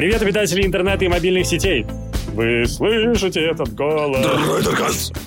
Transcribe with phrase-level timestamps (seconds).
[0.00, 1.84] Привет, обитатели интернета и мобильных сетей.
[2.32, 4.24] Вы слышите этот голос?
[4.24, 5.14] Дройдеркаст!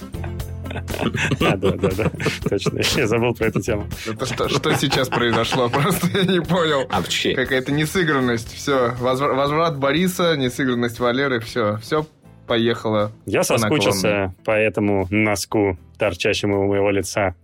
[1.39, 2.11] А, да, да, да.
[2.49, 3.85] Точно, я забыл про эту тему.
[4.07, 5.69] Это что, что сейчас произошло?
[5.69, 6.87] Просто я не понял.
[6.89, 8.51] А вообще, Какая-то несыгранность.
[8.51, 12.07] Все, возврат, возврат Бориса, несыгранность Валеры, все, все
[12.47, 13.11] поехало.
[13.27, 17.35] Я по соскучился по этому носку, торчащему у моего лица,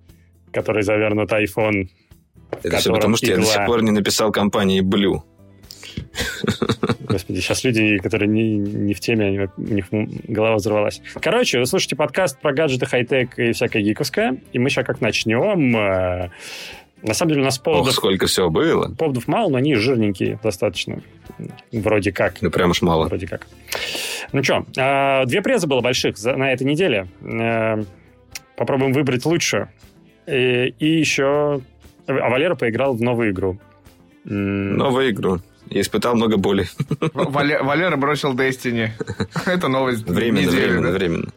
[0.52, 1.90] который завернут iPhone.
[2.64, 3.54] это все потому, что я до игла.
[3.54, 5.22] сих пор не написал компании Blue.
[7.02, 9.86] Господи, сейчас люди, которые не, не в теме, они- у них
[10.28, 11.02] голова взорвалась.
[11.22, 14.38] Короче, вы слушаете подкаст про гаджеты, хай-тек и всякое гиковское.
[14.54, 15.76] И мы сейчас как начнем...
[15.76, 16.30] э,
[17.02, 18.94] На самом деле у нас Ох, поводов, сколько всего было.
[18.96, 21.02] поводов мало, но они жирненькие достаточно.
[21.72, 22.42] Вроде как.
[22.42, 23.08] Ну, прям уж мало.
[23.08, 23.48] Вроде как.
[24.32, 24.66] Ну что,
[25.26, 27.08] две презы было больших на этой неделе.
[27.22, 27.82] Э,
[28.56, 29.70] Попробуем выбрать лучшую.
[30.28, 31.62] И, и еще...
[32.08, 33.58] А Валера поиграл в новую игру.
[34.26, 35.40] Новую игру.
[35.70, 36.68] Я испытал много боли.
[36.90, 38.90] В- Вале- Валера бросил Destiny.
[39.46, 40.98] Это новость Временно, недели, временно, да?
[40.98, 41.30] временно.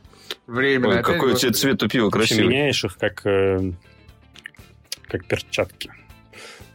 [0.46, 0.96] Временно.
[0.96, 2.46] Ой, какой у тебя цвет у пива красивый.
[2.48, 3.72] меняешь их как, э,
[5.08, 5.90] как перчатки.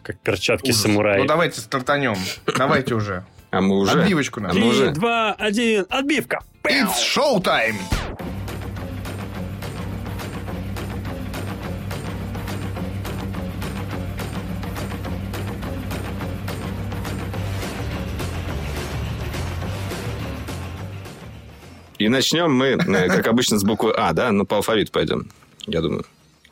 [0.04, 0.82] Как перчатки Ужас.
[0.82, 1.18] самурая.
[1.20, 2.16] Ну, давайте стартанем.
[2.58, 3.26] Давайте уже.
[3.50, 4.02] А мы уже...
[4.02, 4.60] Отбивочку А надо.
[4.60, 6.40] мы Три, два, один, отбивка!
[6.64, 7.76] It's showtime!
[21.98, 24.32] И начнем мы, э, как обычно, с буквы А, да?
[24.32, 25.28] Ну, по алфавиту пойдем,
[25.66, 26.06] я думаю.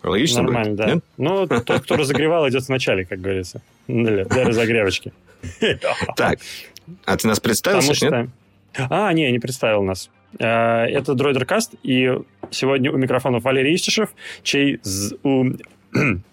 [0.04, 0.78] Логично Нормально, будет?
[0.78, 0.94] да.
[0.94, 1.04] Нет?
[1.18, 3.62] Ну, тот, кто разогревал, идет вначале, как говорится.
[3.88, 5.14] Для, для разогревочки.
[6.16, 6.40] Так,
[7.06, 8.30] а ты нас представился, Потому нет?
[8.74, 8.88] что...
[8.90, 10.10] А, не, не представил нас.
[10.40, 12.12] Э, Это Дроидеркаст, и
[12.52, 14.10] сегодня у микрофонов Валерий Истишев,
[14.44, 14.80] чей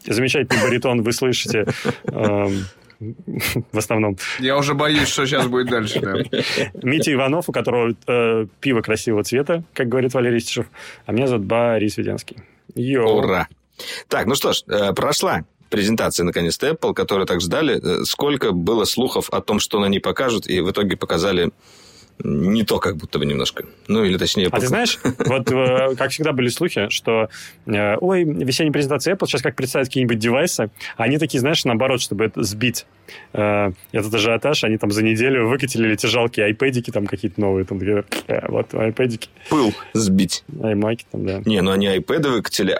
[0.06, 1.66] замечательный баритон вы слышите
[2.04, 2.64] эм,
[3.72, 4.16] в основном.
[4.38, 6.00] Я уже боюсь, что сейчас будет дальше.
[6.00, 6.14] да.
[6.82, 10.66] Митя Иванов, у которого э, пиво красивого цвета, как говорит Валерий Истишев,
[11.06, 12.36] а меня зовут Борис Веденский.
[12.74, 13.18] Йоу.
[13.18, 13.48] Ура!
[14.08, 17.80] Так, ну что ж, э, прошла презентация, наконец-то, Apple, которую так ждали.
[17.82, 21.50] Э, Сколько было слухов о том, что на ней покажут, и в итоге показали
[22.24, 23.64] не то, как будто бы немножко.
[23.88, 24.48] Ну, или точнее...
[24.50, 27.28] А ты знаешь, вот э, как всегда были слухи, что
[27.66, 32.00] э, ой, весенняя презентация Apple, сейчас как представят какие-нибудь девайсы, а они такие, знаешь, наоборот,
[32.00, 32.86] чтобы это сбить
[33.32, 37.78] э, этот ажиотаж, они там за неделю выкатили эти жалкие айпэдики там какие-то новые, там
[37.78, 40.44] такие, «Э, вот айпэдики, пыл сбить.
[40.62, 41.42] аймаки там, да.
[41.44, 42.76] Не, ну они iPad выкатили,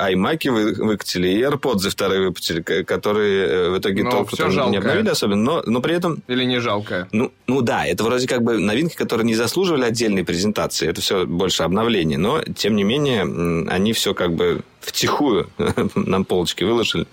[0.51, 4.37] вы- выкатили, и AirPods вторые выпустили, которые в итоге Но толку
[4.71, 7.09] не обновили особенно, но, но при этом Или не жалко?
[7.13, 10.89] Ну, ну да, это вроде как бы новинки, которые не заслуживали отдельной презентации.
[10.89, 12.19] Это все больше обновление.
[12.19, 13.23] Но, тем не менее,
[13.71, 15.49] они все как бы втихую
[15.95, 17.07] нам полочки выложили.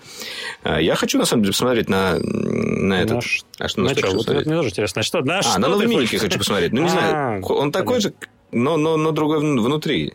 [0.62, 3.16] А, Я хочу, на самом деле, посмотреть на, на этот...
[3.16, 5.02] На ш- А что на Ну что что, вот это мне тоже интересно.
[5.02, 6.20] Что, на А, что на хочешь?
[6.20, 6.72] хочу посмотреть.
[6.72, 8.12] Ну, не А, знаю, он такой же,
[8.52, 10.14] но, но, но другой вн- внутри.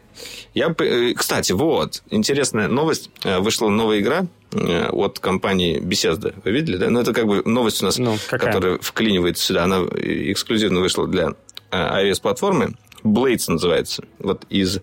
[0.54, 3.10] Я, э, кстати, вот, интересная новость.
[3.24, 6.34] Э, Вышла новая игра э, от компании Bethesda.
[6.44, 6.90] Вы видели, да?
[6.90, 8.52] Ну, это как бы новость у нас, Ну, какая?
[8.52, 9.64] которая вклинивается сюда.
[9.64, 11.36] Она эксклюзивно вышла для
[11.72, 12.76] iOS-платформы.
[13.04, 14.04] Blades называется.
[14.20, 14.80] Вот из,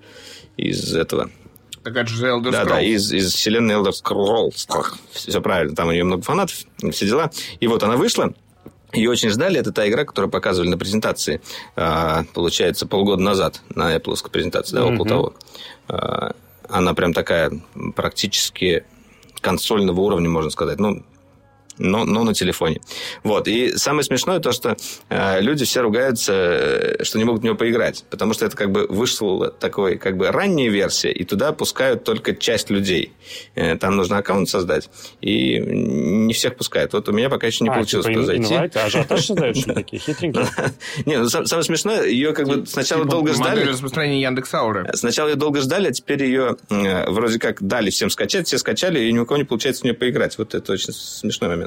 [0.56, 1.30] из этого.
[1.82, 4.66] Так это же Elder Да, да, из, из вселенной Elder Scrolls.
[5.12, 6.56] Все правильно, там у нее много фанатов,
[6.92, 7.30] все дела.
[7.58, 8.32] И вот она вышла.
[8.92, 9.58] Ее очень ждали.
[9.58, 11.40] Это та игра, которую показывали на презентации,
[11.76, 15.08] а, получается, полгода назад на Apple презентации, да, около Мгм.
[15.08, 15.34] того.
[15.88, 16.34] А,
[16.68, 17.50] Она прям такая
[17.96, 18.84] практически
[19.40, 20.78] консольного уровня, можно сказать.
[20.78, 21.02] Ну,
[21.78, 22.80] но, но на телефоне.
[23.22, 23.48] Вот.
[23.48, 24.76] И самое смешное то, что
[25.08, 28.04] э, люди все ругаются, э, что не могут в него поиграть.
[28.10, 32.34] Потому что это как бы вышла такой как бы ранняя версия, и туда пускают только
[32.34, 33.12] часть людей.
[33.54, 34.90] Э, там нужно аккаунт создать.
[35.20, 36.92] И не всех пускают.
[36.92, 38.44] Вот у меня пока еще не А, получилось типа, зайти.
[38.54, 40.46] инвайт, а ажиотаж создают, что такие хитренькие?
[41.06, 43.64] Не, ну сам- самое смешное, ее как бы сначала Типа долго ждали.
[43.68, 44.90] распространения Яндекс.Ауры.
[44.94, 49.00] Сначала ее долго ждали, а теперь ее э, вроде как дали всем скачать, все скачали,
[49.00, 50.36] и ни у кого не получается в нее поиграть.
[50.38, 51.61] Вот это очень смешной момент.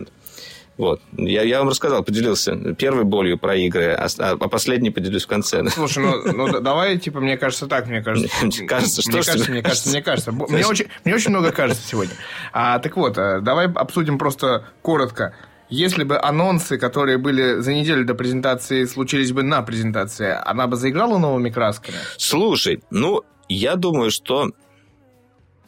[0.77, 1.01] Вот.
[1.15, 5.27] Я, я вам рассказал, поделился первой болью про игры, а, а, а последней поделюсь в
[5.27, 5.63] конце.
[5.69, 8.29] Слушай, ну, ну да- давай, типа, мне кажется так, мне кажется.
[8.41, 10.31] Мне кажется, что мне кажется, мне кажется, мне кажется.
[10.31, 12.13] Мне очень, мне очень много кажется сегодня.
[12.51, 15.33] А, так вот, э, давай обсудим просто коротко.
[15.69, 20.75] Если бы анонсы, которые были за неделю до презентации, случились бы на презентации, она бы
[20.75, 21.97] заиграла новыми красками?
[22.17, 24.51] Слушай, ну, я думаю, что,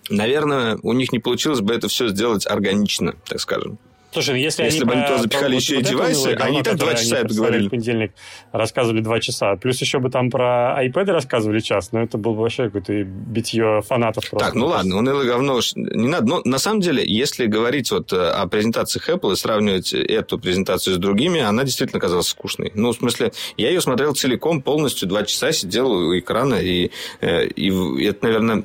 [0.10, 3.80] наверное, у них не получилось бы это все сделать органично, так скажем.
[4.12, 6.36] Слушай, если, Если они бы они туда запихали вот- еще и вот это девайсы, унылое
[6.38, 7.68] они и так говно, два часа это говорили.
[7.68, 8.12] понедельник
[8.52, 9.56] рассказывали два часа.
[9.58, 13.82] Плюс еще бы там про iPad рассказывали час, но это было бы вообще какое-то битье
[13.86, 14.48] фанатов просто.
[14.48, 16.26] Так, ну ладно, унылое говно уж не надо.
[16.28, 20.96] Но на самом деле, если говорить вот э, о презентациях Apple и сравнивать эту презентацию
[20.96, 22.72] с другими, она действительно казалась скучной.
[22.76, 27.46] Ну, в смысле, я ее смотрел целиком, полностью, два часа сидел у экрана, и, э,
[27.48, 27.70] и
[28.06, 28.64] это, наверное,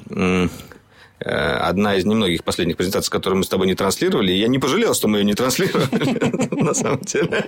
[1.23, 4.33] одна из немногих последних презентаций, которые мы с тобой не транслировали.
[4.33, 7.45] И я не пожалел, что мы ее не транслировали, на самом деле.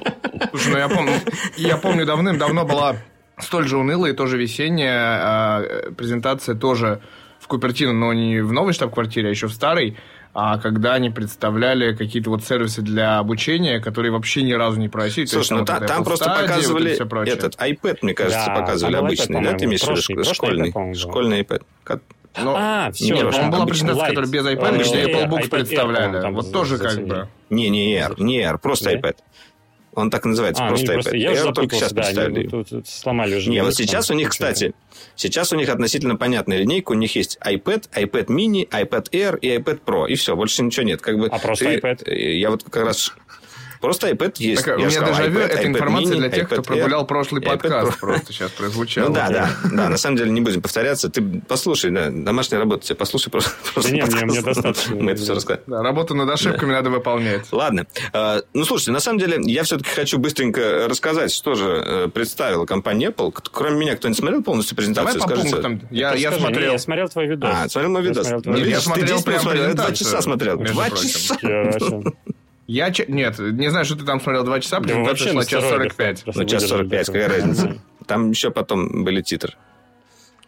[0.51, 1.13] Слушай, ну я помню,
[1.57, 2.97] я помню давным-давно была
[3.39, 7.01] столь же унылая и тоже весенняя а, презентация тоже
[7.41, 9.97] в Купертино, но не в новой штаб-квартире, а еще в старой,
[10.33, 15.27] а когда они представляли какие-то вот сервисы для обучения, которые вообще ни разу не просили.
[15.27, 17.35] Слушай, ну там та- вот там просто вот показывали это прочее.
[17.35, 19.53] этот iPad, мне кажется, Да, показывали там был iPad, обычный, да?
[19.59, 20.71] Ты имеешь в виду школьный?
[20.71, 20.95] iPad.
[20.95, 21.63] Школьный iPad.
[22.37, 23.07] Но- А, Не все.
[23.09, 26.31] прошлый, по-моему, была презентация, которая без Э, iPad, где Air, Apple Books представляли.
[26.33, 27.29] Вот тоже как бы...
[27.51, 29.17] Не, не Air, не Air, просто iPad.
[29.97, 30.95] Он так и называется, А, ну, просто iPad.
[30.95, 32.49] просто я Air только сейчас да, представили.
[32.49, 33.49] тут сломали уже.
[33.51, 34.75] Не, вот сейчас там, у них, кстати,
[35.15, 36.91] сейчас у них относительно понятная линейка.
[36.91, 40.09] У них есть iPad, iPad mini, iPad Air и iPad Pro.
[40.09, 41.01] И все, больше ничего нет.
[41.01, 42.03] Как бы А просто ты- iPad?
[42.09, 43.13] э, Я вот как раз...
[43.85, 44.65] Просто iPad есть.
[44.65, 46.59] Так, у Я меня сказал, дежавю, iPad, это iPad информация mini, для тех, кто iPad
[46.61, 48.01] Air прогулял прошлый и iPad подкаст.
[48.01, 49.09] Просто сейчас прозвучало.
[49.09, 51.11] Ну да, да, да, на самом деле не будем повторяться.
[51.11, 53.51] Ты послушай, да, домашняя работа, тебе послушай просто.
[53.75, 54.97] просто не, мне- достаточно.
[54.97, 55.63] Мы это все рассказали.
[55.67, 57.47] Да, работу над ошибками надо выполнять.
[57.53, 57.87] Ладно.
[58.15, 62.65] Э, Ну, слушайте, на самом деле, я все-таки хочу быстренько рассказать, что же э, представила
[62.65, 63.35] компания Apple.
[63.53, 65.21] Кроме меня, кто-нибудь смотрел полностью Давай презентацию?
[65.23, 65.51] по Скажите.
[65.51, 65.81] пунктам.
[65.91, 66.73] Я, смотрел.
[66.73, 67.51] я смотрел твой видос.
[67.53, 68.31] А, смотрел мой видос?
[68.45, 70.57] Ну, Нет, я смотрел прям смотрел, я два презентацию, часа смотрел.
[70.59, 71.37] Два часа.
[72.67, 75.41] Я нет, не знаю, что ты там смотрел два часа, Да презентация вообще шла на
[75.47, 76.25] час стероидах 45.
[76.25, 77.23] просто Ну, час выдержали 45, такое.
[77.23, 77.79] какая разница?
[78.07, 79.55] Там еще потом были титры.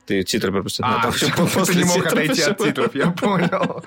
[0.07, 0.85] Ты титры пропустил.
[0.87, 1.13] А, там
[1.67, 3.85] ты не мог отойти от титров, я понял.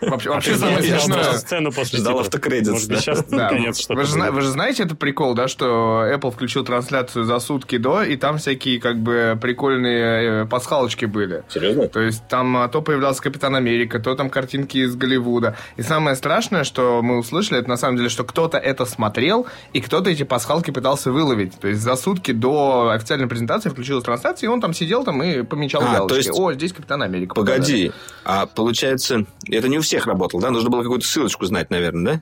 [0.00, 1.32] Вообще, А самое смешное...
[1.38, 3.02] сцену после Ждал автокредит, Может быть, да?
[3.02, 3.36] сейчас Да.
[3.36, 4.00] наконец что-то
[4.30, 8.36] Вы же, знаете этот прикол, да, что Apple включил трансляцию за сутки до, и там
[8.36, 11.44] всякие как бы прикольные э, пасхалочки были.
[11.48, 11.88] Серьезно?
[11.88, 15.56] То есть там а, то появлялся Капитан Америка, то там картинки из Голливуда.
[15.76, 19.80] И самое страшное, что мы услышали, это на самом деле, что кто-то это смотрел, и
[19.80, 21.58] кто-то эти пасхалки пытался выловить.
[21.58, 25.42] То есть за сутки до официальной презентации включилась трансляция, и он там сидел там и
[25.42, 26.16] помечал А, галочки.
[26.16, 27.34] есть- О, здесь Капитан Америка.
[27.34, 27.58] показали.
[27.60, 27.92] Погоди,
[28.24, 30.50] а получается, это не у всех работало, да?
[30.50, 32.20] Нужно было какую-то ссылочку знать, наверное, да?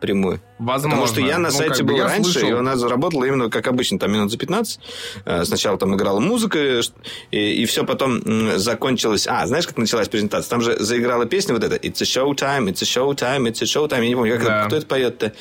[0.00, 0.40] Прямую.
[0.58, 0.90] Возможно.
[1.02, 2.48] Потому что я на Ну, сайте был раньше, слышал.
[2.48, 4.80] и у нас заработала именно, как обычно, там минут за 15.
[5.26, 6.92] Э, Сначала там играла музыка, ш-
[7.30, 8.22] и, все потом
[8.58, 9.26] закончилось...
[9.28, 10.48] А, знаешь, как началась презентация?
[10.48, 13.60] Там же заиграла песня вот эта «It's a show time, it's a show time, it's
[13.62, 14.00] a show time».
[14.02, 14.58] Я не помню, как Да.
[14.60, 15.32] это- кто это поет-то?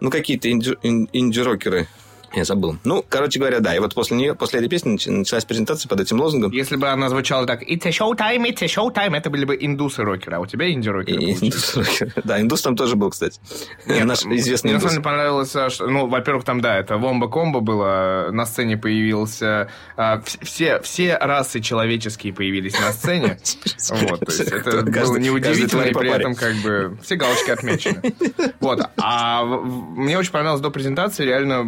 [0.00, 1.88] Ну, какие-то инди- ин- инди-рокеры.
[2.34, 2.76] Я забыл.
[2.84, 3.74] Ну, короче говоря, да.
[3.74, 6.50] И вот после нее, после этой песни нач- началась презентация под этим лозунгом.
[6.52, 9.44] Если бы она звучала так «It's a show time, it's a show time», это были
[9.44, 11.18] бы индусы-рокеры, а у тебя инди-рокеры.
[11.22, 12.12] Индус-рокеры.
[12.24, 13.40] Да, индус там тоже был, кстати.
[13.86, 14.90] Наш известный Мне на индус.
[14.90, 19.70] самом деле понравилось, а, что, ну, во-первых, там, да, это вомба-комбо было, на сцене появился,
[19.96, 23.38] а, вс- все, все расы человеческие появились на сцене,
[23.90, 28.02] вот, то есть это было неудивительно, и при этом как бы все галочки отмечены.
[28.60, 31.62] Вот, а мне очень понравилось до презентации, реально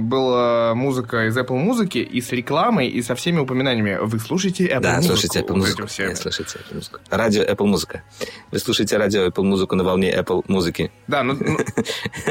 [0.49, 3.99] была музыка из Apple музыки, и с рекламой, и со всеми упоминаниями.
[4.00, 5.17] Вы слушаете Apple Да, музыку?
[5.17, 5.83] слушайте Apple музыку.
[5.99, 6.99] Нет, слушайте Apple музыку.
[7.11, 8.03] Радио Apple музыка.
[8.50, 10.91] Вы слушаете радио Apple музыку на волне Apple музыки.
[11.06, 11.59] Да, ну, ну,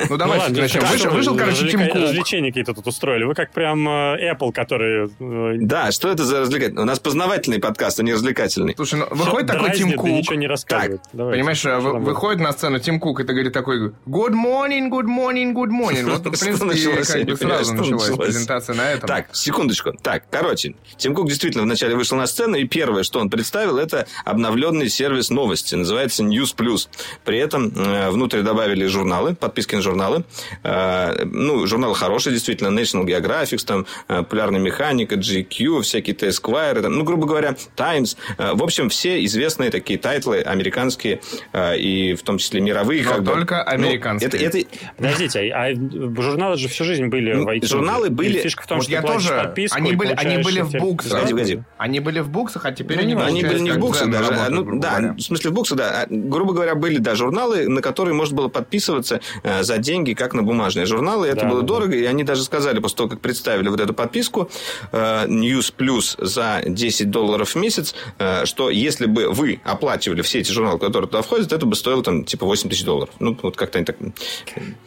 [0.09, 0.81] ну давайте ладно, начнем.
[0.81, 1.95] Вышел, вы вышел, короче, Тим Кук.
[2.01, 3.23] Развлечения какие-то тут устроили.
[3.25, 5.07] Вы как прям э, Apple, который...
[5.19, 6.81] э, Да, что это за развлекательный?
[6.83, 8.73] У нас познавательный подкаст, а не развлекательный.
[8.75, 10.09] Слушай, ну выходит такой Тим да Кук.
[10.09, 11.01] ничего не рассказывает.
[11.13, 11.63] Давайте, Понимаешь,
[12.05, 16.05] выходит на сцену Тим Кук, и ты говорит такой Good morning, good morning, good morning.
[16.17, 17.09] Вот, в принципе, началось?
[17.09, 18.27] Я как бы сразу что началось.
[18.33, 19.07] презентация на этом.
[19.07, 19.93] Так, секундочку.
[20.01, 24.07] Так, короче, Тим Кук действительно вначале вышел на сцену, и первое, что он представил, это
[24.25, 25.75] обновленный сервис новости.
[25.75, 26.87] Называется News Plus.
[27.25, 30.23] При этом э, внутрь добавили журналы, подписки на журналы.
[30.63, 32.67] Э, ну, журналы хорошие, действительно.
[32.77, 38.17] National Geographic, там, э, Популярная механика, GQ, всякие-то Esquire, там, ну, грубо говоря, Times.
[38.37, 41.21] Э, в общем, все известные такие тайтлы американские,
[41.53, 43.03] э, и в том числе мировые.
[43.03, 43.31] Но как бы.
[43.31, 44.27] только Ну, американские.
[44.29, 45.73] это, это, Подождите, а, а
[46.21, 47.67] журналы же всю жизнь были Ну, в iTunes.
[47.67, 49.29] журналы И были- Фишка в том, Вот что я тоже...
[49.29, 51.11] подписку Они были, они были в Books.
[51.13, 51.59] Погоди, погоди.
[51.77, 53.13] Они были в Books, а теперь Ну, они.
[53.13, 54.33] Они были не в буксах буксы даже.
[54.33, 56.03] а, ну, да, в смысле в буксах, да.
[56.03, 60.33] А, Грубо говоря, были, да, журналы, на которые можно было подписываться э, за деньги, как
[60.33, 61.27] на бумажные журналы.
[61.27, 63.93] Это Да, было да, дорого, и они даже сказали, после того, как представили вот эту
[63.93, 64.49] подписку
[64.91, 70.39] э, News Plus за 10 долларов в месяц, э, что если бы вы оплачивали все
[70.39, 73.13] эти журналы, которые туда входят, это бы стоило там типа 8 тысяч долларов.
[73.19, 73.97] Ну, вот как-то они так...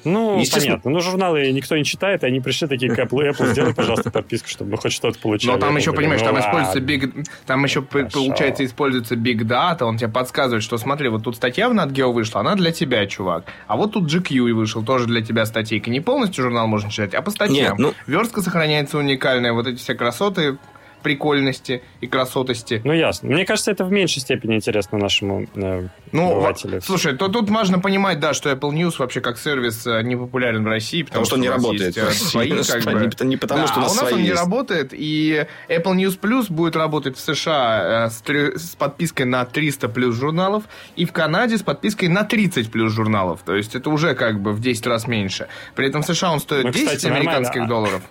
[0.05, 0.90] Ну, понятно.
[0.90, 4.73] Ну, журналы никто не читает, и они пришли такие, Apple, Apple сделай, пожалуйста, подписку, чтобы
[4.73, 5.52] мы хоть что-то получали.
[5.52, 6.49] Но там еще, понимаешь, Ну там ладно.
[6.49, 8.11] используется big, там еще Хорошо.
[8.21, 12.40] получается используется big data, он тебе подсказывает, что смотри, вот тут статья в NatGeo вышла,
[12.40, 13.45] она для тебя, чувак.
[13.66, 15.90] А вот тут GQ вышел, тоже для тебя статейка.
[15.90, 17.57] Не полностью журнал можно читать, а по статьям.
[17.57, 20.59] Нет, ну- Верстка сохраняется уникальная, вот эти все красоты,
[21.02, 22.80] прикольности и красотости.
[22.85, 23.28] Ну, ясно.
[23.30, 26.80] Мне кажется, это в меньшей степени интересно нашему э, Ну, обывателю.
[26.80, 30.64] слушай, то тут важно понимать, да, что Apple News вообще как сервис э, не популярен
[30.64, 33.00] в России, потому, Потому что он не нас работает есть, э, свои, как что бы.
[33.00, 34.40] не- не потому, Да, что у нас а у нас свои он не есть.
[34.40, 39.45] работает, и Apple News Plus будет работать в США э, с, трё- с подпиской на
[39.45, 40.64] 300 плюс журналов,
[40.97, 43.40] и в Канаде с подпиской на 30 плюс журналов.
[43.45, 45.49] То есть это уже как бы в 10 раз меньше.
[45.75, 47.30] При этом в США он стоит Ну, 10 кстати, нормально.
[47.30, 48.02] американских А- долларов.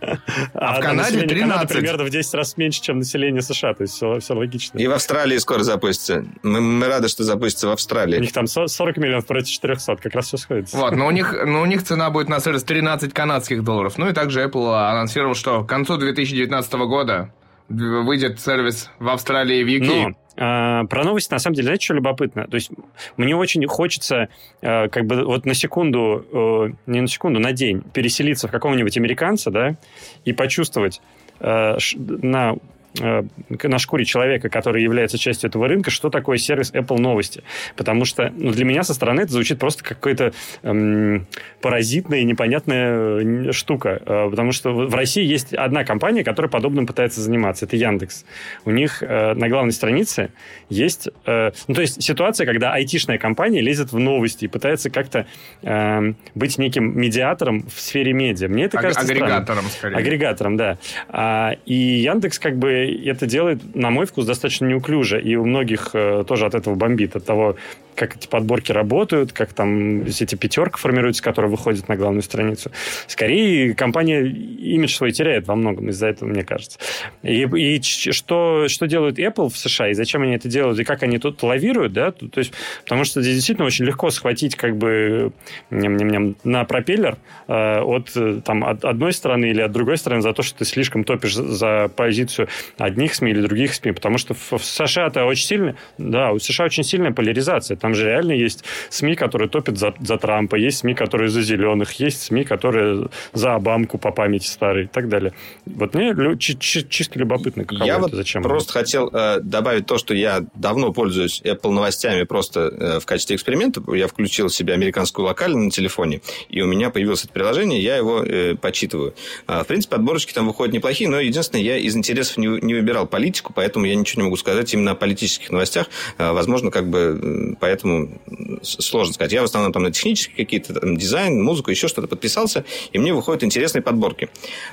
[0.00, 1.76] А, в да, Канаде население Канады 13.
[1.76, 3.74] примерно в 10 раз меньше, чем население США.
[3.74, 4.78] То есть все, все логично.
[4.78, 6.24] И в Австралии скоро запустится.
[6.42, 8.18] Мы, мы рады, что запустится в У Австралии.
[8.20, 9.96] них там со- 40 миллионов против 400.
[9.96, 10.76] Как раз все сходится.
[10.76, 13.98] Вот, но у них, но у них цена будет на сервис 13 канадских долларов.
[13.98, 17.32] Ну и также Apple анонсировал, что к концу 2019 года
[17.68, 19.86] выйдет сервис в Австралии и в UK.
[19.86, 22.46] Но а, про новости, на самом деле, знаете, что любопытно?
[22.46, 22.70] То есть
[23.16, 24.28] мне очень хочется
[24.60, 28.96] э, как бы вот на секунду, э, не на секунду, на день переселиться в какого-нибудь
[28.98, 29.76] американца, да,
[30.24, 31.00] и почувствовать
[31.40, 32.56] э, на
[33.00, 37.42] на шкуре человека, который является частью этого рынка, что такое сервис Apple новости.
[37.76, 41.26] Потому что ну, для меня со стороны это звучит просто как какая-то эм,
[41.60, 44.00] паразитная и непонятная э, штука.
[44.04, 47.66] Э, потому что в России есть одна компания, которая подобным пытается заниматься.
[47.66, 48.24] Это Яндекс.
[48.64, 50.30] У них э, на главной странице
[50.68, 51.08] есть...
[51.26, 55.26] э, ну, то есть ситуация, когда айтишная компания лезет в новости и пытается как-то
[55.62, 58.48] эм, быть неким медиатором в сфере медиа.
[58.48, 59.24] Мне это кажется странным.
[59.24, 59.96] агрегатором, скорее.
[59.96, 60.78] Агрегатором, да.
[61.08, 65.20] А, и Яндекс как бы это делает, на мой вкус, достаточно неуклюже.
[65.20, 67.56] И у многих э, тоже от этого бомбит, от того,
[67.96, 72.70] как эти подборки работают, как там эти пятерка формируются, которые выходят на главную страницу.
[73.06, 76.78] Скорее, компания имидж свой теряет во многом из-за этого, мне кажется.
[77.22, 81.02] И, и что, что делают Apple в США, и зачем они это делают, и как
[81.02, 82.52] они тут лавируют, да, то, есть,
[82.84, 85.32] потому что здесь действительно очень легко схватить как бы
[85.70, 87.16] ням-ням-ням, на пропеллер
[87.48, 90.64] э, от э, там, от одной стороны или от другой стороны за то, что ты
[90.64, 92.48] слишком топишь за позицию
[92.78, 96.66] одних СМИ или других СМИ, потому что в, в США-то очень сильно, да, у США
[96.66, 100.94] очень сильная поляризация, там же реально есть СМИ, которые топят за, за Трампа, есть СМИ,
[100.94, 105.32] которые за зеленых, есть СМИ, которые за Обамку по памяти старой и так далее.
[105.64, 108.42] Вот мне чисто любопытно, каково Я это, вот зачем.
[108.42, 113.36] просто хотел э, добавить то, что я давно пользуюсь Apple новостями просто э, в качестве
[113.36, 113.82] эксперимента.
[113.94, 118.22] Я включил себе американскую локаль на телефоне, и у меня появилось это приложение, я его
[118.22, 119.14] э, почитываю.
[119.46, 123.06] А, в принципе, подборочки там выходят неплохие, но единственное, я из интересов не, не выбирал
[123.06, 125.88] политику, поэтому я ничего не могу сказать именно о политических новостях.
[126.18, 128.18] А, возможно, как бы поэтому
[128.62, 129.32] сложно сказать.
[129.32, 133.12] Я в основном там на технические какие-то, там, дизайн, музыку, еще что-то подписался, и мне
[133.12, 134.28] выходят интересные подборки.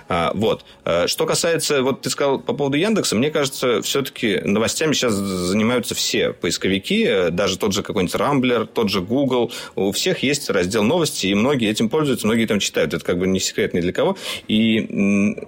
[0.09, 0.65] А, вот.
[0.85, 5.95] А, Что касается, вот ты сказал по поводу Яндекса, мне кажется, все-таки новостями сейчас занимаются
[5.95, 9.51] все поисковики, э, даже тот же какой-нибудь Рамблер, тот же Google.
[9.75, 12.93] У всех есть раздел новости, и многие этим пользуются, многие там читают.
[12.93, 14.17] Это как бы не секрет ни для кого.
[14.47, 14.79] И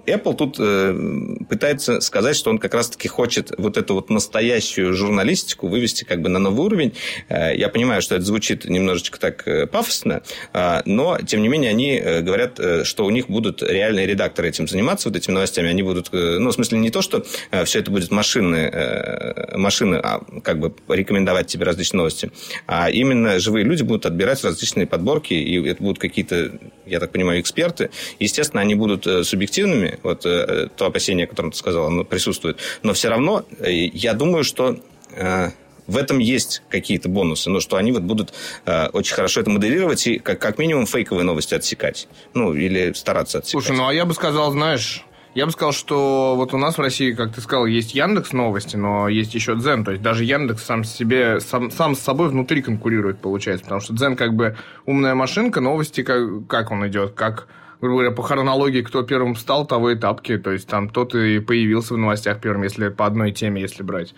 [0.06, 5.68] Apple тут э, пытается сказать, что он как раз-таки хочет вот эту вот настоящую журналистику
[5.68, 6.92] вывести как бы на новый уровень.
[7.28, 11.70] Э, Я понимаю, что это звучит немножечко так э, пафосно, а, но, тем не менее,
[11.70, 15.68] они э, говорят, э, что у них будут реальные редакторы этим заниматься, вот этими новостями.
[15.68, 17.24] Они будут, э, ну, в смысле, не то, что
[17.64, 22.30] все это будет машины, э, машины а, как бы рекомендовать тебе различные новости,
[22.66, 26.52] а именно живые люди будут отбирать различные подборки, и это будут какие-то,
[26.86, 27.90] я так понимаю, эксперты.
[28.18, 32.58] Естественно, они будут э, субъективными, вот э, то опасение, о котором ты сказал, оно присутствует.
[32.82, 34.78] Но все равно э, я думаю, что
[35.10, 35.50] э,
[35.86, 38.32] в этом есть какие-то бонусы, но что они вот будут
[38.64, 42.08] э, очень хорошо это моделировать и как, как минимум фейковые новости отсекать.
[42.32, 43.64] Ну, или стараться отсекать.
[43.64, 45.04] Слушай, ну а я бы сказал, знаешь,
[45.34, 48.76] я бы сказал, что вот у нас в России, как ты сказал, есть Яндекс новости,
[48.76, 49.84] но есть еще Дзен.
[49.84, 53.64] То есть даже Яндекс сам себе, сам, сам с собой внутри конкурирует, получается.
[53.64, 54.56] Потому что Дзен как бы
[54.86, 57.48] умная машинка, новости как, как он идет, как
[57.80, 60.38] грубо говоря, по хронологии, кто первым встал, того и тапки.
[60.38, 64.14] То есть там тот и появился в новостях первым, если по одной теме, если брать.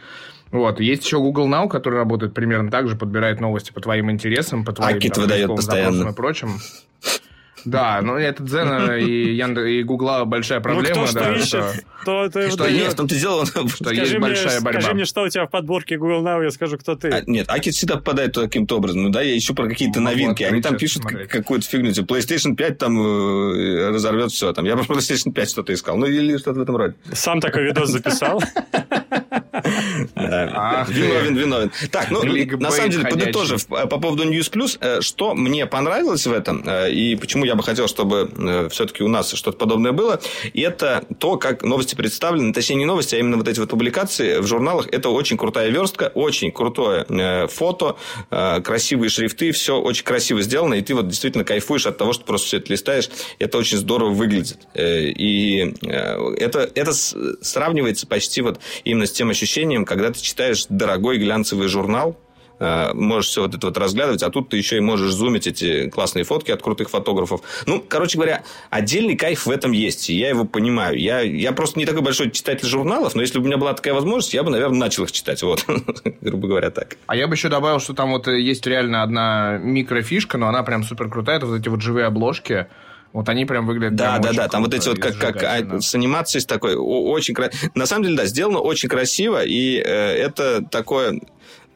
[0.50, 0.80] Вот.
[0.80, 4.72] Есть еще Google Now, который работает примерно так же, подбирает новости по твоим интересам, по
[4.72, 5.92] твоим Акит выдает постоянно.
[5.92, 6.48] запросам и прочим.
[7.64, 11.20] Да, ну это Дзена и Яндекс и Гугла большая проблема, ну, кто да.
[11.20, 11.72] что ищет, что-
[12.04, 12.70] то это и что.
[12.70, 14.80] Нет, в том-то дело, он- что есть Скажи мне, большая борьба.
[14.80, 17.08] скажи мне, что у тебя в подборке Google Now, я скажу, кто ты.
[17.08, 19.02] А, Нет, Акит всегда попадает каким-то образом.
[19.02, 20.42] Ну да, я ищу про какие-то Могу новинки.
[20.42, 21.92] Они там пишут какую-то фигню.
[21.92, 24.52] Типа PlayStation 5 там э, разорвет все.
[24.52, 24.64] Там.
[24.64, 25.96] Я про PlayStation 5 что-то искал.
[25.96, 26.94] Ну или что-то в этом роде.
[27.12, 28.42] Сам такой видос записал.
[30.16, 31.70] Виновен, виновен.
[31.90, 36.62] Так, ну, на самом деле, подытожив по поводу News Plus, что мне понравилось в этом,
[36.88, 40.20] и почему я бы хотел, чтобы все-таки у нас что-то подобное было,
[40.54, 44.46] это то, как новости представлены, точнее, не новости, а именно вот эти вот публикации в
[44.46, 44.86] журналах.
[44.92, 47.96] Это очень крутая верстка, очень крутое фото,
[48.30, 52.46] красивые шрифты, все очень красиво сделано, и ты вот действительно кайфуешь от того, что просто
[52.46, 53.08] все это листаешь.
[53.38, 54.58] Это очень здорово выглядит.
[54.74, 61.68] И это, это сравнивается почти вот именно с тем ощущением, когда ты читаешь дорогой глянцевый
[61.68, 62.27] журнал, э,
[62.58, 66.24] можешь все вот это вот разглядывать, а тут ты еще и можешь зумить эти классные
[66.24, 67.40] фотки от крутых фотографов.
[67.66, 70.98] Ну, короче говоря, отдельный кайф в этом есть, и я его понимаю.
[70.98, 73.94] Я, я просто не такой большой читатель журналов, но если бы у меня была такая
[73.94, 75.64] возможность, я бы, наверное, начал их читать, вот,
[76.20, 76.96] грубо говоря, так.
[77.06, 80.84] А я бы еще добавил, что там вот есть реально одна микрофишка, но она прям
[80.84, 82.66] супер крутая, это вот эти вот живые обложки,
[83.12, 83.96] вот они прям выглядят.
[83.96, 84.48] Да, да, да.
[84.48, 87.70] Там вот эти вот как, как а, с анимацией с такой очень красиво.
[87.74, 91.18] На самом деле, да, сделано очень красиво, и э, это такое э,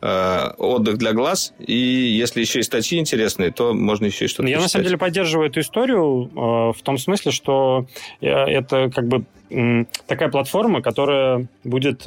[0.02, 1.54] отдых для глаз.
[1.58, 4.64] И если еще и статьи интересные, то можно еще и что-то Я почитать.
[4.64, 7.86] на самом деле поддерживаю эту историю э, в том смысле, что
[8.20, 12.06] э, это как бы э, такая платформа, которая будет...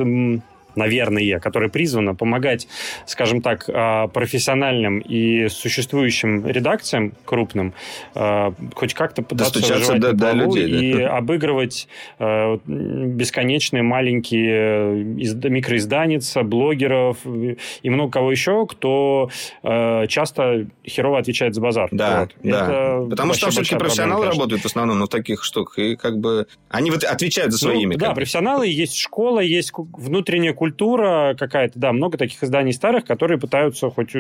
[0.76, 2.68] Э, наверное, которая призвана помогать,
[3.06, 7.74] скажем так, а, профессиональным и существующим редакциям крупным
[8.14, 11.18] а, хоть как-то пытаться выживать до, до людей, и да.
[11.18, 11.88] обыгрывать
[12.20, 19.30] а, бесконечные маленькие микроизданица, блогеров и много кого еще, кто
[19.64, 21.90] часто херово отвечает за базар.
[21.92, 22.36] Да, вот.
[22.44, 22.66] да.
[22.66, 26.20] Это Потому что там все-таки профессионалы проблема, работают в основном на таких штуках, и как
[26.20, 27.98] бы они вот отвечают за свои ну, имя.
[27.98, 33.38] Да, профессионалы, есть школа, есть внутренняя культура, культура какая-то, да, много таких изданий старых, которые
[33.38, 34.14] пытаются хоть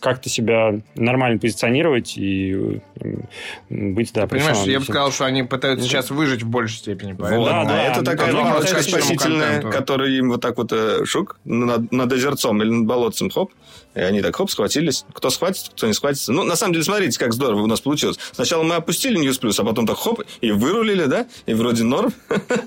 [0.00, 2.80] как-то себя нормально позиционировать и
[3.70, 7.14] быть, да, Понимаешь, я бы сказал, что они пытаются сейчас выжить в большей степени.
[7.14, 7.40] Поэтому...
[7.40, 11.90] Вот, да, да, это такая палочка спасительная, которая им вот так вот э, шук над,
[11.90, 13.50] над озерцом или над болотцем, хоп,
[13.94, 15.04] и они так, хоп, схватились.
[15.12, 16.32] Кто схватится, кто не схватится.
[16.32, 18.18] Ну, на самом деле, смотрите, как здорово у нас получилось.
[18.32, 21.26] Сначала мы опустили News Plus, а потом так, хоп, и вырулили, да?
[21.46, 22.12] И вроде норм.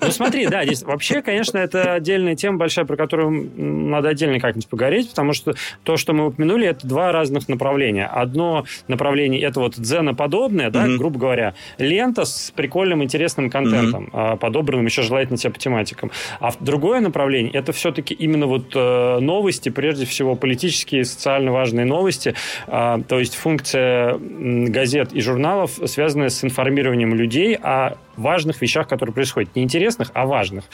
[0.01, 4.67] Ну, смотри, да, здесь вообще, конечно, это отдельная тема большая, про которую надо отдельно как-нибудь
[4.67, 8.07] поговорить, потому что то, что мы упомянули, это два разных направления.
[8.07, 10.97] Одно направление, это вот дзеноподобное, да, mm-hmm.
[10.97, 14.37] грубо говоря, лента с прикольным, интересным контентом, mm-hmm.
[14.37, 16.11] подобранным еще желательно тебе по тематикам.
[16.39, 22.33] А другое направление, это все-таки именно вот э, новости, прежде всего политические, социально важные новости,
[22.67, 29.13] а, то есть функция газет и журналов, связанная с информированием людей о важных вещах, которые
[29.13, 29.55] происходят.
[29.55, 30.65] Не интересных, а важных.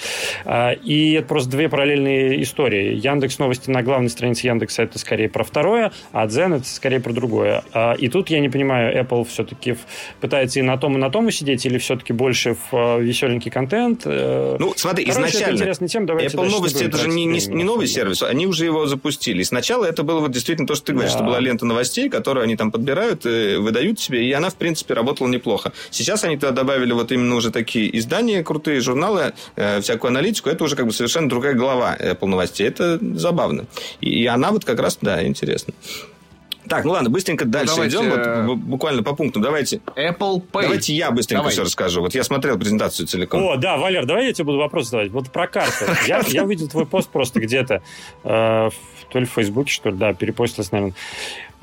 [0.45, 2.95] А, и это просто две параллельные истории.
[2.95, 7.13] Яндекс Новости на главной странице Яндекса это скорее про второе, а Дзен это скорее про
[7.13, 7.63] другое.
[7.73, 9.76] А, и тут я не понимаю, Apple все-таки
[10.21, 14.02] пытается и на том, и на том усидеть, или все-таки больше в а, веселенький контент?
[14.06, 17.88] Э, ну, смотри, Короче, изначально это тема, Apple Новости это же не, не, не новый
[17.88, 19.43] сервис, они уже его запустили.
[19.43, 21.19] Сначала это было вот действительно то, что ты говоришь, да.
[21.19, 25.28] что была лента новостей, которую они там подбирают, выдают себе, и она, в принципе, работала
[25.28, 25.73] неплохо.
[25.91, 30.63] Сейчас они туда добавили вот именно уже такие издания крутые, журналы, э, всякую аналитику, это
[30.63, 32.68] уже как бы совершенно другая глава Apple новостей.
[32.68, 33.66] Это забавно.
[34.02, 35.74] И, и она вот как раз, да, интересна.
[36.69, 39.41] Так, ну ладно, быстренько ну, дальше давайте, идем, вот, э, буквально по пунктам.
[39.41, 39.82] Давайте.
[39.95, 40.62] Apple Pay.
[40.62, 41.56] Давайте я быстренько давайте.
[41.56, 42.01] все расскажу.
[42.01, 43.43] Вот я смотрел презентацию целиком.
[43.43, 45.12] О, да, Валер, давай я тебе буду вопрос задавать.
[45.12, 45.86] Вот про карты.
[46.08, 47.82] Я, я увидел твой пост просто где-то,
[48.23, 48.69] э,
[49.10, 50.95] то ли в Фейсбуке, что ли, да, перепостилось, наверное.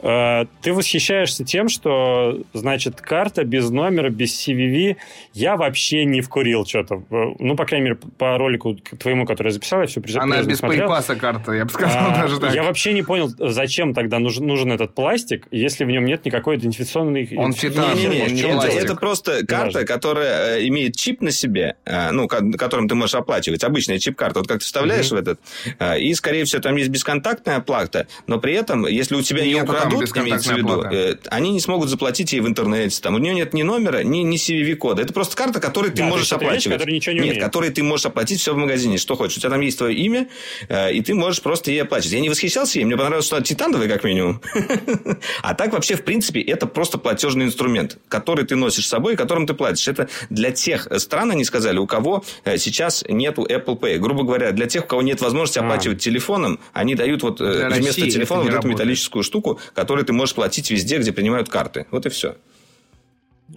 [0.06, 4.96] Э, ты восхищаешься тем, что, значит, карта без номера, без CVV.
[5.32, 7.02] Я вообще не вкурил что-то.
[7.10, 10.60] Э, ну, по крайней мере, по ролику твоему, который я записал, я все Она без
[10.60, 12.54] пейпаса карта, я бы сказал а, даже так.
[12.54, 16.56] Я вообще не понял, зачем тогда нужен, нужен этот пластик, если в нем нет никакой
[16.56, 17.28] идентификационной...
[17.36, 19.84] Он фитан, не, не, не, это, это просто карта, Важно.
[19.84, 21.76] которая э, имеет чип на себе,
[22.12, 23.64] ну, которым ты можешь оплачивать.
[23.64, 24.40] Обычная чип-карта.
[24.40, 25.38] Вот как ты вставляешь mm-hmm.
[25.78, 29.42] в этот, и, скорее всего, там есть бесконтактная оплата, но при этом, если у тебя
[29.42, 33.00] ее украдут, крадут, имеется в виду, э, они не смогут заплатить ей в интернете.
[33.00, 35.02] Там, у нее нет ни номера, ни, ни CVV-кода.
[35.02, 36.84] Это просто карта, которой ты да, можешь оплачивать.
[36.84, 39.38] Вещь, ничего не нет, которой ты можешь оплатить все в магазине, что хочешь.
[39.38, 40.28] У тебя там есть твое имя,
[40.68, 42.12] э, и ты можешь просто ей оплачивать.
[42.12, 44.40] Я не восхищался ей, мне понравилось, что она титановая, как минимум.
[45.42, 49.46] А так вообще, в принципе, это просто платежный инструмент, который ты носишь с собой, которым
[49.46, 49.88] ты платишь.
[49.88, 53.98] Это для тех стран, они сказали, у кого э, сейчас нету Apple Pay.
[53.98, 55.62] Грубо говоря, для тех, у кого нет возможности а.
[55.62, 60.70] оплачивать телефоном, они дают вот вместо телефона вот эту металлическую штуку, которую ты можешь платить
[60.70, 61.86] везде, где принимают карты.
[61.90, 62.36] Вот и все.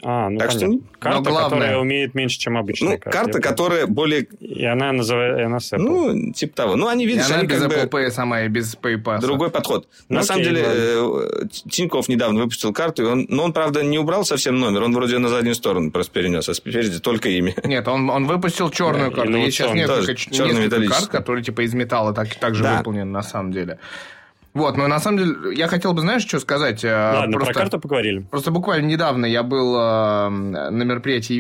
[0.04, 0.88] А, ну Так что понятно.
[1.00, 4.24] Карта, Но главное- которая умеет меньше, чем обычная Ну, карта, которая более...
[4.40, 5.42] И она называется...
[5.42, 5.78] и она с Apple.
[5.80, 6.76] Ну, типа того.
[6.76, 8.00] Ну, они, И видишь, она они без как Apple бы...
[8.00, 9.20] Pay сама и без PayPass.
[9.22, 9.88] Другой подход.
[10.10, 11.28] Ну, На окей, самом деле, ладно.
[11.44, 14.94] э, Тиньков недавно выпустил карту, и он, но он, правда, не убрал совсем номер, он
[14.94, 17.54] вроде на заднюю сторону просто перенес, а спереди только имя.
[17.64, 19.36] Нет, он, он выпустил черную Да, карту.
[19.38, 19.98] Есть сейчас несколько,
[20.32, 22.78] тоже, несколько карт, которые типа из металла так, так же Да.
[22.78, 23.80] выполнены на самом деле.
[24.58, 26.84] Вот, но на самом деле, я хотел бы, знаешь, что сказать?
[26.84, 28.20] Э, Ладно, просто, про карту поговорили.
[28.20, 31.34] просто буквально недавно я был э, на мероприятии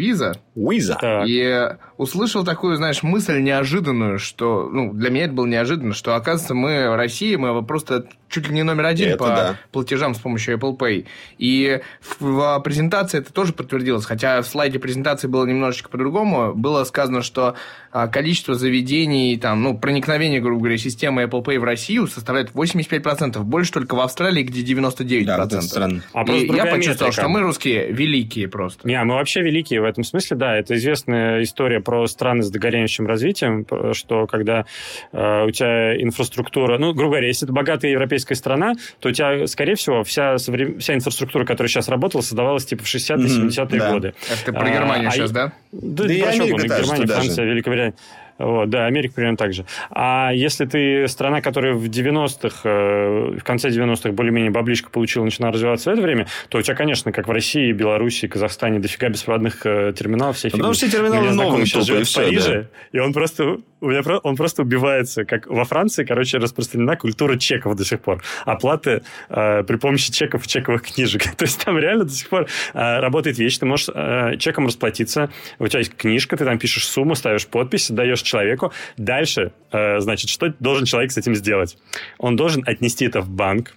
[0.56, 0.97] Уиза.
[1.01, 1.25] Так.
[1.27, 6.53] и услышал такую, знаешь, мысль неожиданную, что, ну, для меня это было неожиданно, что, оказывается,
[6.53, 9.60] мы, Россия, мы просто чуть ли не номер один Это по да.
[9.71, 11.05] платежам с помощью Apple Pay.
[11.38, 16.53] И в, в презентации это тоже подтвердилось, хотя в слайде презентации было немножечко по-другому.
[16.53, 17.55] Было сказано, что
[17.91, 23.39] а, количество заведений, там, ну, проникновение, грубо говоря, системы Apple Pay в Россию составляет 85%.
[23.39, 25.25] Больше только в Австралии, где 99%.
[25.25, 26.03] Да, это странно.
[26.13, 27.12] А И я почувствовал, метрика.
[27.12, 28.88] что мы русские великие просто.
[28.88, 30.57] Не, мы вообще великие в этом смысле, да.
[30.57, 34.65] Это известная история про страны с догоряющим развитием, что когда
[35.13, 36.78] э, у тебя инфраструктура...
[36.78, 40.78] Ну, грубо говоря, если это богатая европейская страна, то у тебя, скорее всего, вся, совре-
[40.80, 43.91] вся инфраструктура, которая сейчас работала, создавалась типа в 60-е, Мгм, 70-е да.
[43.93, 44.13] годы.
[44.30, 45.54] Это ты про А, Германию а сейчас, да?
[45.71, 47.21] Да, Да и про Америка Германия, даже.
[47.21, 47.93] Франция, Великобритания.
[48.38, 49.65] Вот, да, Америка примерно так же.
[49.89, 55.52] А если ты страна, которая в 90-х, э, в конце 90-х более-менее баблишко получила, начала
[55.52, 59.65] развиваться в это время, то у тебя, конечно, как в России, Беларуси, Казахстане, дофига беспроводных
[59.65, 60.89] э, терминалов, вся Ну, потому фигня.
[60.89, 65.26] что терминалы новые сейчас живет в Париже, и он просто, у меня, он просто убивается.
[65.26, 68.23] Как во Франции, короче, распространена культура чеков до сих пор.
[68.45, 71.23] Оплаты э, при помощи чеков и чековых книжек.
[71.38, 73.58] То есть там реально до сих пор э, работает вещь.
[73.58, 75.30] Ты можешь э, чеком расплатиться.
[75.60, 78.71] У тебя есть книжка, ты там пишешь сумму, ставишь подпись, даешь человеку.
[78.97, 81.77] Дальше, э, значит, что должен человек с этим сделать?
[82.17, 83.75] Он должен отнести это в банк,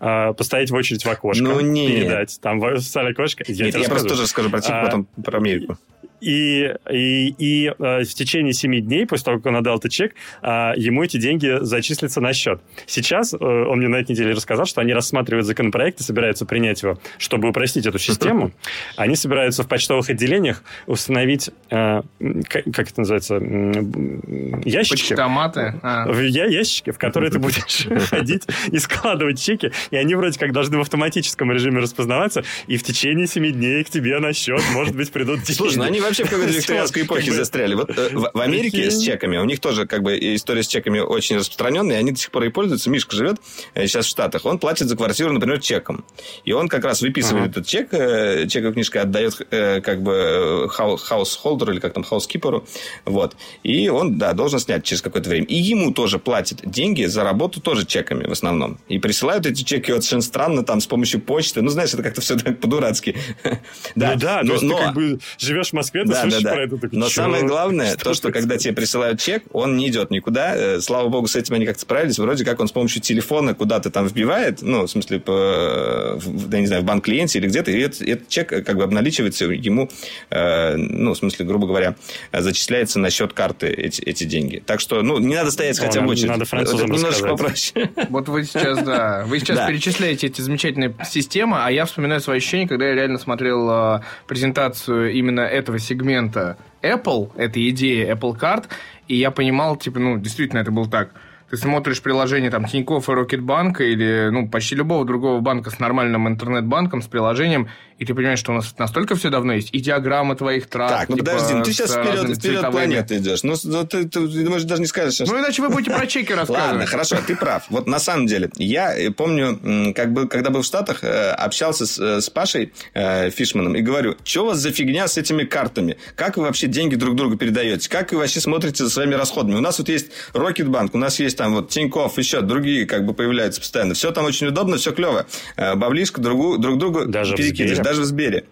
[0.00, 1.90] э, поставить в очередь в окошко, Ну, нет.
[1.90, 2.38] передать.
[2.40, 3.44] Там в окошко.
[3.46, 5.78] Я, Нет, я просто тоже расскажу про Тинькофф, А, потом про Америку.
[6.22, 10.14] И, и, и э, в течение 7 дней, после того, как он отдал этот чек,
[10.40, 12.60] э, ему эти деньги зачислятся на счет.
[12.86, 16.80] Сейчас э, он мне на этой неделе рассказал, что они рассматривают законопроект и собираются принять
[16.82, 18.52] его, чтобы упростить эту систему.
[18.96, 22.02] Они собираются в почтовых отделениях установить, э,
[22.48, 25.10] как, как это называется, м, ящички.
[25.10, 25.74] Почтоматы.
[25.82, 26.06] А.
[26.06, 30.52] В я- ящики, в которые ты будешь ходить и складывать чеки, и они вроде как
[30.52, 34.94] должны в автоматическом режиме распознаваться, и в течение 7 дней к тебе на счет, может
[34.94, 35.52] быть, придут деньги.
[35.52, 37.74] Слушай, ну они вообще в какой-то викторианской эпохе застряли.
[37.74, 41.36] Вот э, в, Америке с чеками, у них тоже как бы история с чеками очень
[41.36, 42.90] распространенная, и они до сих пор и пользуются.
[42.90, 43.36] Мишка живет
[43.74, 46.04] э, сейчас в Штатах, он платит за квартиру, например, чеком.
[46.44, 50.68] И он как раз выписывает этот чек, э, чековая книжка отдает э, как бы э,
[50.68, 52.66] hou- householder у или как там, housekeeper у,
[53.04, 53.36] вот.
[53.62, 55.46] И он, да, должен снять через какое-то время.
[55.46, 58.78] И ему тоже платят деньги за работу тоже чеками в основном.
[58.88, 61.62] И присылают эти чеки совершенно странно, там, с помощью почты.
[61.62, 63.16] Ну, знаешь, это как-то все так по-дурацки.
[63.94, 66.42] Ну да, но- есть ты но- как бы живешь в Москве, ты да, да, слышишь
[66.42, 66.52] да.
[66.52, 66.76] про это.
[66.78, 67.12] такой, Но «Чё?
[67.22, 70.54] самое главное, то, что происходит?» когда тебе присылают чек, он не идет никуда.
[70.56, 72.18] Э, Слава богу, с этим они как-то справились.
[72.18, 76.58] Вроде как он с помощью телефона куда-то там вбивает, ну, в смысле, по, в- да,
[76.60, 79.44] не знаю, в банк клиенте или где-то, и этот, этот чек э, как бы обналичивается
[79.46, 79.90] ему,
[80.30, 81.94] э, ну, в смысле, грубо говоря,
[82.32, 84.62] зачисляется на счет карты эти, эти деньги.
[84.64, 86.28] Так что, ну, не надо стоять О, хотя бы очередь.
[86.30, 87.72] надо французам немножечко рассказать.
[87.74, 87.90] попроще.
[88.10, 89.68] Вот вы сейчас, да, вы сейчас Да.
[89.68, 95.12] перечисляете эти замечательные системы, а я вспоминаю свои ощущения, когда я реально смотрел э, презентацию
[95.12, 98.64] именно этого сегмента Apple, этой идеи Apple Card,
[99.08, 101.10] и я понимал, типа, ну, действительно, это было так.
[101.52, 106.26] Ты смотришь приложение там Тинькофф и Рокетбанка или, ну, почти любого другого банка с нормальным
[106.26, 110.34] интернет-банком, с приложением, и ты понимаешь, что у нас настолько все давно есть, и диаграммы
[110.34, 110.88] твоих трат.
[110.88, 113.42] Так, ну типа, подожди, ну ты сейчас вперед, вперед планеты идешь.
[113.42, 116.06] Ну, ну, ты, ты, ты, может, даже не скажешь, что Ну, иначе вы будете про
[116.06, 116.70] чеки рассказывать.
[116.70, 117.66] Ладно, хорошо, ты прав.
[117.68, 121.84] Вот на самом деле, я э, помню, как бы, когда был в Штатах, э, общался
[121.84, 125.44] с, э, с Пашей э, Фишманом и говорю, что у вас за фигня с этими
[125.44, 125.98] картами?
[126.16, 127.90] Как вы вообще деньги друг другу передаете?
[127.90, 129.56] Как вы вообще смотрите за своими расходами?
[129.56, 133.14] У нас вот есть Рокетбанк, у нас есть там вот Тинькофф, еще другие как бы
[133.14, 133.94] появляются постоянно.
[133.94, 135.26] Все там очень удобно, все клево.
[135.56, 137.82] Э, Баблишко другу, друг другу Даже в перекидываешь, Сбере?
[137.82, 138.44] даже в Сбере.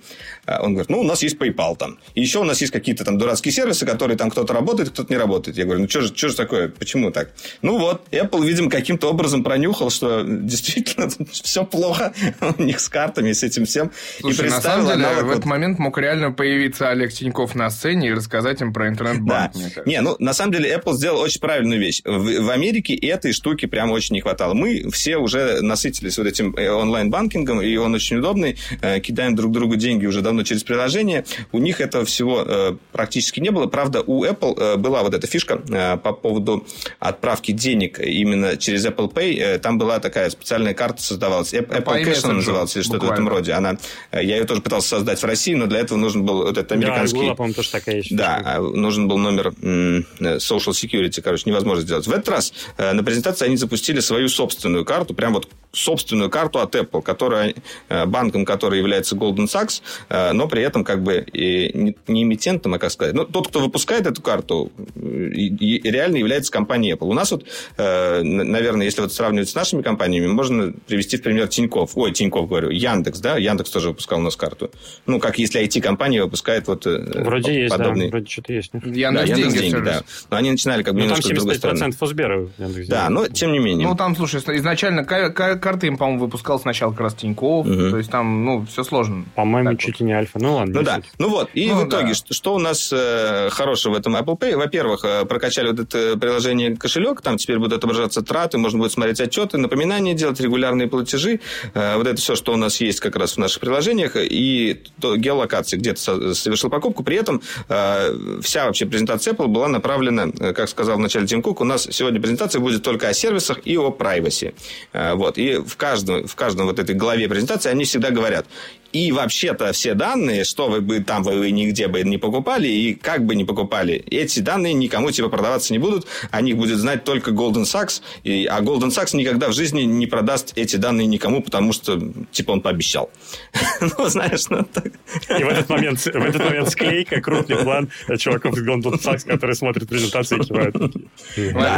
[0.46, 1.98] А Он говорит, ну, у нас есть PayPal там.
[2.14, 5.18] И еще у нас есть какие-то там дурацкие сервисы, которые там кто-то работает, кто-то не
[5.18, 5.56] работает.
[5.58, 6.68] Я говорю, ну, что же, что же такое?
[6.68, 7.30] Почему так?
[7.62, 12.12] Ну, вот, Apple, видимо, каким-то образом пронюхал, что действительно все плохо
[12.58, 13.90] у них с картами, с этим всем.
[14.20, 17.70] Слушай, и на самом деле, аналог в этот момент мог реально появиться Олег Тиньков на
[17.70, 18.88] сцене и рассказать им про Да.
[18.90, 19.52] интернет-банк.
[19.52, 19.82] кажется.
[19.86, 22.02] Не, ну, на самом деле, Apple сделал очень правильную вещь.
[22.04, 24.54] В, в Америке Америке этой штуки прям очень не хватало.
[24.54, 28.56] Мы все уже насытились вот этим э, онлайн-банкингом, и он очень удобный.
[28.80, 31.24] Э, кидаем друг другу деньги уже давно через приложение.
[31.52, 33.66] У них этого всего э, практически не было.
[33.66, 35.56] Правда, у Apple была вот эта фишка
[36.02, 36.66] по поводу
[36.98, 39.58] отправки денег именно через Apple Pay.
[39.58, 41.52] Там была такая специальная карта создавалась.
[41.52, 43.52] Apple Cash она называлась, или что-то в этом роде.
[43.52, 43.78] Она,
[44.12, 47.18] я ее тоже пытался создать в России, но для этого нужен был вот этот американский...
[47.18, 48.16] Да, была, по-моему, тоже такая есть.
[48.16, 52.06] Да, нужен был номер Social Security, короче, невозможно сделать.
[52.06, 56.74] В этот раз на презентации они запустили свою собственную карту, прям вот собственную карту от
[56.74, 57.54] Apple, которая
[57.88, 62.74] э, банком, который является Goldman Sachs, э, но при этом как бы и не эмитентом,
[62.74, 67.08] а как сказать, ну, тот, кто выпускает эту карту, и реально является компанией Apple.
[67.08, 71.48] У нас вот, э, наверное, если вот сравнивать с нашими компаниями, можно привести в пример
[71.48, 71.96] Тиньков.
[71.96, 73.36] Ой, Тиньков, говорю, Яндекс, да?
[73.36, 74.70] Яндекс тоже выпускал у нас карту.
[75.06, 78.06] Ну, как если IT-компания выпускает вот Вроде есть, подобный...
[78.06, 78.72] да, вроде что-то есть.
[78.72, 80.02] Яндекс, да, Яндекс деньги, деньги да.
[80.30, 81.78] Но они начинали как бы ну, немножко с другой стороны.
[81.78, 83.86] там 75% Фосбера Яндекс Да, но тем не менее.
[83.88, 87.90] Ну, там, слушай, изначально карты им, по-моему, выпускал сначала как раз Тиньков, угу.
[87.90, 89.24] то есть там, ну, все сложно.
[89.34, 90.38] По-моему, чуть ли не альфа.
[90.38, 90.74] Ну, ладно.
[90.74, 91.02] Ну, да.
[91.18, 91.50] Ну, вот.
[91.54, 92.14] И ну, в итоге, да.
[92.14, 94.56] что, что у нас э, хорошего в этом Apple Pay?
[94.56, 99.20] Во-первых, э, прокачали вот это приложение кошелек, там теперь будут отображаться траты, можно будет смотреть
[99.20, 101.40] отчеты, напоминания делать, регулярные платежи.
[101.74, 104.12] Э, вот это все, что у нас есть как раз в наших приложениях.
[104.16, 107.02] И то, геолокации где-то совершил покупку.
[107.02, 111.42] При этом э, вся вообще презентация Apple была направлена, э, как сказал в начале Тим
[111.42, 114.54] Кук, у нас сегодня презентация будет только о сервисах и о privacy.
[114.92, 115.38] Э, вот.
[115.38, 118.46] И в каждом, в каждом вот этой главе презентации они всегда говорят,
[118.92, 123.24] и вообще-то все данные, что вы бы там вы нигде бы не покупали, и как
[123.24, 127.30] бы не покупали, эти данные никому типа продаваться не будут, о них будет знать только
[127.30, 131.72] Goldman Sachs, и, а Goldman Sachs никогда в жизни не продаст эти данные никому, потому
[131.72, 132.00] что
[132.32, 133.10] типа он пообещал.
[133.98, 134.86] Ну, знаешь, ну так.
[134.86, 139.56] И в этот момент, в этот момент склейка, крупный план чуваков из Goldman Sachs, которые
[139.56, 140.76] смотрят презентации и кивают.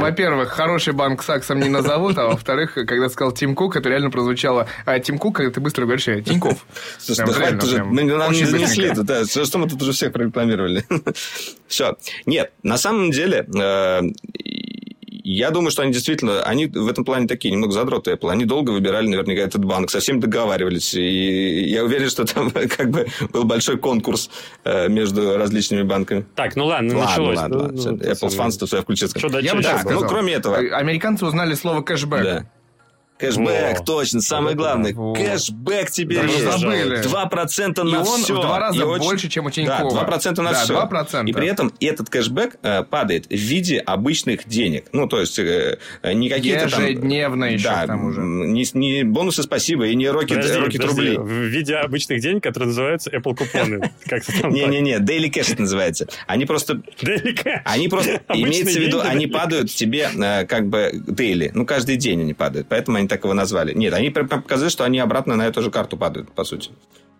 [0.00, 4.66] Во-первых, хороший банк Саксом не назовут, а во-вторых, когда сказал Тим Кук, это реально прозвучало.
[4.84, 6.66] А Тим Кук, когда ты быстро говоришь, Тиньков.
[7.02, 10.12] Слушай, да хватит уже, мы, нам не занесли это, да, что мы тут уже всех
[10.12, 10.84] прорекламировали.
[11.66, 11.96] Все.
[12.26, 14.00] Нет, на самом деле, э,
[15.24, 18.30] я думаю, что они действительно, они в этом плане такие, немного задроты Apple.
[18.30, 20.94] Они долго выбирали наверняка этот банк, совсем договаривались.
[20.94, 24.30] И я уверен, что там как бы был большой конкурс
[24.64, 26.24] э, между различными банками.
[26.34, 27.36] Так, ну ладно, ладно началось.
[27.36, 27.82] Ладно, ладно.
[27.82, 29.08] Ну, Apple Fans, то я включил.
[29.08, 30.56] Что я бы да, ну, кроме этого.
[30.56, 32.22] Американцы узнали слово кэшбэк.
[32.22, 32.46] Да.
[33.22, 34.92] Кэшбэк, О, точно, самое главное.
[34.96, 35.14] О.
[35.14, 36.44] Кэшбэк тебе Даже есть.
[36.44, 37.02] забыли.
[37.02, 38.34] 2% на и он все.
[38.34, 39.04] в два раза и очень...
[39.04, 39.94] больше, чем у Тинькова.
[39.94, 40.74] Да, 2% на да, все.
[40.74, 41.28] 2%.
[41.28, 44.86] И при этом этот кэшбэк э, падает в виде обычных денег.
[44.92, 46.82] Ну, то есть, э, не какие-то там...
[46.82, 48.20] Ежедневно еще да, там уже.
[48.20, 51.16] Не, не бонусы спасибо и не роки, роки рублей.
[51.16, 53.92] В виде обычных денег, которые называются Apple купоны.
[54.50, 56.08] Не-не-не, Daily Cash называется.
[56.26, 56.82] Они просто...
[57.00, 57.60] Daily Cash.
[57.64, 58.22] Они просто...
[58.34, 61.52] Имеется в виду, они падают тебе э, как бы daily.
[61.54, 62.66] Ну, каждый день они падают.
[62.68, 63.74] Поэтому они так его назвали.
[63.74, 66.70] Нет, они показали, что они обратно на эту же карту падают, по сути.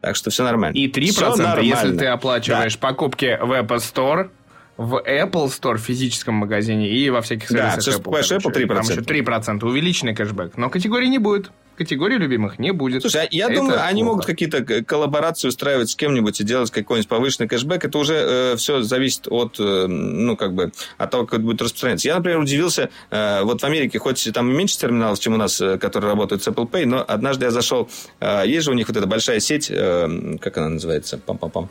[0.01, 0.75] Так что все нормально.
[0.75, 2.89] И 3%, все если ты оплачиваешь да.
[2.89, 4.31] покупки в Apple Store,
[4.79, 8.39] в Apple Store в физическом магазине и во всяких сервисах да, Apple.
[8.39, 8.67] Apple 3%.
[8.69, 10.57] Там еще 3%, увеличенный кэшбэк.
[10.57, 13.03] Но категории не будет категории любимых не будет.
[13.03, 13.87] Слушай, а я это думаю, плохо.
[13.87, 17.85] они могут какие-то коллаборации устраивать с кем-нибудь и делать какой-нибудь повышенный кэшбэк.
[17.85, 21.63] Это уже э, все зависит от, э, ну, как бы, от того, как это будет
[21.63, 22.09] распространяться.
[22.09, 25.79] Я, например, удивился, э, вот в Америке, хоть там меньше терминалов, чем у нас, э,
[25.79, 27.89] которые работают с Apple Pay, но однажды я зашел,
[28.21, 31.21] э, есть же у них вот эта большая сеть, э, как она называется?
[31.25, 31.69] Пам-пам-пам.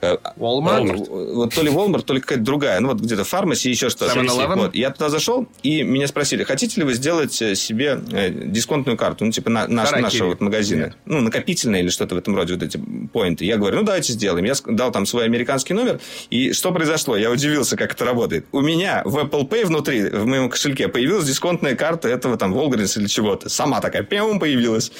[0.00, 0.84] Э, Walmart?
[0.84, 1.34] Walmart.
[1.34, 2.80] Вот то ли Walmart, то ли какая-то другая.
[2.80, 4.14] Ну, вот где-то фармаси, еще что-то.
[4.56, 4.74] Вот.
[4.74, 9.25] Я туда зашел, и меня спросили, хотите ли вы сделать э, себе э, дисконтную карту?
[9.26, 10.84] Ну, типа на, наш, нашего вот магазина.
[10.84, 10.96] Нет.
[11.04, 12.80] Ну, накопительное или что-то в этом роде, вот эти
[13.12, 13.44] поинты.
[13.44, 14.44] Я говорю, ну, давайте сделаем.
[14.44, 17.16] Я дал там свой американский номер, и что произошло?
[17.16, 18.46] Я удивился, как это работает.
[18.52, 22.96] У меня в Apple Pay внутри, в моем кошельке, появилась дисконтная карта этого там Волгринс
[22.96, 23.48] или чего-то.
[23.48, 24.92] Сама такая, пем, появилась.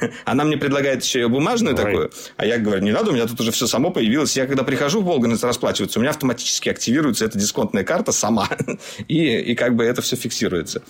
[0.24, 1.82] Она мне предлагает еще ее бумажную Ой.
[1.82, 4.36] такую, а я говорю, не надо, у меня тут уже все само появилось.
[4.36, 8.48] Я когда прихожу в Волгринс расплачиваться, у меня автоматически активируется эта дисконтная карта сама.
[9.08, 10.82] и, и как бы это все фиксируется.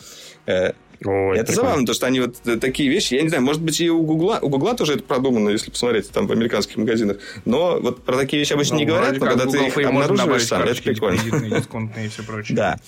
[1.05, 1.69] Ой, это прикольно.
[1.69, 4.03] забавно, то, что они вот э, такие вещи, я не знаю, может быть, и у
[4.03, 8.17] Гугла, у Гугла тоже это продумано, если посмотреть там в американских магазинах, но вот про
[8.17, 11.21] такие вещи обычно ну, не говорят, но когда ты их обнаруживаешь сам, это прикольно.
[11.59, 12.57] дисконтные и все прочее.
[12.57, 12.79] Да.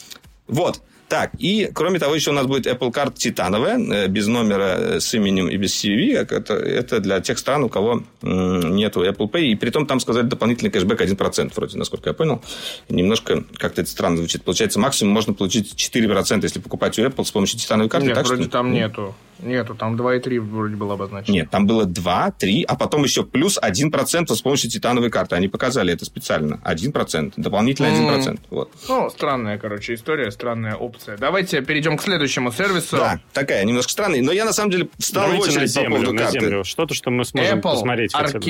[0.47, 0.83] Вот.
[1.09, 5.01] Так, и кроме того, еще у нас будет Apple Card титановая, э, без номера э,
[5.01, 6.27] с именем и без CVV.
[6.31, 9.43] Это, это для тех стран, у кого нету Apple Pay.
[9.49, 12.43] И при том там сказали дополнительный кэшбэк 1%, вроде, насколько я понял.
[12.89, 14.43] Немножко как-то это странно звучит.
[14.43, 18.07] Получается, максимум можно получить 4%, если покупать у Apple с помощью титановой карты.
[18.07, 18.53] Нет, так вроде что...
[18.53, 19.15] там нету.
[19.43, 21.35] Нету, там 2,3 вроде было обозначено.
[21.35, 25.37] Нет, там было 2, 3, а потом еще плюс 1% с помощью титановой карты.
[25.37, 26.61] Они показали это специально.
[26.65, 27.35] 1%.
[27.37, 28.25] Дополнительно 1%.
[28.25, 28.41] Mm.
[28.51, 28.71] Вот.
[28.89, 31.17] Ну, странная, короче, история, странная опция.
[31.17, 32.97] Давайте перейдем к следующему сервису.
[32.97, 34.23] Да, такая немножко странная.
[34.23, 36.41] Но я, на самом деле, встал Давайте в очередь на землю, по поводу на карты.
[36.41, 36.65] землю.
[36.65, 38.15] Что-то, что мы сможем Apple посмотреть.
[38.15, 38.45] хотя бы.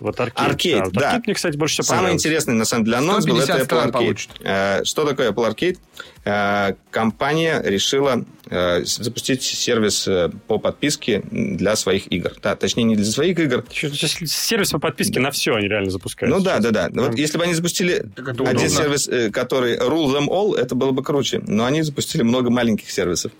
[0.00, 0.20] Вот.
[0.20, 0.84] Аркейд, да.
[0.84, 1.08] Вот да.
[1.10, 3.86] Аркейд мне, кстати, больше всего Самый интересный, на самом деле, анонс был 150 это Apple
[3.86, 3.92] Arcade.
[3.92, 4.30] получит.
[4.42, 5.78] Э, Что такое Apple Arcade?
[6.24, 10.08] Э, Компания решила э, запустить сервис
[10.46, 12.32] по подписке для своих игр.
[12.42, 13.64] Да, точнее, не для своих игр.
[13.70, 16.34] Сейчас Сервис по подписке на все они реально запускают.
[16.34, 16.72] Ну да, сейчас.
[16.72, 17.02] да, да.
[17.02, 21.40] Вот если бы они запустили один сервис, который rule them all, это было бы круче.
[21.46, 23.32] Но они запустили много маленьких сервисов.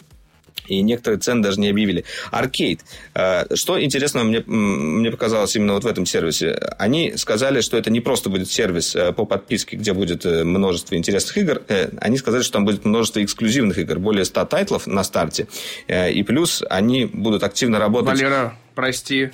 [0.67, 2.05] И некоторые цены даже не объявили.
[2.31, 2.81] Аркейд.
[3.15, 6.53] Э, Что интересного мне, мне показалось именно вот в этом сервисе?
[6.79, 10.95] Они сказали, что это не просто будет сервис э, по подписке, где будет э, множество
[10.97, 11.63] интересных игр.
[12.01, 15.47] Они сказали, что там будет множество эксклюзивных игр, более 100 тайтлов на старте.
[15.89, 18.21] И плюс они будут активно работать...
[18.21, 19.31] Валера, прости,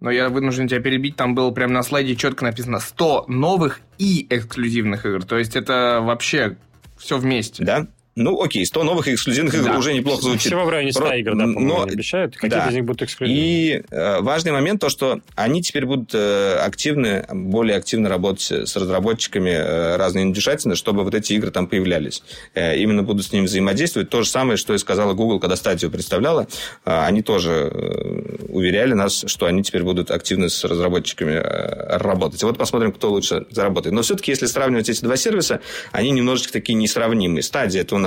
[0.00, 1.16] но я вынужден тебя перебить.
[1.16, 5.24] Там было прямо на слайде четко написано 100 новых и эксклюзивных игр.
[5.24, 6.56] То есть это вообще
[6.98, 7.64] все вместе.
[7.64, 7.86] Да?
[8.16, 9.78] Ну, окей, 100 новых эксклюзивных игр Да.
[9.78, 10.46] уже неплохо звучит.
[10.46, 12.34] Всего в районе 100 Про- игр, да, но- обещают.
[12.34, 12.68] Какие-то да.
[12.70, 13.38] из них будут эксклюзивны.
[13.38, 18.74] И э, важный момент то, что они теперь будут э, активны, более активно работать с
[18.74, 22.22] разработчиками э, разной индюшатины, чтобы вот эти игры там появлялись.
[22.54, 24.08] Э, именно будут с ними взаимодействовать.
[24.08, 26.48] То же самое, что и сказала Google, когда статью представляла.
[26.86, 32.42] Э, они тоже э, уверяли нас, что они теперь будут активно с разработчиками э, работать.
[32.44, 33.94] Вот посмотрим, кто лучше заработает.
[33.94, 35.60] Но все-таки, если сравнивать эти два сервиса,
[35.92, 37.42] они немножечко такие несравнимые.
[37.42, 38.05] Stadia– это у нас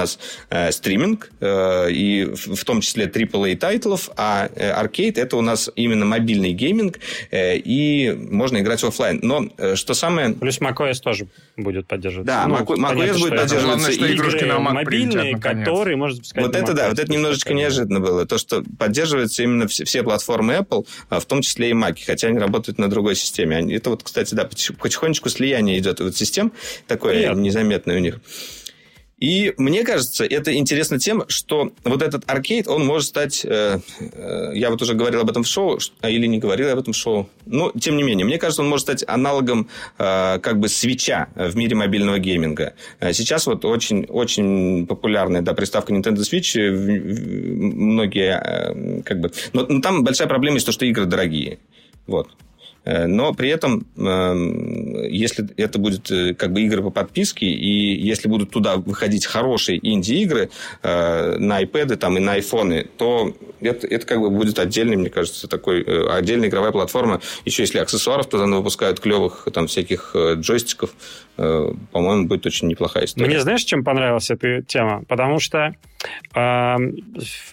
[0.50, 5.42] э, стриминг, э, и в, в том числе AAA тайтлов, а э, аркейд– это у
[5.42, 7.00] нас именно мобильный гейминг,
[7.32, 9.20] э, и можно играть оффлайн.
[9.22, 10.32] Но э, что самое...
[10.32, 12.28] Плюс macOS тоже будет поддерживать.
[12.28, 16.16] Да, Mac- macOS понятно, будет поддерживаться, Главное, что и игрушки на Mac мобильные, которые можно
[16.16, 18.26] запускать Вот это да, вот это немножечко неожиданно было.
[18.26, 22.28] То, что поддерживаются именно все, все платформы Apple, а в том числе и Mac, хотя
[22.28, 23.76] они работают на другой системе.
[23.76, 26.52] Это вот, кстати, да, потих- потихонечку слияние идет вот систем,
[26.88, 27.40] такое Приятно.
[27.42, 28.20] незаметное у них.
[29.20, 33.44] И мне кажется, это интересно тем, что вот этот аркейд, он может стать...
[33.44, 36.80] э, э, я вот уже говорил об этом в шоу, а или не говорил об
[36.80, 37.30] этом в шоу.
[37.46, 41.56] Но, тем не менее, мне кажется, он может стать аналогом э, как бы свеча в
[41.58, 42.74] мире мобильного гейминга.
[43.00, 46.58] Э, Сейчас вот очень, очень популярная да, приставка Nintendo Switch.
[46.58, 49.32] э, Многие как бы...
[49.52, 51.60] Но, но там большая проблема есть то, что игры дорогие.
[52.08, 52.30] Вот.
[52.86, 58.02] Э, Но при этом, эм, если это будет э, как бы игры по подписке, и
[58.02, 60.50] если будут туда выходить хорошие инди-игры
[60.84, 65.10] э, на iPad там, и на айфоны, то это, это как бы будет отдельный, мне
[65.10, 67.22] кажется, такой отдельная игровая платформа.
[67.46, 70.92] Еще если аксессуаров туда выпускают клевых там всяких джойстиков,
[71.40, 73.28] по-моему, будет очень неплохая история.
[73.28, 75.04] Мне знаешь, чем понравилась эта тема?
[75.08, 75.74] Потому что
[76.36, 76.76] э,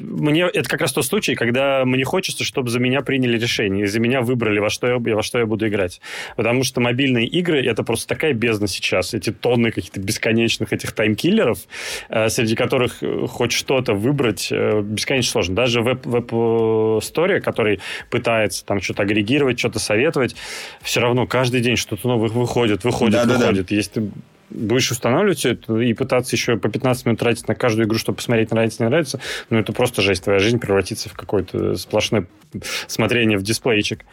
[0.00, 3.86] мне это как раз тот случай, когда мне хочется, чтобы за меня приняли решение, и
[3.86, 6.00] за меня выбрали, во что я, во что я буду играть.
[6.36, 9.14] Потому что мобильные игры это просто такая бездна сейчас.
[9.14, 11.60] Эти тонны каких-то бесконечных этих таймкиллеров,
[12.08, 15.54] э, среди которых э, хоть что-то выбрать э, бесконечно сложно.
[15.54, 20.34] Даже веб, веб-стори, который пытается там что-то агрегировать, что-то советовать,
[20.82, 23.38] все равно каждый день что-то новое выходит, выходит, Да-да-да.
[23.38, 23.70] выходит.
[23.76, 24.10] Если ты
[24.50, 28.16] будешь устанавливать все это и пытаться еще по 15 минут тратить на каждую игру, чтобы
[28.16, 30.24] посмотреть, нравится, не нравится, ну, это просто жесть.
[30.24, 32.26] Твоя жизнь превратится в какое-то сплошное
[32.86, 34.04] смотрение в дисплейчик.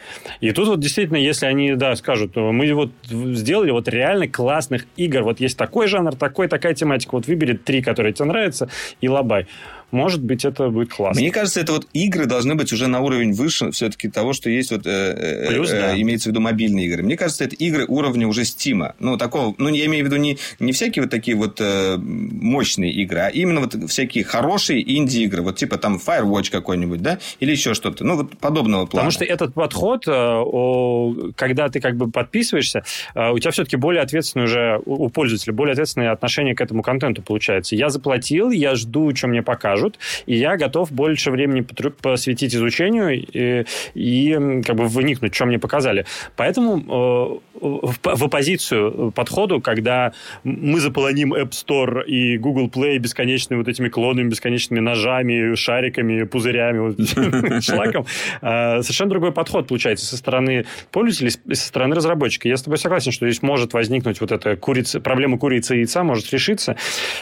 [0.42, 5.22] И тут вот действительно, если они, да, скажут, мы вот сделали вот реально классных игр,
[5.22, 8.70] вот есть такой жанр, такой, такая тематика, вот выбери три, которые тебе нравятся,
[9.02, 9.48] и лабай.
[9.94, 11.22] Может быть, это будет классно.
[11.22, 14.72] Мне кажется, это вот игры должны быть уже на уровень выше все-таки того, что есть
[14.72, 16.02] вот, э, э, Плюс, э, да.
[16.02, 17.04] имеется в виду мобильные игры.
[17.04, 18.96] Мне кажется, это игры уровня уже Стима.
[19.00, 22.92] Ну, такого, ну, я имею в виду не, не всякие вот такие вот э, мощные
[22.92, 27.76] игры, а именно вот всякие хорошие инди-игры, вот типа там Firewatch какой-нибудь, да, или еще
[27.76, 28.04] что-то.
[28.04, 29.10] Ну, вот подобного плана.
[29.10, 34.02] Потому что этот подход, э, когда ты как бы подписываешься, э, у тебя все-таки более
[34.02, 37.76] ответственное уже, у у пользователя, более ответственное отношение к этому контенту получается.
[37.76, 39.83] Я заплатил, я жду, что мне покажут,
[40.26, 41.62] и я готов больше времени
[42.02, 46.06] посвятить изучению и, и, как бы вникнуть, что мне показали.
[46.36, 53.68] Поэтому э, в, оппозицию подходу, когда мы заполоним App Store и Google Play бесконечными вот
[53.68, 58.06] этими клонами, бесконечными ножами, шариками, пузырями, шлаком,
[58.42, 62.48] э, совершенно другой подход получается со стороны пользователей и со стороны разработчика.
[62.48, 66.04] Я с тобой согласен, что здесь может возникнуть вот эта курица, проблема курицы и яйца
[66.04, 66.76] может решиться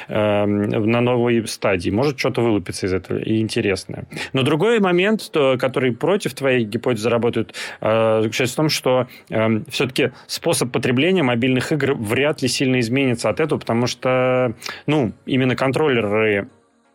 [0.08, 1.90] э, на новой стадии.
[1.90, 4.06] Может что-то вылупиться из этого и интересное.
[4.34, 9.62] Но другой момент, то, который против твоей гипотезы работает, э, заключается в том, что э,
[9.70, 14.56] все-таки способ потребления мобильных игр вряд ли сильно изменится от этого, потому что,
[14.88, 16.48] ну, именно контроллеры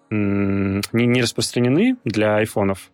[0.09, 2.90] не, не распространены для айфонов.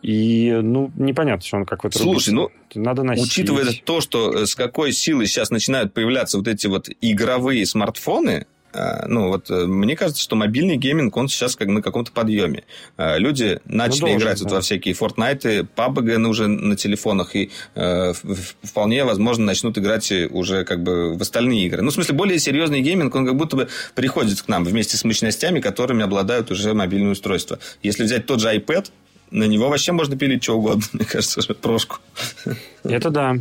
[0.00, 3.26] И, ну, непонятно, что он как вот Слушай, ну, надо носить.
[3.26, 8.46] Учитывая то, что э, с какой силой сейчас начинают появляться вот эти вот игровые смартфоны,
[9.06, 12.64] ну, вот э, мне кажется, что мобильный гейминг, он сейчас как на каком-то подъеме.
[12.96, 14.44] Люди начали ну, должен, играть да.
[14.44, 18.12] вот во всякие Fortnite, PUBG уже на телефонах, и э,
[18.62, 21.82] вполне возможно начнут играть уже как бы в остальные игры.
[21.82, 25.04] Ну, в смысле, более серьезный гейминг, он как будто бы приходит к нам вместе с
[25.04, 27.58] мощностями, которыми обладают уже мобильные устройства.
[27.82, 28.90] Если взять тот же iPad,
[29.30, 31.98] на него вообще можно пилить что угодно, мне кажется, прошку.
[32.84, 33.36] Это да.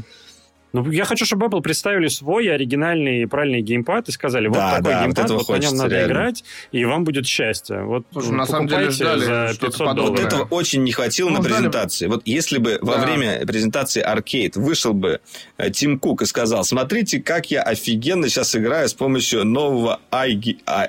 [0.74, 4.93] Ну, я хочу, чтобы Apple представили свой оригинальный правильный геймпад и сказали, вот да, такой
[4.93, 6.11] да, геймпад, вот, вот на нем надо реально.
[6.11, 7.84] играть, и вам будет счастье.
[7.84, 10.09] Вот Слушай, на самом деле ждали за 500 долларов.
[10.09, 12.05] Вот этого очень не хватило ну, на презентации.
[12.05, 12.15] Ждали.
[12.15, 12.91] Вот если бы да.
[12.91, 15.22] во время презентации Arcade вышел бы
[15.57, 20.88] э, Тим Кук и сказал, смотрите, как я офигенно сейчас играю с помощью нового iGamepad,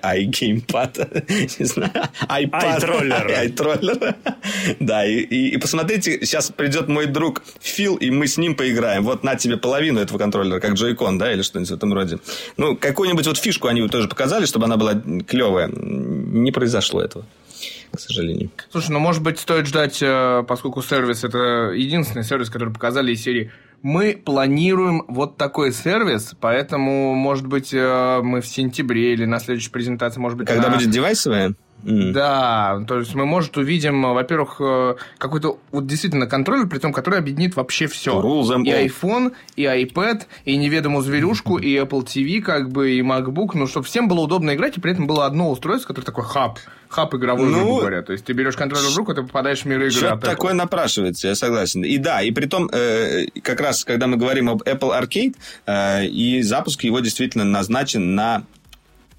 [1.58, 1.92] не знаю,
[2.28, 2.78] iPad.
[4.80, 9.04] Да, и, и, и посмотрите, сейчас придет мой друг Фил, и мы с ним поиграем.
[9.04, 12.18] Вот на тебе половину этого контроллера, как Joy-Con, да, или что-нибудь в этом роде.
[12.56, 14.94] Ну, какую-нибудь вот фишку они тоже показали, чтобы она была
[15.26, 15.68] клевая.
[15.68, 17.24] Не произошло этого
[17.90, 18.50] к сожалению.
[18.70, 23.22] Слушай, ну, может быть, стоит ждать, э, поскольку сервис это единственный сервис, который показали из
[23.22, 23.50] серии
[23.82, 29.70] мы планируем вот такой сервис, поэтому, может быть, э, мы в сентябре или на следующей
[29.70, 30.48] презентации, может быть...
[30.48, 30.76] Когда она...
[30.76, 31.54] будет девайсовая?
[31.84, 32.12] Mm.
[32.12, 37.20] Да, то есть мы, может, увидим, во-первых, э, какой-то вот действительно контроллер, при том, который
[37.20, 38.20] объединит вообще все.
[38.64, 43.66] И iPhone, и iPad, и неведомую зверюшку, и Apple TV, как бы, и MacBook, ну,
[43.66, 46.58] чтобы всем было удобно играть, и при этом было одно устройство, которое такой хаб,
[46.88, 48.02] хаб игровой, ну, грубо говоря.
[48.02, 49.90] То есть ты берешь контроллер в руку, ты попадаешь в мир игры.
[49.90, 51.84] Что такое напрашивается, я согласен.
[51.84, 56.06] И да, и при том, э, как раз, когда мы говорим об Apple Arcade, э,
[56.06, 58.42] и запуск его действительно назначен на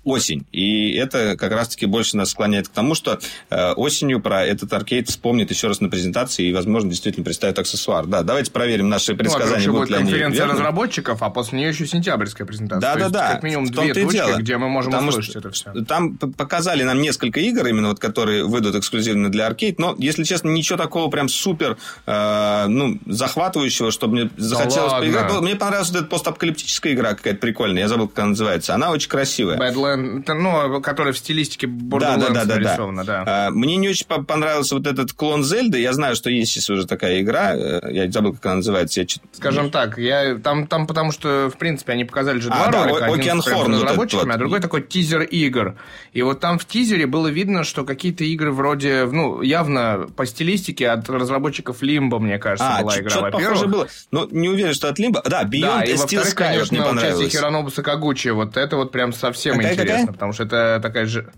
[0.09, 0.45] осень.
[0.51, 5.09] И это как раз-таки больше нас склоняет к тому, что э, осенью про этот аркейд
[5.09, 8.05] вспомнит еще раз на презентации и, возможно, действительно представит аксессуар.
[8.05, 9.67] Да, давайте проверим наши предсказания.
[9.67, 10.53] Ну, будет конференция верны.
[10.53, 12.81] разработчиков, а после нее еще сентябрьская презентация.
[12.81, 13.33] Да, да, да.
[13.33, 14.37] Как минимум две точки, дело.
[14.37, 15.71] где мы можем Потому услышать это все.
[15.87, 20.49] Там показали нам несколько игр, именно вот, которые выйдут эксклюзивно для аркейд, но, если честно,
[20.49, 25.41] ничего такого прям супер э, ну, захватывающего, чтобы мне захотелось да поиграть.
[25.41, 28.73] Мне понравилась вот эта постапокалиптическая игра какая-то прикольная, я забыл, как она называется.
[28.73, 29.57] Она очень красивая.
[29.57, 33.23] Badlands ну, которая в стилистике Borderlands да, да, да, нарисована, да.
[33.25, 33.47] да.
[33.47, 35.79] А, мне не очень понравился вот этот клон Зельды.
[35.79, 37.55] Я знаю, что есть сейчас уже такая игра.
[37.55, 39.01] Э, я забыл, как она называется.
[39.01, 42.71] Я Скажем так, я там, там потому что, в принципе, они показали же два а,
[42.71, 42.99] ролика.
[42.99, 44.35] Да, один с разработчиками, вот.
[44.35, 45.75] а другой такой тизер игр.
[46.13, 50.89] И вот там в тизере было видно, что какие-то игры вроде, ну, явно по стилистике
[50.89, 53.67] от разработчиков Limbo, мне кажется, а, была игра, во-первых.
[53.67, 53.87] было.
[54.11, 55.21] Но не уверен, что от Limbo.
[55.27, 57.19] Да, Beyond да, и, во-вторых, конечно, мне понравилось.
[57.19, 58.29] участие Хиронобуса Кагучи.
[58.29, 60.07] Вот это вот прям совсем какая, интересно, какая?
[60.07, 61.29] потому что это такая же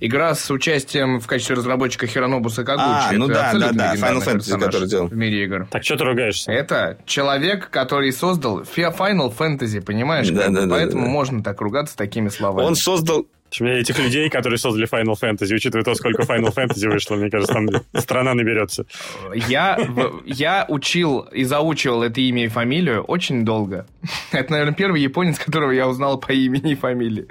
[0.00, 2.84] игра с участием в качестве разработчика Хиронобуса Кагучи.
[2.84, 5.08] А, ну да, да, да, Final Fantasy, который делал.
[5.08, 5.66] В мире игр.
[5.70, 6.52] Так что ты ругаешься?
[6.52, 10.28] Это человек, который создал Final Fantasy, понимаешь?
[10.28, 11.12] Да, да, Поэтому да, да.
[11.12, 12.66] можно так ругаться такими словами.
[12.66, 13.26] Он создал
[13.60, 17.68] Этих людей, которые создали Final Fantasy, учитывая то, сколько Final Fantasy вышло, мне кажется, там
[17.94, 18.86] страна наберется.
[19.32, 19.78] Я,
[20.26, 23.86] я учил и заучивал это имя и фамилию очень долго.
[24.32, 27.28] Это, наверное, первый японец, которого я узнал по имени и фамилии.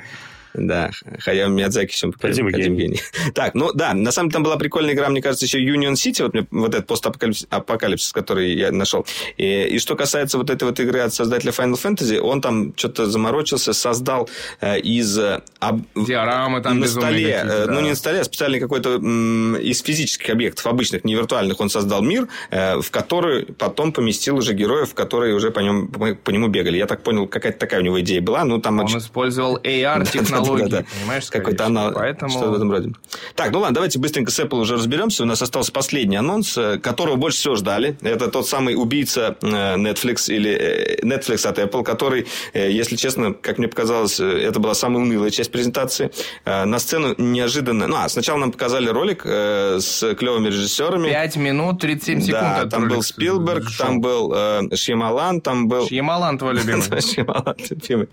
[0.58, 2.78] Да, Хаяо Миядзаки чем Кодзима гений.
[2.78, 3.02] гений.
[3.34, 6.24] Так, ну да, на самом деле там была прикольная игра, мне кажется, еще Union City,
[6.24, 9.06] вот, мне, вот этот постапокалипсис, который я нашел.
[9.38, 13.06] И, и что касается вот этой вот игры от создателя Final Fantasy, он там что-то
[13.06, 14.30] заморочился, создал
[14.62, 15.18] э, из...
[15.18, 17.72] Э, об, Диорамы там на столе, э, да.
[17.72, 21.70] ну не на столе, а специальный какой-то м, из физических объектов, обычных, не виртуальных, он
[21.70, 26.32] создал мир, э, в который потом поместил уже героев, которые уже по, нем, по, по
[26.32, 26.78] нему бегали.
[26.78, 28.44] Я так понял, какая-то такая у него идея была.
[28.44, 29.00] Ну, там он очень...
[29.00, 30.86] использовал AR-технологию технологии, да, да.
[31.00, 31.26] понимаешь?
[31.30, 31.92] Какой-то анал...
[31.94, 32.32] Поэтому...
[32.32, 32.92] Что в этом роде.
[33.36, 35.24] Так, ну ладно, давайте быстренько с Apple уже разберемся.
[35.24, 37.98] У нас остался последний анонс, э, которого больше всего ждали.
[38.02, 43.58] Это тот самый убийца э, Netflix или э, Netflix от Apple, который, если честно, как
[43.58, 46.12] мне показалось, это была самая унылая часть презентации.
[46.46, 47.88] На сцену неожиданно...
[47.88, 51.10] Ну, а, сначала нам показали ролик с клевыми режиссерами.
[51.10, 52.42] 5 минут 37 секунд.
[52.42, 55.88] Да, там был Спилберг, там был э, Шьямалан, там был...
[55.88, 57.02] Шьямалан твой любимый.
[57.02, 58.10] Шьямалан любимый.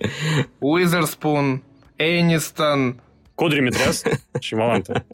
[0.61, 1.63] Уизерспун.
[2.03, 3.01] Энистон.
[3.35, 4.05] Кудриметряс?
[4.41, 5.05] Шималан-то.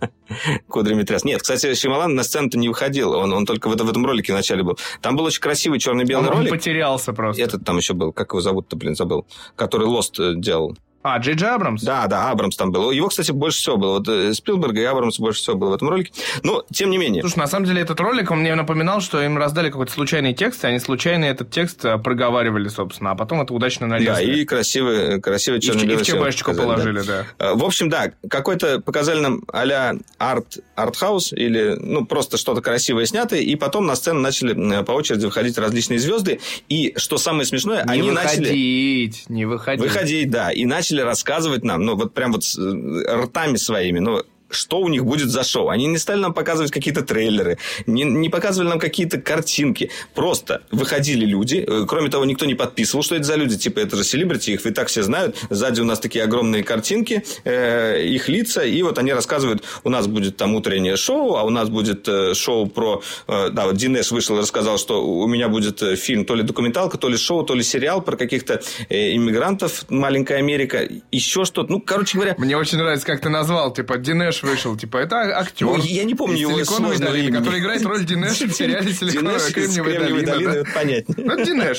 [0.69, 1.25] Кудриметряс.
[1.25, 3.13] Нет, кстати, Шималан на сцену-то не выходил.
[3.13, 4.79] Он, он только в, в этом ролике вначале был.
[5.01, 6.53] Там был очень красивый черно-белый он, ролик.
[6.53, 7.43] Он потерялся просто.
[7.43, 8.13] Этот там еще был.
[8.13, 9.27] Как его зовут-то, блин, забыл.
[9.57, 10.77] Который Лост э, делал.
[11.15, 11.83] А, Джей Джей Абрамс?
[11.83, 12.91] Да, да, Абрамс там был.
[12.91, 13.99] Его, кстати, больше всего было.
[13.99, 16.13] Вот э, Спилберга и Абрамс больше всего было в этом ролике.
[16.43, 17.23] Но, тем не менее.
[17.23, 20.65] Слушай, на самом деле этот ролик, он мне напоминал, что им раздали какой-то случайный текст,
[20.65, 24.27] и они случайно этот текст э, проговаривали, собственно, а потом это удачно нарезали.
[24.27, 27.25] Да, и красивый, красивый черно-белый И в ЧБшечку положили, да.
[27.39, 27.55] да.
[27.55, 33.41] В общем, да, какой-то показали нам а-ля арт, артхаус или, ну, просто что-то красивое снятое,
[33.41, 37.93] и потом на сцену начали по очереди выходить различные звезды, и, что самое смешное, не
[37.93, 39.13] они выходить, начали...
[39.29, 43.99] Не выходить, Выходить, да, и начали рассказывать нам, ну, вот прям вот э, ртами своими,
[43.99, 45.69] ну, что у них будет за шоу.
[45.69, 49.91] Они не стали нам показывать какие-то трейлеры, не, не показывали нам какие-то картинки.
[50.15, 51.65] Просто выходили люди.
[51.67, 53.57] Э, кроме того, никто не подписывал, что это за люди.
[53.57, 55.37] Типа, это же селебрити, их и так все знают.
[55.51, 58.65] Сзади у нас такие огромные картинки, э, их лица.
[58.65, 62.35] И вот они рассказывают, у нас будет там утреннее шоу, а у нас будет э,
[62.35, 63.03] шоу про...
[63.27, 66.43] Э, да, вот Динеш вышел и рассказал, что у меня будет э, фильм то ли
[66.43, 70.89] документалка, то ли шоу, то ли сериал про каких-то э, иммигрантов «Маленькая Америка».
[71.13, 71.71] Еще что-то.
[71.71, 72.35] Ну, короче говоря...
[72.39, 73.73] Мне очень нравится, как ты назвал.
[73.73, 75.67] Типа, Динеш Динеш вышел, типа, это актер.
[75.67, 80.25] Ну, я не помню его Силиконовой долины, который играет роль Динеш в сериале Силиконовая Кремниевая
[80.25, 80.65] долина.
[80.75, 81.27] Понятнее.
[81.27, 81.79] Ну, Динеш.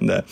[0.00, 0.24] Да.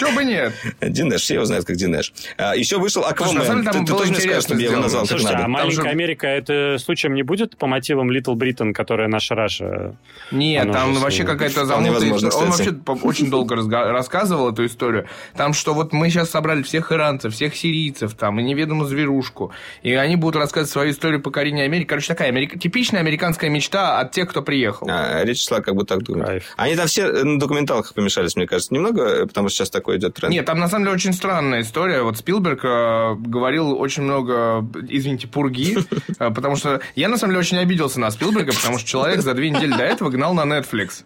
[0.00, 0.54] Чего бы нет?
[0.80, 2.14] Динеш, все его знают как Динеш.
[2.38, 3.44] А, еще вышел Аквамен.
[3.44, 5.44] Слушай, ты, ты тоже не скажешь, чтобы я его назвал надо.
[5.44, 5.88] а «Маленькая же...
[5.90, 9.94] Америка» это случаем не будет по мотивам Little Britain, которая наша Раша?
[10.30, 12.14] Нет, там вообще какая-то замутная...
[12.14, 15.06] Он вообще очень долго рассказывал эту историю.
[15.36, 19.92] Там, что вот мы сейчас собрали всех иранцев, всех сирийцев, там, и неведомую зверушку, и
[19.92, 21.86] они будут рассказывать свою историю покорения Америки.
[21.88, 22.58] Короче, такая америк...
[22.58, 24.88] типичная американская мечта от тех, кто приехал.
[24.90, 26.44] А, речь шла как бы так думает.
[26.56, 30.14] Они там все на документалках помешались, мне кажется, немного, потому что сейчас такой такой идет
[30.14, 30.32] тренд.
[30.32, 32.02] Нет, там на самом деле очень странная история.
[32.02, 35.78] Вот Спилберг э, говорил очень много, извините, пурги,
[36.18, 39.34] э, потому что я на самом деле очень обиделся на Спилберга, потому что человек за
[39.34, 41.04] две недели до этого гнал на Netflix.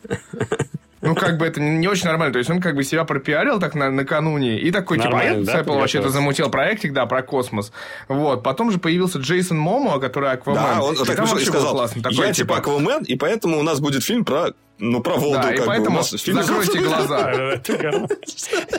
[1.04, 2.32] Ну, как бы это не очень нормально.
[2.32, 5.34] То есть он как бы себя пропиарил так на, накануне и такой, типа, а я
[5.40, 7.72] да, Apple вообще-то замутил проектик, да, про космос.
[8.08, 8.42] Вот.
[8.42, 10.62] Потом же появился Джейсон Момоа, который Аквамен.
[10.62, 12.02] Да, он так там вообще сказал, классный.
[12.02, 15.36] Такой, я типа, типа Аквамен, и поэтому у нас будет фильм про ну, про Волду,
[15.36, 16.18] да, как и поэтому бы.
[16.18, 16.42] Фильм...
[16.42, 17.60] закройте глаза.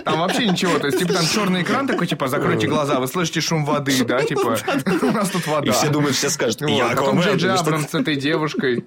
[0.04, 0.78] Там вообще ничего.
[0.78, 4.22] То есть, типа, там черный экран такой, типа, закройте глаза, вы слышите шум воды, да,
[4.22, 4.58] типа,
[5.02, 5.68] у нас тут вода.
[5.68, 8.84] И все думают, все скажут, я Потом Джей Джей Абрамс с этой девушкой.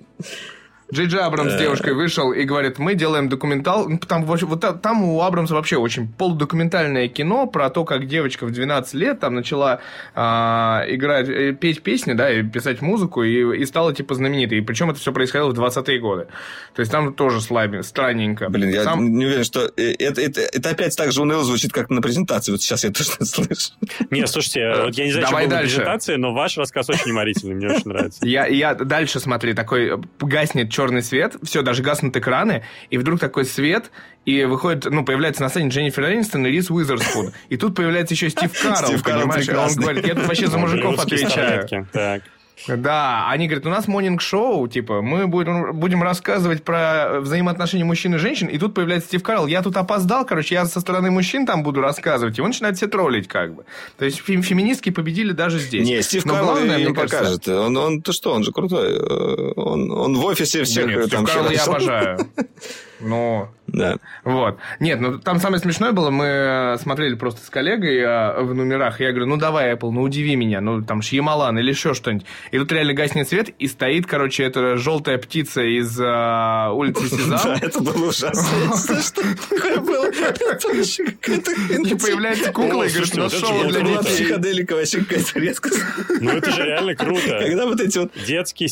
[0.93, 1.59] Джей Джей Абрамс с э.
[1.59, 3.89] девушкой вышел и говорит, мы делаем документал...
[3.89, 8.53] Ну, там, вот, там у Абрамса вообще очень полудокументальное кино про то, как девочка в
[8.53, 9.81] 12 лет там начала
[10.15, 14.59] а, играть, э, петь песни, да, и писать музыку, и, и стала, типа, знаменитой.
[14.59, 16.27] И причем это все происходило в 20-е годы.
[16.75, 18.49] То есть там тоже слабо, странненько.
[18.49, 19.13] Блин, я Сам...
[19.13, 22.53] не уверен, что э, это, это, это опять так же уныло звучит, как на презентации.
[22.53, 23.73] Вот сейчас я точно слышу.
[24.11, 27.11] Не, слушайте, вот я не знаю, Давай что было на презентации, но ваш рассказ очень
[27.11, 28.25] уморительный, мне очень нравится.
[28.25, 33.45] Я, я дальше, смотри, такой гаснет черный свет, все, даже гаснут экраны, и вдруг такой
[33.45, 33.91] свет,
[34.25, 37.33] и выходит, ну, появляется на сцене Дженнифер Энистон и Рис Уизерспун.
[37.49, 39.49] И тут появляется еще Стив Карл, Стив понимаешь?
[39.49, 41.67] он говорит, я тут вообще за мужиков отвечаю.
[41.93, 42.23] Так.
[42.67, 48.19] Да, они говорят, у нас монинг-шоу, типа, мы будем, будем рассказывать про взаимоотношения мужчин и
[48.19, 51.63] женщин, и тут появляется Стив Карл, я тут опоздал, короче, я со стороны мужчин там
[51.63, 53.65] буду рассказывать, и он начинает все троллить, как бы.
[53.97, 55.87] То есть фем феминистки победили даже здесь.
[55.87, 57.11] Не, Стив Но Карл главное, мне покажет.
[57.11, 57.61] Кажется...
[57.61, 58.93] Он, он, то что, он же крутой.
[58.93, 62.19] Э, он, он в офисе всех да нет, там Стив Карл я обожаю.
[63.01, 63.97] Ну, да.
[64.25, 64.59] Вот.
[64.81, 69.11] Нет, ну там самое смешное было, мы смотрели просто с коллегой а, в номерах, я
[69.11, 72.27] говорю, ну давай, Apple, ну удиви меня, ну там Шьямалан или еще что-нибудь.
[72.51, 77.41] И тут реально гаснет свет, и стоит, короче, эта желтая птица из а, улицы Сезам.
[77.45, 79.03] Да, это было ужасно.
[79.03, 80.09] Что такое было?
[80.09, 84.05] И появляется кукла и говорит, ну шоу для детей.
[84.05, 85.83] Психоделика вообще какая-то резкость.
[86.21, 87.39] Ну это же реально круто.
[87.41, 88.13] Когда вот эти вот...
[88.27, 88.69] Детский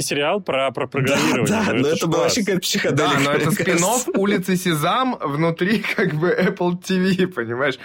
[0.00, 1.46] сериал про программирование.
[1.46, 3.14] Да, ну но это была вообще какая-то психоделика.
[3.14, 3.78] Да, но это спин
[4.16, 7.78] улицы Сезам внутри как бы Apple TV, понимаешь?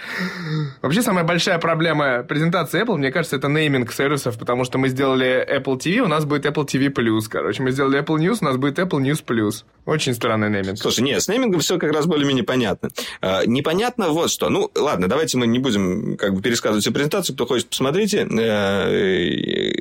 [0.82, 5.46] Вообще самая большая проблема презентации Apple, мне кажется, это нейминг сервисов, потому что мы сделали
[5.48, 7.62] Apple TV, у нас будет Apple TV+, короче.
[7.62, 9.64] Мы сделали Apple News, у нас будет Apple News+.
[9.84, 10.78] Очень странный нейминг.
[10.78, 12.90] Слушай, нет, с неймингом все как раз более-менее понятно.
[13.20, 14.48] А, непонятно вот что.
[14.48, 17.34] Ну, ладно, давайте мы не будем как бы пересказывать всю презентацию.
[17.34, 18.26] Кто хочет, посмотрите.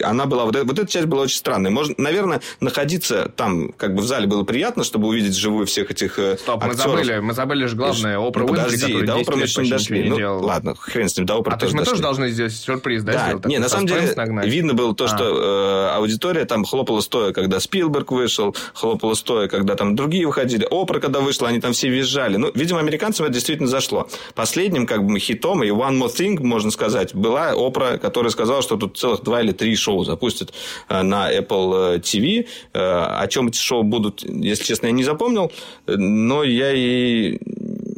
[0.05, 0.45] Она была...
[0.45, 1.71] Вот, вот эта часть была очень странная.
[1.71, 6.19] Можно, наверное, находиться там как бы в зале было приятно, чтобы увидеть живую всех этих
[6.19, 6.87] э, Стоп, актеров.
[6.87, 9.69] мы забыли, мы забыли же главное, Опра ну, Уинфри, который до Опра мы еще не
[9.69, 10.09] дошли.
[10.09, 10.43] Ну, делал.
[10.43, 13.13] ладно, хрен с ним, до Опра а, тоже то мы тоже должны сделать сюрприз, да,
[13.13, 13.45] да сделать?
[13.45, 14.47] Не, на самом деле, нагнать.
[14.47, 15.07] видно было то, а.
[15.07, 20.67] что э, аудитория там хлопала стоя, когда Спилберг вышел, хлопала стоя, когда там другие выходили.
[20.69, 22.37] Опра, когда вышла, они там все визжали.
[22.37, 24.07] Ну, видимо, американцам это действительно зашло.
[24.33, 28.77] Последним, как бы, хитом, и One More Thing, можно сказать, была Опра, которая сказала, что
[28.77, 30.53] тут целых два или три шоу запустят
[30.89, 32.47] э, на Apple TV.
[32.73, 32.79] Э,
[33.21, 35.51] о чем эти шоу будут, если честно, я не запомнил,
[35.87, 37.39] но я и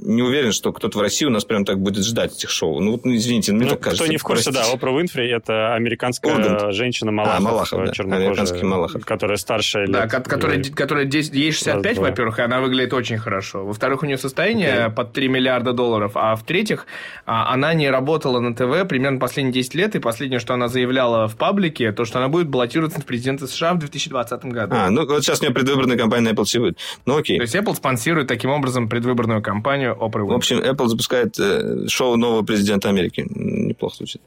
[0.08, 2.80] не уверен, что кто-то в России у нас прям так будет ждать этих шоу.
[2.80, 4.04] Ну, вот, ну, извините, мне Ну, так кажется.
[4.04, 4.68] кто не в курсе, простите.
[4.70, 6.74] да, Опра Уинфри это американская Ургант.
[6.74, 7.92] женщина Малахов, А, Малахов, да.
[7.92, 9.06] чернокожая, Американский Малахов.
[9.06, 10.12] которая старше Да, лет.
[10.12, 12.10] ко- которая, которая 10 ей 65, Раз-два.
[12.10, 13.66] во-первых, и она выглядит очень хорошо.
[13.66, 16.14] Во-вторых, у нее состояние под 3 миллиарда долларов.
[16.16, 16.86] А в-третьих,
[17.26, 19.96] а, она не работала на ТВ примерно последние 10 лет.
[19.96, 23.74] И последнее, что она заявляла в паблике, то, что она будет баллотироваться в президенты США
[23.74, 24.76] в 2020 году.
[24.78, 26.76] А, ну вот сейчас у меня предвыборная кампания на Apple TV.
[27.06, 27.38] Ну окей.
[27.38, 32.18] То есть Apple спонсирует таким образом предвыборную кампанию Опры В общем, Apple запускает э, шоу
[32.18, 33.26] нового президента Америки.
[33.30, 34.22] Неплохо звучит.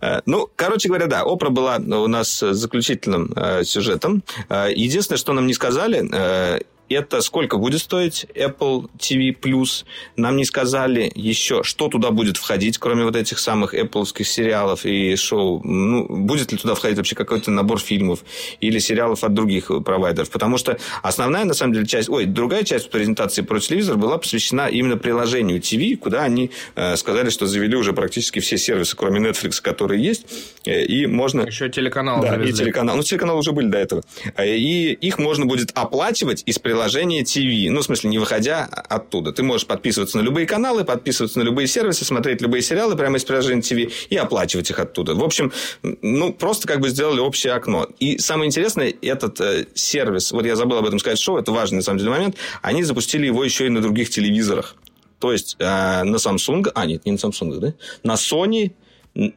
[0.00, 4.22] Э, Ну, короче говоря, да, Опра была у нас заключительным э, сюжетом.
[4.50, 9.84] Единственное, что нам не сказали, это сколько будет стоить Apple TV Plus.
[10.16, 15.14] Нам не сказали еще, что туда будет входить, кроме вот этих самых Apple сериалов и
[15.16, 15.60] шоу.
[15.64, 18.20] Ну, будет ли туда входить вообще какой-то набор фильмов
[18.60, 20.30] или сериалов от других провайдеров.
[20.30, 22.08] Потому что основная, на самом деле, часть...
[22.08, 27.30] Ой, другая часть презентации про телевизор была посвящена именно приложению TV, куда они э, сказали,
[27.30, 30.26] что завели уже практически все сервисы, кроме Netflix, которые есть.
[30.64, 31.42] Э, и можно...
[31.42, 32.64] Еще телеканал Да, и завезли.
[32.64, 32.96] телеканал.
[32.96, 34.02] Ну, телеканалы уже были до этого.
[34.36, 37.70] Э, И их можно будет оплачивать из приложения TV.
[37.70, 39.32] Ну, в смысле, не выходя оттуда.
[39.32, 43.24] Ты можешь подписываться на любые каналы, подписываться на любые сервисы, смотреть любые сериалы прямо из
[43.24, 45.14] приложения TV и оплачивать их оттуда.
[45.14, 45.52] В общем,
[45.82, 47.88] ну, просто как бы сделали общее окно.
[47.98, 51.76] И самое интересное, этот э, сервис, вот я забыл об этом сказать шоу, это важный
[51.76, 54.76] на самом деле момент, они запустили его еще и на других телевизорах.
[55.18, 57.74] То есть э, на Samsung, а нет, не на Samsung, да?
[58.02, 58.72] На Sony,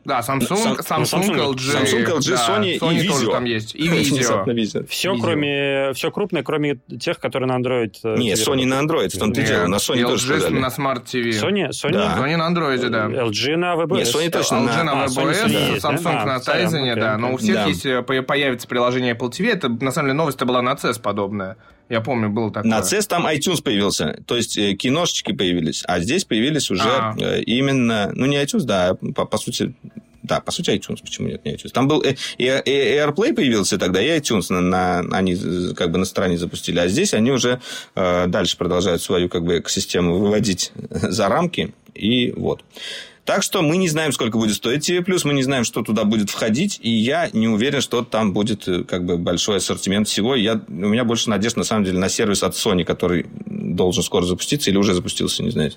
[0.05, 1.55] Да, Samsung, Samsung, Samsung, LG.
[1.57, 3.31] Samsung, LG, да, Sony и тоже видео.
[3.31, 3.73] там есть.
[3.73, 4.83] И видео.
[4.89, 7.93] Все, кроме, все крупное, кроме тех, которые на Android.
[8.03, 9.65] э, Не, Sony на Android, в том-то и дело.
[9.65, 10.59] На Sony И тоже LG сказали.
[10.59, 11.29] на Smart TV.
[11.31, 12.15] Sony, Sony, Да.
[12.15, 13.07] Sony на Android, да.
[13.07, 13.97] LG на WebOS.
[13.97, 15.79] Не, Sony точно LG на- на Sony WebOS?
[15.79, 17.17] Samsung на Tizen, да.
[17.17, 17.65] Но у всех Да.
[17.65, 19.51] есть, э, по- появится приложение Apple TV.
[19.51, 21.57] Это, на самом деле, новость была на CES подобная.
[21.91, 22.69] Я помню, было такое.
[22.71, 27.15] На CES там iTunes появился, то есть э, киношечки появились, а здесь появились уже А.
[27.19, 29.73] э, именно, ну не iTunes, да, по, по сути,
[30.23, 31.71] да, по сути iTunes, почему нет, не iTunes.
[31.73, 35.35] Там был э, и, и AirPlay появился тогда, и iTunes на, на- они
[35.75, 37.59] как бы на стороне запустили, а здесь они уже
[37.95, 42.63] э, дальше продолжают свою как бы экосистему выводить за рамки, и вот.
[43.23, 46.29] Так что мы не знаем, сколько будет стоить TV+, мы не знаем, что туда будет
[46.31, 50.35] входить, и я не уверен, что там будет э, как бы большой ассортимент всего.
[50.35, 54.25] Я, у меня больше надежд, на самом деле, на сервис от Sony, который должен скоро
[54.25, 55.71] запуститься или уже запустился, не знаю.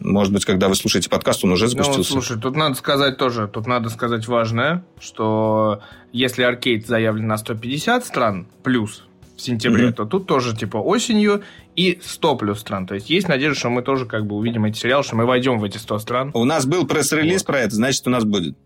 [0.00, 2.10] Может быть, когда вы слушаете подкаст, он уже Ну, запустился.
[2.10, 5.80] слушай, тут надо сказать тоже, тут надо сказать важное, что
[6.12, 9.04] если аркейд заявлен на 150 стран плюс
[9.36, 9.92] в сентябре, Мгм.
[9.94, 11.42] то тут тоже типа осенью
[11.76, 12.86] и 100 плюс стран.
[12.86, 15.58] То есть есть надежда, что мы тоже как бы увидим эти сериалы, что мы войдем
[15.58, 16.30] в эти 100 стран.
[16.34, 18.56] У нас был пресс-релиз про это, значит, у нас будет.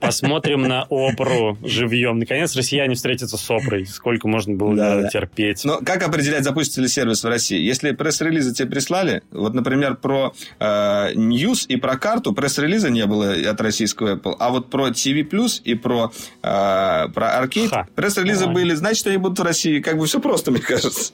[0.00, 2.18] Посмотрим на Опру живьем.
[2.18, 3.86] Наконец россияне встретятся с Опрой.
[3.86, 5.08] Сколько можно было Да, да.
[5.08, 5.64] терпеть.
[5.64, 7.58] Но как определять, запустится ли сервис в России?
[7.60, 13.32] Если пресс-релизы тебе прислали, вот, например, про э, News и про карту пресс-релиза не было
[13.32, 16.12] от российского Apple, а вот про TV Plus и про,
[16.42, 19.80] э, про Arcade пресс-релизы были, значит, они будут в России.
[19.80, 21.12] Как бы все просто, мне кажется.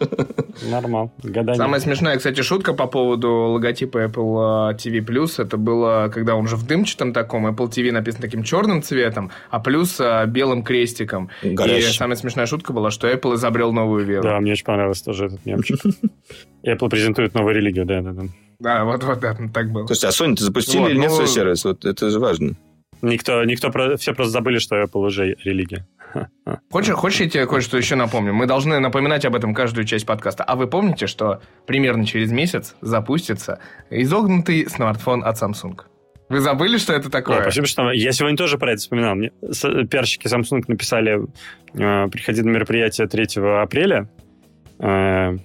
[0.70, 1.12] Нормал.
[1.22, 1.56] Гадание.
[1.56, 6.56] Самая смешная, кстати, шутка по поводу логотипа Apple э, TV+, это было, когда он же
[6.56, 11.30] в дымчатом таком, Apple TV написано таким черным цветом, а плюс э, белым крестиком.
[11.42, 11.90] Горящим.
[11.90, 14.22] И самая смешная шутка была, что Apple изобрел новую веру.
[14.22, 15.78] Да, мне очень понравился тоже этот мемчик.
[16.66, 18.22] Apple презентует новую религию, да, да, да.
[18.58, 19.86] Да, вот-вот, да, так было.
[19.86, 21.64] Слушайте, а Sony-то запустили Вот, или нет ну- свой сервис?
[21.64, 22.54] Вот это же важно.
[23.02, 25.86] Никто, никто, про- все просто забыли, что Apple уже религия.
[26.70, 28.32] Хочешь, хочешь, я тебе кое-что еще напомню?
[28.32, 30.44] Мы должны напоминать об этом каждую часть подкаста.
[30.44, 33.58] А вы помните, что примерно через месяц запустится
[33.90, 35.78] изогнутый смартфон от Samsung?
[36.28, 37.42] Вы забыли, что это О, такое?
[37.42, 39.14] спасибо, что я сегодня тоже про это вспоминал.
[39.14, 41.20] Мне с- пиарщики Samsung написали,
[41.74, 44.08] э, приходи на мероприятие 3 апреля,
[44.80, 45.36] э,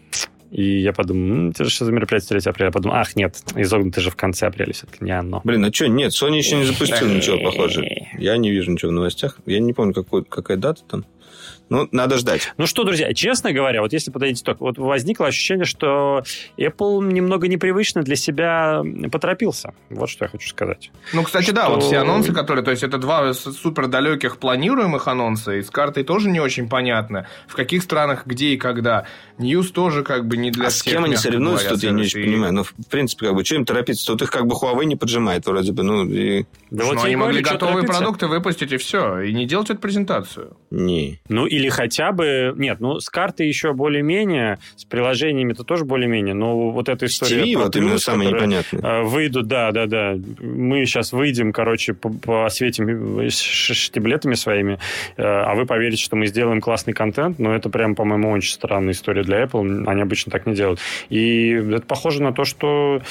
[0.50, 2.68] и я подумал, ну, это же что за мероприятие 3 апреля?
[2.70, 5.42] Я подумал, ах, нет, изогнутый же в конце апреля все-таки, не оно.
[5.44, 7.86] Блин, а что, нет, Sony еще не запустил ничего похожего.
[8.18, 9.38] Я не вижу ничего в новостях.
[9.46, 11.06] Я не помню, какой, какая дата там.
[11.72, 12.54] Ну, надо ждать.
[12.58, 16.22] Ну что, друзья, честно говоря, вот если подойти итог, вот возникло ощущение, что
[16.58, 19.74] Apple немного непривычно для себя поторопился.
[19.90, 20.92] Вот что я хочу сказать.
[21.14, 22.66] Ну, кстати, да, Что- вот все анонсы, которые...
[22.66, 26.68] То есть, это два с- супер далеких планируемых анонса, и с картой тоже не очень
[26.68, 29.06] понятно, в каких странах, где и когда.
[29.40, 31.92] News тоже как бы не для а с всех, кем они соревнуются, говоря, тут я
[31.92, 32.54] не очень И- понимаю.
[32.54, 34.06] Ну, в принципе, как бы, что им торопиться?
[34.08, 35.84] Тут их как бы Huawei не поджимает вроде бы.
[35.84, 36.44] Ну, и...
[36.70, 37.98] Да Ну, вот они могли готовые торопиться.
[38.02, 40.58] продукты выпустить, и все, и не делать эту презентацию.
[40.70, 41.20] Не.
[41.30, 42.54] Ну, или хотя бы...
[42.56, 47.44] Нет, ну, с картой еще более-менее, с приложениями это тоже более-менее, но вот эта история...
[47.44, 49.04] TV, вот именно самое непонятное.
[49.04, 50.16] Выйдут, да, да, да.
[50.40, 54.80] Мы сейчас выйдем, короче, посветим штиблетами своими,
[55.18, 58.94] э, а вы поверите, что мы сделаем классный контент, но это прям, по-моему, очень странная
[58.94, 59.86] история для Apple.
[59.88, 60.80] Они обычно так не делают.
[61.10, 63.02] И это похоже на то, что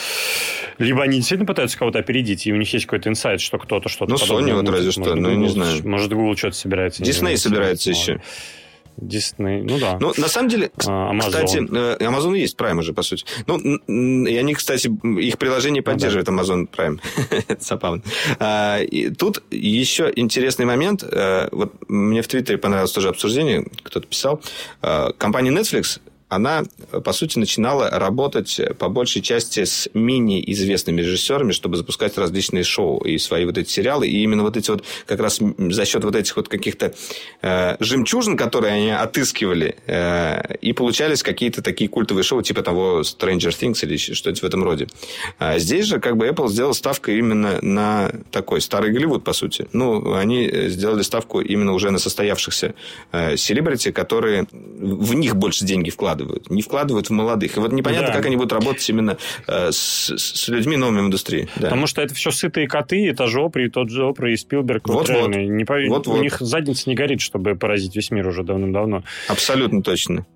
[0.78, 4.12] либо они действительно пытаются кого-то опередить, и у них есть какой-то инсайт, что кто-то что-то
[4.12, 5.86] Ну, Sony вот разве что, ну, не знаю.
[5.86, 7.03] Может, Google что-то собирается.
[7.03, 8.20] Disney собирается еще.
[8.97, 9.99] Дисней, ну да.
[10.01, 11.20] Ну, на самом деле, а, Amazon.
[11.20, 13.24] кстати, э, Amazon есть Prime уже, по сути.
[13.47, 14.88] Ну, и они, кстати,
[15.20, 16.43] их приложение поддерживает ну, да.
[16.43, 17.01] Amazon Prime.
[17.49, 18.03] Это забавно.
[18.38, 21.03] А, и тут еще интересный момент.
[21.03, 24.43] Э, вот мне в Твиттере понравилось тоже обсуждение, кто-то писал.
[24.82, 26.62] Э, компания Netflix она,
[27.04, 33.00] по сути, начинала работать по большей части с менее известными режиссерами, чтобы запускать различные шоу
[33.00, 34.06] и свои вот эти сериалы.
[34.06, 36.94] И именно вот эти вот, как раз за счет вот этих вот каких-то
[37.42, 43.50] э, жемчужин, которые они отыскивали, э, и получались какие-то такие культовые шоу, типа того Stranger
[43.50, 44.86] Things или что-то в этом роде.
[45.38, 49.66] А здесь же как бы Apple сделал ставку именно на такой старый Голливуд, по сути.
[49.72, 52.74] Ну, они сделали ставку именно уже на состоявшихся
[53.10, 53.36] э,
[53.92, 57.56] которые в них больше деньги вкладывают вкладывают, не вкладывают в молодых.
[57.56, 58.14] И вот непонятно, да.
[58.14, 59.16] как они будут работать именно
[59.46, 61.48] э, с, с людьми новыми в индустрии.
[61.56, 61.62] Да.
[61.62, 64.88] Потому что это все сытые коты, это Жопри, тот Жопри и Спилберг.
[64.88, 65.36] Вот, вот, вот.
[65.36, 65.78] Не пов...
[65.88, 66.22] вот, У вот.
[66.22, 69.04] них задница не горит, чтобы поразить весь мир уже давным-давно.
[69.28, 70.26] Абсолютно точно.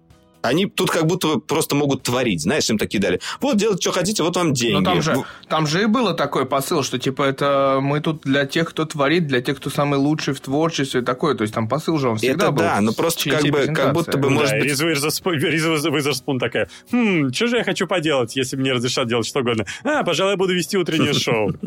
[0.45, 3.19] Они тут как будто просто могут творить, знаешь, им такие дали.
[3.41, 4.75] Вот делать, что хотите, вот вам деньги.
[4.75, 8.45] Но там же, там же и было такой посыл, что типа это мы тут для
[8.45, 11.35] тех, кто творит, для тех, кто самый лучший в творчестве, такое.
[11.35, 12.63] То есть там посыл же он всегда это был.
[12.63, 14.67] да, но просто как бы, как будто бы, может да, быть...
[14.67, 19.65] Риза Визерспун такая, хм, что же я хочу поделать, если мне разрешат делать что угодно?
[19.83, 21.53] А, пожалуй, я буду вести утреннее шоу.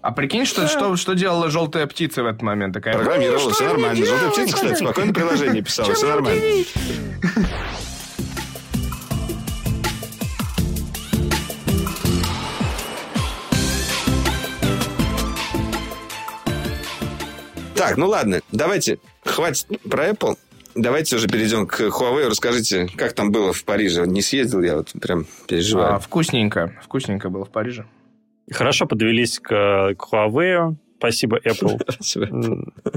[0.00, 0.68] А прикинь, что, да.
[0.68, 2.72] что, что делала желтая птица в этот момент?
[2.72, 4.06] Такая, Программировала, все нормально.
[4.06, 6.40] Желтая птица, кстати, спокойно приложение писала, все нормально.
[17.78, 20.36] Так, ну ладно, давайте, хватит про Apple.
[20.74, 22.28] Давайте уже перейдем к Huawei.
[22.28, 24.04] Расскажите, как там было в Париже?
[24.04, 25.94] Не съездил я, вот прям переживаю.
[25.94, 26.76] А, вкусненько.
[26.82, 27.86] Вкусненько было в Париже.
[28.50, 30.74] Хорошо подвелись к, к Huawei.
[30.98, 31.80] Спасибо, Apple.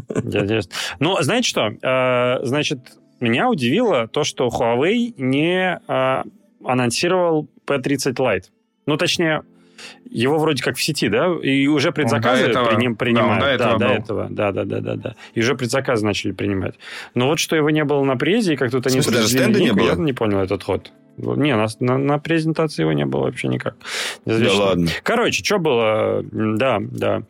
[0.99, 1.69] Ну, знаете что?
[1.83, 2.79] А, значит,
[3.19, 6.23] меня удивило то, что Huawei не а,
[6.63, 8.45] анонсировал P30 Lite.
[8.87, 9.43] Ну, точнее,
[10.09, 11.27] его вроде как в сети, да?
[11.41, 13.59] И уже предзаказы этого, приним, принимают.
[13.59, 14.27] Да, до этого, да, до этого.
[14.29, 15.15] Да, да, да, да, да.
[15.33, 16.75] И уже предзаказы начали принимать.
[17.15, 18.99] Но вот что его не было на презе, и как тут они...
[18.99, 19.87] даже стенда не было?
[19.87, 20.91] Я не понял этот ход.
[21.17, 23.75] Не, на, на, на презентации его не было вообще никак.
[24.25, 24.89] Да ладно.
[25.03, 26.23] Короче, что было?
[26.31, 27.23] Да, да.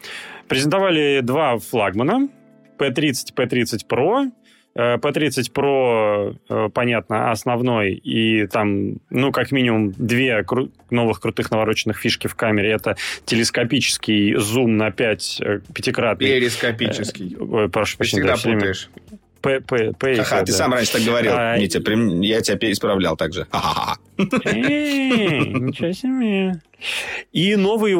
[0.48, 2.30] Презентовали два флагмана.
[2.78, 4.32] P30, P30 Pro
[4.76, 11.98] P30 Pro, э, понятно, основной, и там, ну, как минимум, две кру- новых крутых навороченных
[11.98, 12.72] фишки в камере.
[12.72, 12.96] Это
[13.26, 16.28] телескопический зум на 5 э, пятикратный.
[16.28, 17.36] Перископический.
[17.38, 18.24] Э, ой, прошу прощения.
[18.24, 18.90] Ты всегда путаешь.
[19.42, 20.46] П, П, П, Ха-ха, да.
[20.46, 21.82] ты сам раньше так говорил, а, Митя.
[22.22, 23.48] Я тебя исправлял так же.
[24.18, 26.62] Ничего себе.
[27.32, 27.96] И новый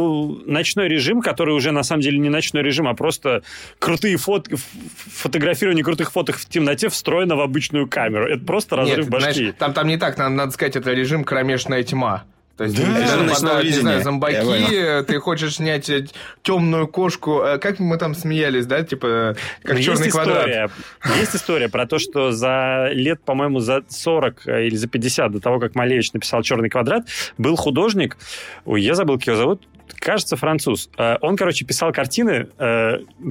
[0.46, 3.44] ночной режим, который уже на самом деле не ночной режим, а просто
[3.80, 4.48] крутые фот...
[4.50, 8.28] фотографирование крутых фоток в темноте встроено в обычную камеру.
[8.28, 9.34] Это просто разрыв Нет, башки.
[9.34, 12.24] Знаешь, там, там не так, надо, надо сказать, это режим кромешная тьма.
[12.62, 16.06] То есть, да, даже нападают, не знаю, зомбаки, ты хочешь снять э,
[16.44, 17.42] темную кошку.
[17.42, 18.84] Э, как мы там смеялись, да?
[18.84, 20.72] Типа, как есть черный история, квадрат.
[21.18, 25.40] Есть история про то, что за лет, по-моему, за 40 э, или за 50 до
[25.40, 27.08] того, как Малевич написал «Черный квадрат»,
[27.40, 28.16] был художник,
[28.66, 29.68] ой, я забыл, как его зовут,
[30.00, 30.90] кажется, француз.
[31.22, 32.48] Он, короче, писал картины,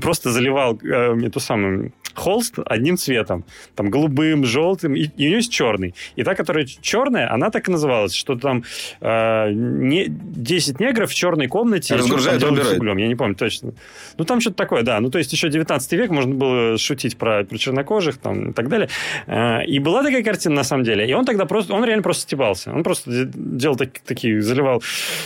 [0.00, 3.44] просто заливал эту самую холст одним цветом.
[3.74, 5.94] Там голубым, желтым, и, и у нее есть черный.
[6.16, 8.64] И та, которая черная, она так и называлась, что там
[9.00, 12.96] э, не, 10 негров в черной комнате разгружают с углем.
[12.96, 13.72] Я не помню точно.
[14.18, 15.00] Ну, там что-то такое, да.
[15.00, 18.68] Ну, то есть еще 19 век можно было шутить про, про чернокожих там, и так
[18.68, 18.88] далее.
[19.26, 21.08] Э, и была такая картина, на самом деле.
[21.08, 22.72] И он тогда просто, он реально просто стебался.
[22.72, 24.82] Он просто делал так, такие, заливал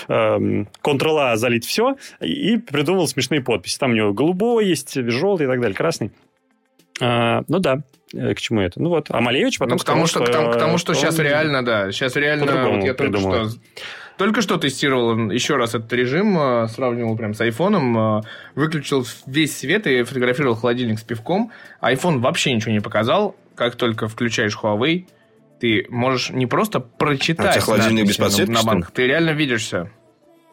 [0.09, 3.79] э, Ctrl-A залить все и придумал смешные подписи.
[3.79, 6.11] Там у него голубой есть, желтый и так далее, красный.
[7.01, 7.83] А, ну да,
[8.13, 8.81] э, к чему это?
[8.81, 10.53] Ну вот, а Малевич потом ну, к тому, сказал, что, что...
[10.53, 12.71] К тому, что сейчас реально, да, сейчас реально...
[12.71, 13.49] Вот я только что,
[14.17, 18.23] только что тестировал еще раз этот режим, э, сравнивал прям с айфоном, э,
[18.55, 21.51] выключил весь свет и фотографировал холодильник с пивком.
[21.81, 23.37] Айфон вообще ничего не показал.
[23.57, 25.07] Как только включаешь Huawei,
[25.61, 29.91] ты можешь не просто прочитать а холодильник без подсветки, на банках, ты реально видишь все.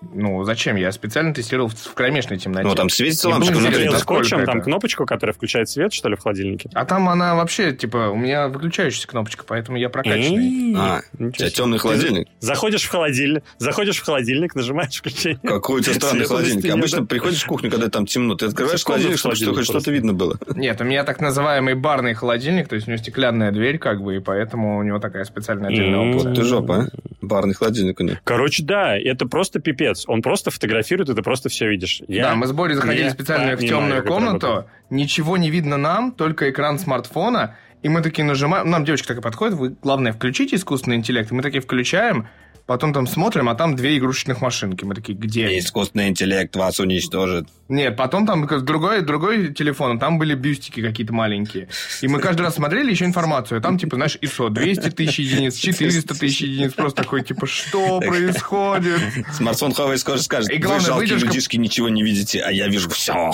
[0.02, 0.76] Ну, зачем?
[0.76, 2.68] Я специально тестировал в, в кромешной темноте.
[2.68, 6.20] Ну, там светится лампочка интересно, Наклеил скотчем там кнопочку, которая включает свет, что ли, в
[6.20, 6.70] холодильнике?
[6.74, 10.76] А там она вообще, типа, у меня выключающаяся кнопочка, поэтому я прокачанный.
[10.76, 12.28] А, у тебя темный холодильник.
[12.40, 15.40] Заходишь в холодильник, заходишь в холодильник, нажимаешь включение.
[15.44, 16.72] Какой у тебя странный холодильник.
[16.72, 18.36] Обычно приходишь в кухню, когда там темно.
[18.36, 20.38] Ты открываешь холодильник, чтобы хоть что-то видно было.
[20.56, 24.16] Нет, у меня так называемый барный холодильник, то есть у него стеклянная дверь, как бы,
[24.16, 26.30] и поэтому у него такая специальная отдельная опция.
[26.30, 26.88] Вот ты жопа, а?
[27.22, 28.22] Барный холодильник у них.
[28.24, 29.91] Короче, да, это просто пипец.
[30.08, 32.02] Он просто фотографирует, и ты просто все видишь.
[32.08, 34.72] Я Да, мы с Борей заходили специально в темную комнату, работает.
[34.90, 39.56] ничего не видно нам, только экран смартфона, и мы такие нажимаем, нам девочка такая подходит,
[39.56, 42.28] вы, главное, включите искусственный интеллект, и мы такие включаем,
[42.72, 45.48] потом там смотрим, а там две игрушечных машинки, мы такие, где?
[45.48, 45.60] они?
[45.60, 47.50] Искусственный интеллект вас уничтожит.
[47.68, 51.68] Нет, потом там другой, другой телефон, там были бюстики какие-то маленькие.
[52.02, 53.60] И мы каждый раз смотрели еще информацию.
[53.62, 56.74] Там, типа, знаешь, ISO 200 тысяч единиц, 400 тысяч единиц.
[56.74, 59.02] Просто такой, типа, что происходит?
[59.34, 62.68] Смартфон Huawei скоро скажет, И вы главное, жалкие выдержка- людишки ничего не видите, а я
[62.68, 63.32] вижу все.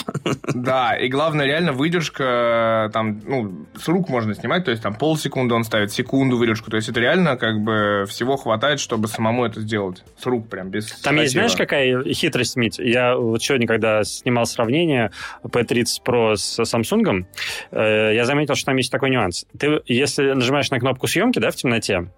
[0.54, 5.54] Да, и главное, реально выдержка, там, ну, с рук можно снимать, то есть там полсекунды
[5.54, 6.70] он ставит, секунду выдержку.
[6.72, 10.04] То есть это реально, как бы, всего хватает, чтобы самому это сделать.
[10.18, 12.80] С рук прям, без Там есть, знаешь, какая хитрость, Мить?
[12.80, 15.12] Я вот сегодня, когда снимал сравнение
[15.44, 17.26] P30 Pro с Samsung,
[17.72, 19.46] э, я заметил, что там есть такой нюанс.
[19.58, 22.10] Ты, если нажимаешь на кнопку съемки, да, в темноте,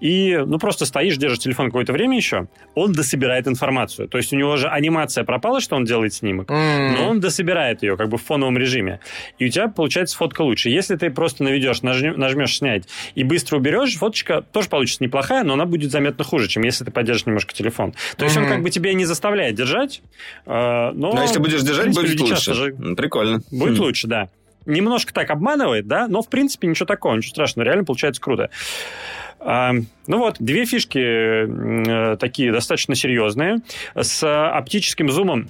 [0.00, 4.08] и, ну, просто стоишь, держишь телефон какое-то время еще, он дособирает информацию.
[4.08, 6.94] То есть у него же анимация пропала, что он делает снимок, М.
[6.94, 9.00] но он дособирает ее как бы в фоновом режиме.
[9.38, 10.70] И у тебя получается фотка лучше.
[10.70, 15.54] Если ты просто наведешь, нажмешь, нажмешь снять и быстро уберешь, фоточка тоже получится неплохая, но
[15.54, 17.94] она будет заметно хуже, чем если ты поддержишь немножко телефон.
[18.16, 18.52] То есть он Мгм.
[18.52, 20.02] как бы тебя не заставляет держать,
[20.46, 20.50] э,
[20.94, 21.12] но...
[21.12, 22.54] Но если будешь держать, принципе, будет лучше.
[22.54, 23.40] же- Прикольно.
[23.50, 23.82] Будет Хм.
[23.82, 24.28] лучше, да.
[24.66, 28.50] Немножко так обманывает, да, но в принципе ничего такого, ничего страшного, реально получается круто.
[29.40, 29.72] А,
[30.06, 33.58] ну вот, две фишки э, такие достаточно серьезные.
[33.94, 35.48] С оптическим зумом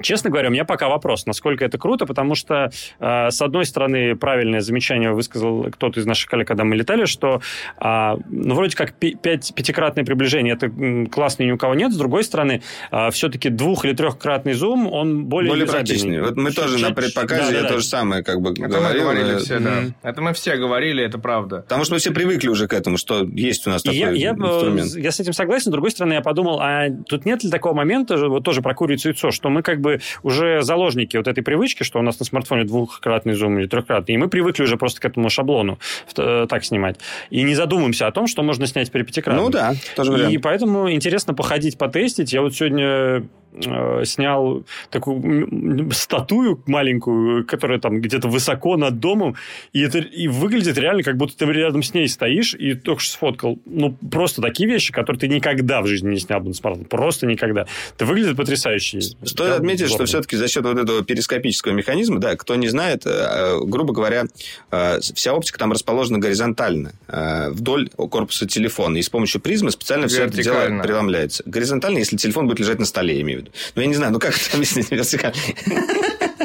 [0.00, 2.70] Честно говоря, у меня пока вопрос, насколько это круто, потому что,
[3.00, 7.40] э, с одной стороны, правильное замечание высказал кто-то из наших коллег, когда мы летали, что,
[7.78, 10.70] а, ну, вроде как пять, пятикратное приближение, это
[11.08, 11.92] классно, и ни у кого нет.
[11.92, 12.62] С другой стороны,
[13.10, 16.20] все-таки двух- или трехкратный зум, он более Более практичный.
[16.22, 18.68] Вот мы тоже на Чуть- предпоказе да, да, то же самое как бы Это мы
[18.68, 19.02] говорил.
[19.02, 19.70] говорили э, все, да.
[19.80, 19.94] Мгм.
[20.02, 21.58] Это мы все говорили, это правда.
[21.62, 24.30] Потому что мы все привыкли уже к этому, что есть у нас такой я, я,
[24.30, 24.94] э, инструмент.
[24.96, 25.70] я с этим согласен.
[25.70, 29.08] С другой стороны, я подумал, а тут нет ли такого момента, вот тоже про курицу
[29.08, 29.91] и яйцо, что мы как бы
[30.22, 34.18] уже заложники вот этой привычки, что у нас на смартфоне двухкратный зум или трехкратный, и
[34.18, 35.78] мы привыкли уже просто к этому шаблону
[36.16, 36.98] э, так снимать.
[37.30, 39.46] И не задумываемся о том, что можно снять при пятикратном.
[39.46, 40.32] Ну да, тоже вариант.
[40.32, 42.32] И поэтому интересно походить, потестить.
[42.32, 49.36] Я вот сегодня э, снял такую статую маленькую, которая там где-то высоко над домом,
[49.72, 53.12] и это и выглядит реально, как будто ты рядом с ней стоишь и только что
[53.12, 53.58] сфоткал.
[53.64, 56.86] Ну, просто такие вещи, которые ты никогда в жизни не снял бы на смартфон.
[56.86, 57.66] Просто никогда.
[57.94, 59.00] Это выглядит потрясающе.
[59.00, 60.06] Стоит Я отметить, что здорово.
[60.06, 64.24] все-таки за счет вот этого перископического механизма, да, кто не знает, э, грубо говоря,
[64.70, 68.96] э, вся оптика там расположена горизонтально э, вдоль корпуса телефона.
[68.98, 71.42] И с помощью призмы специально все это дело преломляется.
[71.46, 73.52] Горизонтально, если телефон будет лежать на столе, я имею в виду.
[73.74, 75.36] Ну, я не знаю, ну как это объяснить вертикально?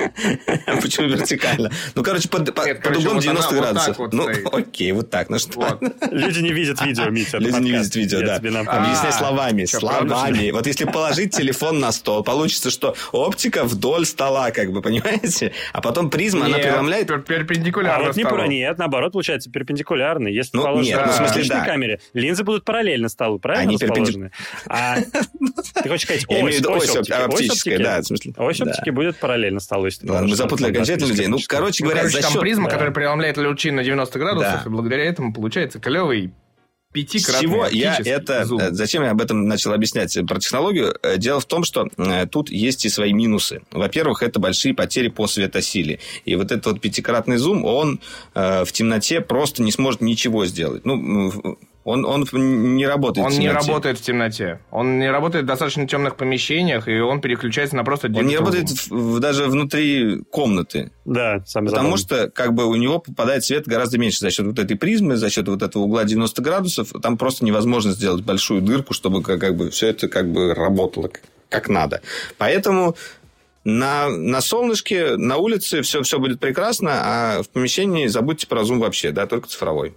[0.82, 1.72] Почему вертикально?
[1.96, 3.88] Ну, короче, под, Нет, под короче, углом вот 90 она вот градусов.
[3.88, 4.48] так вот ну, стоит.
[4.54, 5.30] окей, вот так.
[5.30, 5.60] Ну что?
[5.60, 5.82] Вот.
[6.12, 7.38] Люди не видят видео, Митя.
[7.38, 8.36] Люди не видят видео, Я да.
[8.38, 9.66] Объясняй А, словами.
[9.66, 10.52] словами.
[10.52, 15.52] Вот если положить телефон на стол, получится, что оптика вдоль стола, как бы, понимаете?
[15.74, 17.10] А потом призма, она Нет, преломляет.
[17.10, 18.38] пер- А перпендикулярно вот не столу.
[18.38, 20.28] про нет, наоборот, получается перпендикулярно.
[20.28, 21.66] Если Ну, положишь нет, ну, в смысле, да.
[21.66, 24.32] камере, линзы будут параллельно столу, правильно Они расположены?
[24.68, 24.98] А
[25.84, 26.98] ты хочешь сказать ось, ось оптики?
[26.98, 27.84] оп- Ось оптическая, оптики?
[27.84, 28.34] да, в смысле.
[28.38, 28.66] Ось да.
[28.66, 31.28] оптики будет параллельно столу, если ты Ладно, мы запутали там окончательно людей.
[31.28, 32.42] Ну, короче Ну, говоря, за там счет...
[32.42, 32.72] призма, да.
[32.72, 34.64] которая преломляет лучи на 90 градусов, Да.
[34.66, 36.32] и благодаря этому получается клевый
[37.02, 38.46] С пятикратный чего я это...
[38.46, 38.60] зум.
[38.60, 40.96] э, Зачем я об этом начал объяснять э, про технологию?
[41.04, 41.88] Э, Дело в том, что
[42.32, 43.62] тут есть и свои минусы.
[43.72, 46.00] Во-первых, это большие потери по светосиле.
[46.26, 48.00] И вот этот вот пятикратный зум, он
[48.34, 50.86] в темноте просто не сможет ничего сделать.
[50.86, 52.26] Ну, он, он
[52.76, 53.68] не работает Он в не темноте.
[53.68, 54.60] работает в темноте.
[54.72, 58.68] Он не работает в достаточно темных помещениях, и он переключается на просто Он не работает
[58.90, 60.92] в- даже внутри комнаты.
[61.06, 62.28] Да, самое Потому забавное.
[62.28, 65.30] что как бы у него попадает свет гораздо меньше за счет вот этой призмы, за
[65.30, 66.90] счет вот этого угла 90 градусов.
[67.02, 71.08] Там просто невозможно сделать большую дырку, чтобы как, как бы все это как бы работало
[71.08, 72.02] как, как надо.
[72.38, 72.98] Поэтому
[73.64, 78.80] на, на солнышке, на улице все, все будет прекрасно, а в помещении забудьте про зум
[78.80, 79.94] вообще, да, только цифровой.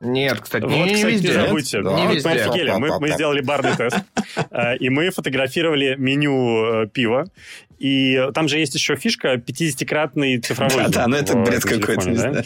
[0.00, 1.28] Нет, кстати, Вот, не, кстати, везде.
[1.28, 1.82] не забудьте.
[1.82, 1.94] Да.
[1.94, 2.28] Не мы везде.
[2.30, 2.70] офигели.
[2.72, 3.96] Мы, мы сделали барный тест.
[4.50, 7.26] э, И мы фотографировали меню э, пива.
[7.84, 12.16] И там же есть еще фишка 50-кратный цифровой Да, да, ну это бред какой-то, не
[12.16, 12.20] да?
[12.20, 12.44] знаю.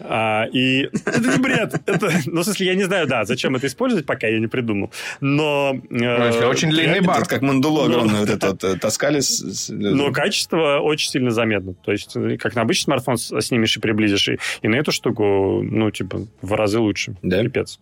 [0.00, 1.74] А, и это не бред.
[1.86, 4.90] Это, ну, в смысле, я не знаю, да, зачем это использовать, пока я не придумал.
[5.20, 5.80] Но...
[5.90, 7.24] э, очень длинный бар.
[7.26, 9.20] Как мандуло Ну, огромное вот это вот э, таскали.
[9.20, 11.74] с- с- Но качество очень сильно заметно.
[11.74, 14.90] То есть, э, как на обычный смартфон с- снимешь и приблизишь, и, и на эту
[14.92, 17.14] штуку, ну, типа, в разы лучше.
[17.22, 17.42] Да?
[17.42, 17.78] Пипец.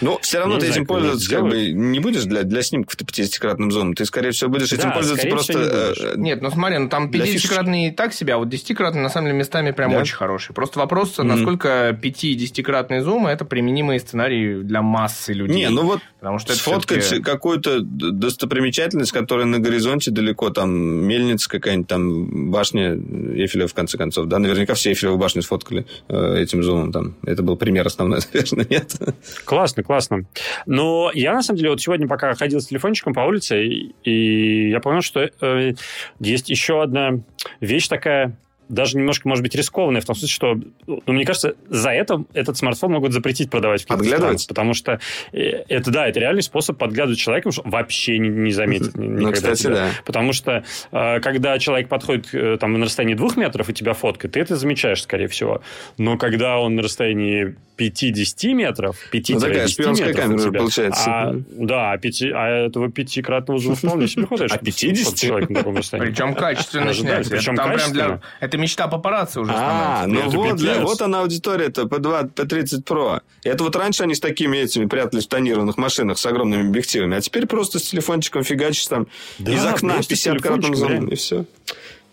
[0.00, 2.62] Ну, все равно ты не этим знаю, они пользоваться как бы не будешь для, для
[2.62, 3.94] снимков ты 50-кратным зумом.
[3.94, 5.52] Ты, скорее всего, будешь этим Да, пользоваться скорее просто...
[5.54, 6.00] не э, будешь.
[6.02, 9.08] э, Нет, ну смотри, ну там Для 50-кратный и так себе, а вот 10-кратный на
[9.08, 9.98] самом деле местами прям Да?
[9.98, 10.52] очень хороший.
[10.54, 11.28] Просто вопрос, Мгм.
[11.28, 15.56] насколько 5-10-кратный зум это применимый сценарий для массы людей.
[15.56, 20.70] Не, ну вот Потому что это сфоткать всё-таки- какую-то достопримечательность, которая на горизонте далеко, там,
[20.72, 26.38] мельница какая-нибудь, там, башня Эйфеля, в конце концов, да, наверняка все Эйфелевы башни сфоткали э,
[26.42, 28.94] этим зумом, там, это был пример основной, наверное, нет?
[29.66, 30.24] Классно, классно.
[30.66, 34.78] Но я, на самом деле, вот сегодня пока ходил с телефончиком по улице, и, я
[34.78, 35.72] понял, что э,
[36.20, 37.18] есть еще одна
[37.58, 38.38] вещь такая,
[38.68, 42.56] даже немножко, может быть, рискованная, в том смысле, что, ну, мне кажется, за это этот
[42.56, 44.46] смартфон могут запретить продавать в Подглядывать?
[44.48, 45.00] потому что
[45.32, 45.38] э,
[45.68, 49.62] это, да, это реальный способ подглядывать человека, что вообще не, не заметит Ну, никогда кстати,
[49.62, 49.74] тебя.
[49.74, 49.88] да.
[50.04, 54.34] Потому что, э, когда человек подходит э, там, на расстоянии двух метров и тебя фоткает,
[54.34, 55.62] ты это замечаешь, скорее всего.
[55.98, 61.04] Но когда он на расстоянии 5-10 метров, 5 Ну, такая шпионская камера тебя, получается.
[61.06, 64.50] а, да, а, пяти, а этого пятикратного зума вполне себе хватает.
[64.52, 64.96] А чтобы 50?
[64.98, 66.10] сфоткать человека на таком расстоянии.
[66.10, 67.28] Причем качественно снять.
[67.30, 67.94] причем прям качественно.
[68.06, 68.20] для...
[68.40, 70.08] Это мечта папарацци уже А, становится.
[70.36, 73.20] ну Это вот, да, вот она аудитория-то, P2, P30 Pro.
[73.44, 77.20] Это вот раньше они с такими этими прятались в тонированных машинах с огромными объективами, а
[77.20, 79.06] теперь просто с телефончиком фигачишь там
[79.38, 81.10] Да, из окна просто с 50 кратным реально.
[81.10, 81.44] и все.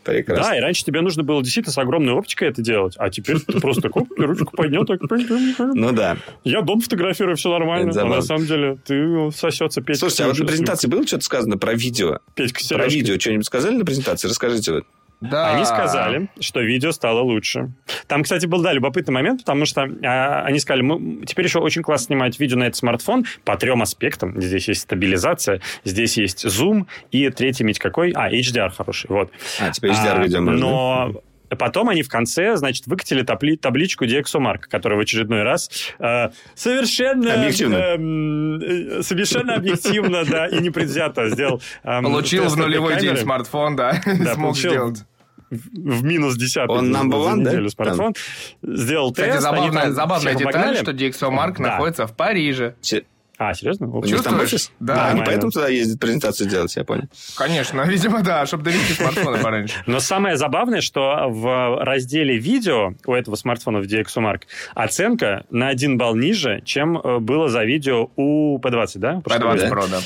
[0.03, 0.43] Прекрасно.
[0.43, 3.59] Да, и раньше тебе нужно было действительно с огромной оптикой это делать, а теперь ты
[3.61, 4.99] просто коп, ручку поднял, так...
[5.01, 6.17] Ну да.
[6.43, 7.91] Я дом фотографирую, все нормально.
[7.91, 9.99] Это А на самом деле ты сосется Петька.
[9.99, 12.19] Слушайте, а вот на презентации было что-то сказано про видео?
[12.35, 14.27] Петька Про видео что-нибудь сказали на презентации?
[14.27, 14.85] Расскажите вот.
[15.29, 15.55] Да.
[15.55, 17.71] Они сказали, что видео стало лучше.
[18.07, 21.81] Там, кстати, был, да, любопытный момент, потому что а, они сказали, мы теперь еще очень
[21.81, 24.39] классно снимать видео на этот смартфон по трем аспектам.
[24.41, 28.11] Здесь есть стабилизация, здесь есть зум, и третий ведь какой?
[28.11, 29.31] А, HDR хороший, вот.
[29.59, 30.59] А, теперь HDR видео можно.
[30.59, 31.21] Но
[31.57, 35.69] потом они в конце, значит, выкатили табли- табличку DxOMark, которая в очередной раз
[35.99, 37.33] э, совершенно...
[37.33, 37.75] Объективно.
[37.75, 41.61] эм, э, совершенно объективно, да, и непредвзято сделал...
[41.83, 44.71] эм, Получил в нулевой день смартфон, да, Да, смог получил.
[44.71, 45.05] сделать.
[45.53, 47.51] В минус десятый Он за- number за one, да?
[47.51, 48.13] неделю смартфон.
[48.61, 49.45] Сделал Кстати, тест.
[49.47, 51.63] они забавная, там забавная деталь, что DxOMark Да.
[51.63, 52.75] находится в Париже.
[53.39, 53.87] А, серьезно?
[53.89, 54.71] У них там офис?
[54.79, 57.05] Да, А, они поэтому туда ездят презентацию делать, я понял.
[57.35, 59.75] Конечно, видимо, да, чтобы довести смартфоны пораньше.
[59.87, 64.43] Но самое забавное, что в разделе видео у этого смартфона в DxOMark
[64.75, 69.21] оценка на один балл ниже, чем э, было за видео у P20, да?
[69.21, 69.67] Прошлого P20 да?
[69.69, 69.99] Pro, да.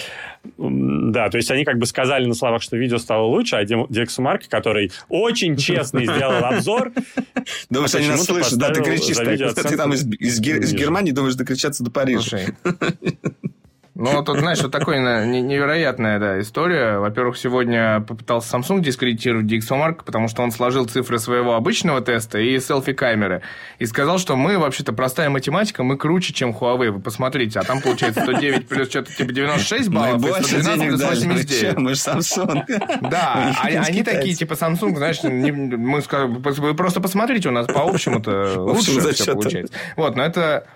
[0.57, 4.43] Да, то есть они как бы сказали на словах, что видео стало лучше, а DxOMark,
[4.49, 6.91] который очень честный сделал обзор,
[7.69, 10.05] Думаешь, они нас слышат, да, ты кричишь Ты там из?
[10.39, 12.39] Германии думаешь докричаться до Парижа.
[13.99, 16.99] Ну, тут, знаешь, вот такая на- не- невероятная да, история.
[16.99, 22.59] Во-первых, сегодня попытался Samsung дискредитировать DxOMark, потому что он сложил цифры своего обычного теста и
[22.59, 23.41] селфи-камеры.
[23.79, 26.91] И сказал, что мы, вообще-то, простая математика, мы круче, чем Huawei.
[26.91, 27.59] Вы посмотрите.
[27.59, 30.99] А там, получается, 109 плюс что-то типа 96 Мы баллов, и больше 112 денег плюс
[30.99, 31.25] дали.
[31.25, 31.59] вы 89.
[31.61, 33.09] чё, Мы же Samsung.
[33.09, 37.81] Да, Мы не они, такие, типа, Samsung, знаешь, мы вы просто посмотрите, у нас по
[37.81, 39.73] общему-то лучше все получается.
[39.95, 40.67] Вот, но это...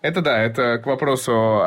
[0.00, 1.66] Это да, это к вопросу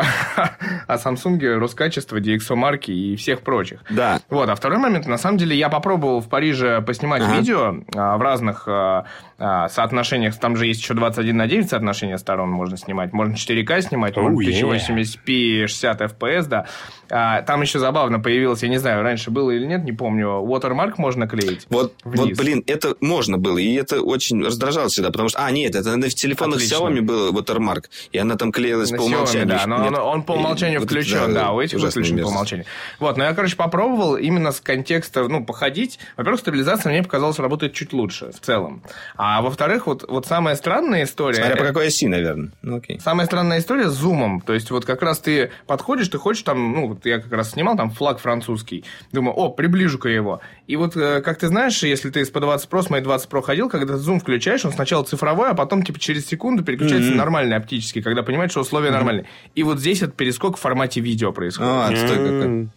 [0.88, 3.82] о Samsung, Роскачество, DxOMark и всех прочих.
[3.89, 4.19] Да.
[4.29, 7.38] Вот, а второй момент, на самом деле, я попробовал в Париже поснимать Ага.
[7.38, 9.05] видео а, в разных а,
[9.43, 10.37] а, соотношениях.
[10.37, 13.11] Там же есть еще 21 на 9 соотношение сторон можно снимать.
[13.11, 14.79] Можно 4К снимать, Oh, можно yeah.
[14.95, 16.67] 1080p, 60 FPS, да.
[17.09, 20.93] А, там еще забавно появилось, я не знаю, раньше было или нет, не помню, watermark
[20.97, 21.65] можно клеить.
[21.69, 22.19] Вот, Вниз.
[22.19, 25.97] вот, блин, это можно было, и это очень раздражало всегда, потому что, а, нет, это
[25.97, 26.75] в телефонах Отлично.
[26.75, 29.47] Xiaomi было watermark, и она там клеилась На по Xiaomi, умолчанию.
[29.47, 29.93] да, но Нет.
[29.93, 32.35] он, он по И умолчанию вот включен, да, у этих ужасная выключен по мерзость.
[32.35, 32.65] умолчанию.
[32.99, 35.99] Вот, но я, короче, попробовал именно с контекста, ну, походить.
[36.17, 38.83] Во-первых, стабилизация мне показалось работает чуть лучше в целом.
[39.17, 41.36] А во-вторых, вот, вот самая странная история...
[41.36, 42.51] Смотря по э, какой оси, наверное.
[42.61, 42.99] Ну, окей.
[42.99, 44.41] Самая странная история с зумом.
[44.41, 47.51] То есть, вот как раз ты подходишь, ты хочешь там, ну, вот я как раз
[47.51, 48.84] снимал там флаг французский.
[49.13, 50.41] Думаю, о, приближу-ка его.
[50.67, 53.41] И вот, э, как ты знаешь, если ты с P20 Pro, с моей 20 Pro
[53.41, 57.17] ходил, когда ты зум включаешь, он сначала цифровой, а потом, типа, через секунду переключается на
[57.17, 59.27] нормальный оптический, когда понимаешь, что условия нормальные.
[59.55, 61.71] И вот здесь этот перескок в формате видео происходит.
[61.71, 62.45] А, отстой какой.
[62.45, 62.71] М,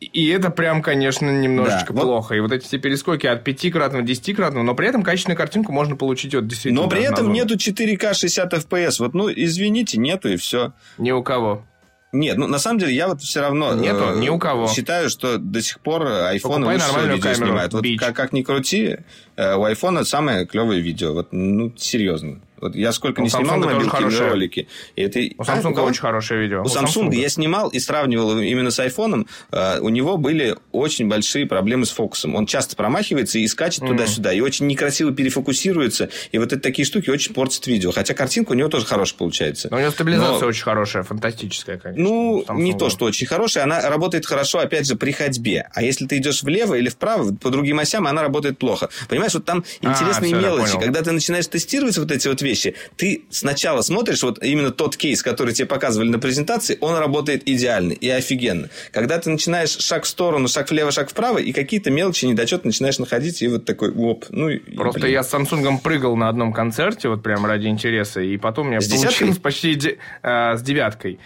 [0.00, 2.34] И это прям, конечно, немножечко Да, вот- плохо.
[2.34, 6.34] И вот эти все перескоки от пятикратного, десятикратного, но при этом качественную картинку можно получить
[6.34, 6.82] вот действительно.
[6.82, 8.96] Но при этом нету 4К 60 FPS.
[8.98, 10.72] Вот, ну, извините, нету, и все.
[10.98, 11.64] Ни у кого.
[12.12, 14.68] Нет, ну на самом деле я вот все равно Нету, э, ни у кого.
[14.68, 17.72] считаю, что до сих пор iPhone лучше видео камеру, снимает.
[17.72, 18.98] Вот как, как ни крути,
[19.36, 21.12] э, у iPhone самое клевое видео.
[21.12, 22.40] Вот, ну, серьезно.
[22.60, 24.68] Вот я сколько У не снимал Samsung на мобилке ролики.
[24.94, 25.20] И это...
[25.38, 25.86] У А, Samsung кого?
[25.88, 26.62] очень хорошее видео.
[26.62, 29.26] У Samsung я снимал и сравнивал именно с iPhone.
[29.52, 32.34] э, У него были очень большие проблемы с фокусом.
[32.34, 33.92] Он часто промахивается и скачет Мгм.
[33.96, 34.32] туда-сюда.
[34.32, 36.08] И очень некрасиво перефокусируется.
[36.32, 37.90] И вот это такие штуки очень портят видео.
[37.92, 39.68] Хотя картинка у него тоже хорошая получается.
[39.70, 42.02] Но у него стабилизация Но- очень хорошая, фантастическая, конечно.
[42.04, 42.78] Ну, у не Samsung.
[42.78, 45.68] то, что очень хорошая, она работает хорошо, опять же, при ходьбе.
[45.74, 48.88] А если ты идешь влево или вправо, по другим осям, она работает плохо.
[49.08, 50.78] Понимаешь, вот там А, интересные я мелочи.
[50.78, 55.22] Когда ты начинаешь тестировать вот эти вот вещи, ты сначала смотришь, вот именно тот кейс,
[55.22, 58.70] который тебе показывали на презентации, он работает идеально и офигенно.
[58.92, 62.98] Когда ты начинаешь шаг в сторону, шаг влево, шаг вправо, и какие-то мелочи, недочеты начинаешь
[62.98, 64.48] находить, и вот такой, оп, ну...
[64.76, 65.12] Просто блин.
[65.12, 68.80] я с Samsung прыгал на одном концерте, вот прям ради интереса, и потом у меня
[68.80, 69.40] С получилось десяткой?
[69.40, 71.18] почти де- э, с девяткой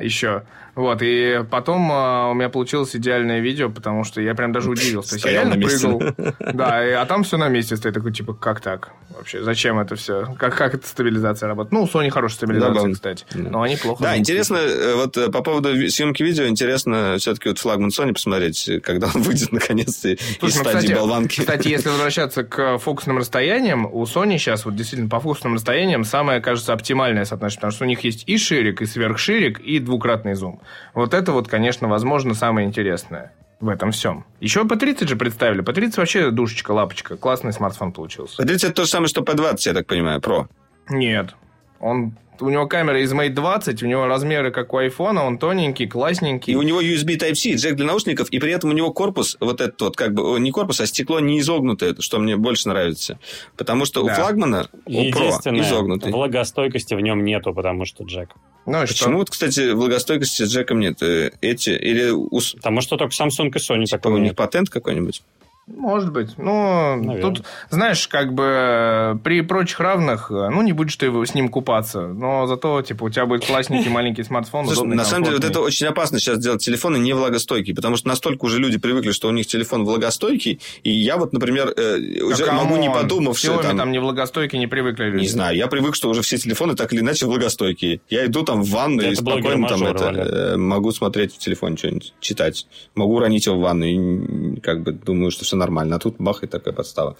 [0.00, 0.42] еще.
[0.74, 5.10] Вот, и потом э, у меня получилось идеальное видео, потому что я прям даже удивился.
[5.10, 6.02] То есть я реально прыгал.
[6.54, 7.94] Да, и- а там все на месте стоит.
[7.94, 8.92] Такой, типа, как так?
[9.10, 10.34] Вообще, зачем это все?
[10.38, 11.72] Как, как эта стабилизация работает?
[11.72, 13.24] Ну, у Sony хорошая стабилизация, кстати.
[13.34, 13.50] Да.
[13.50, 14.02] Но они плохо.
[14.02, 18.68] Да, интересно, э, вот э, по поводу съемки видео, интересно все-таки вот флагман Sony посмотреть,
[18.82, 21.40] когда он выйдет наконец-то из ну, стадии кстати, болванки.
[21.40, 26.40] Кстати, если возвращаться к фокусным расстояниям, у Sony сейчас вот действительно по фокусным расстояниям самое,
[26.40, 30.60] кажется, оптимальное соотношение, потому что у них есть и ширик, и сверхширик, и двукратный зум.
[30.94, 34.24] Вот это вот, конечно, возможно, самое интересное в этом всем.
[34.40, 35.62] Еще P30 же представили.
[35.62, 37.16] P30 вообще душечка, лапочка.
[37.16, 38.36] Классный смартфон получился.
[38.36, 40.46] Смотрите, это то же самое, что P20, я так понимаю, Pro.
[40.88, 41.34] Нет.
[41.80, 42.16] Он...
[42.40, 46.52] У него камера из Mate 20, у него размеры как у айфона, он тоненький, классненький.
[46.52, 49.60] И у него USB Type-C, джек для наушников, и при этом у него корпус, вот
[49.60, 53.18] этот вот, как бы, не корпус, а стекло не изогнутое, что мне больше нравится.
[53.56, 54.14] Потому что у Да.
[54.14, 55.30] флагмана, у Pro
[55.60, 56.12] изогнутый.
[56.12, 58.30] влагостойкости в нем нету, потому что Джек.
[58.66, 58.94] Ну и что?
[59.04, 61.02] Почему вот, кстати, влагостойкости с джеком нет?
[61.02, 64.36] Э, Эти, или у, Потому что только Samsung и Sony типа, такого у них нет.
[64.36, 65.22] патент какой-нибудь?
[65.66, 66.36] Может быть.
[66.36, 67.22] Ну, Наверное.
[67.22, 71.34] тут, знаешь, как бы э, при прочих равных, э, ну, не будешь ты его- с
[71.34, 75.24] ним купаться, но зато, типа, у тебя будет классненький маленький смартфон, Слушай, удобный, на самом
[75.24, 78.78] деле, вот это очень опасно сейчас делать телефоны не влагостойкие, потому что настолько уже люди
[78.78, 82.90] привыкли, что у них телефон влагостойкий, и я вот, например, э, уже Да могу, не
[82.90, 83.78] подумав, что там...
[83.78, 85.22] там не влагостойкие, не привыкли люди.
[85.22, 88.02] Не знаю, я привык, что уже все телефоны так или иначе влагостойкие.
[88.10, 91.78] Я иду там в ванну Это и спокойно там это, э, могу смотреть в телефоне
[91.78, 92.66] что-нибудь, читать.
[92.94, 95.96] Могу уронить его в ванну и как бы думаю, что все нормально.
[95.96, 97.16] А тут бах, и такая подстава.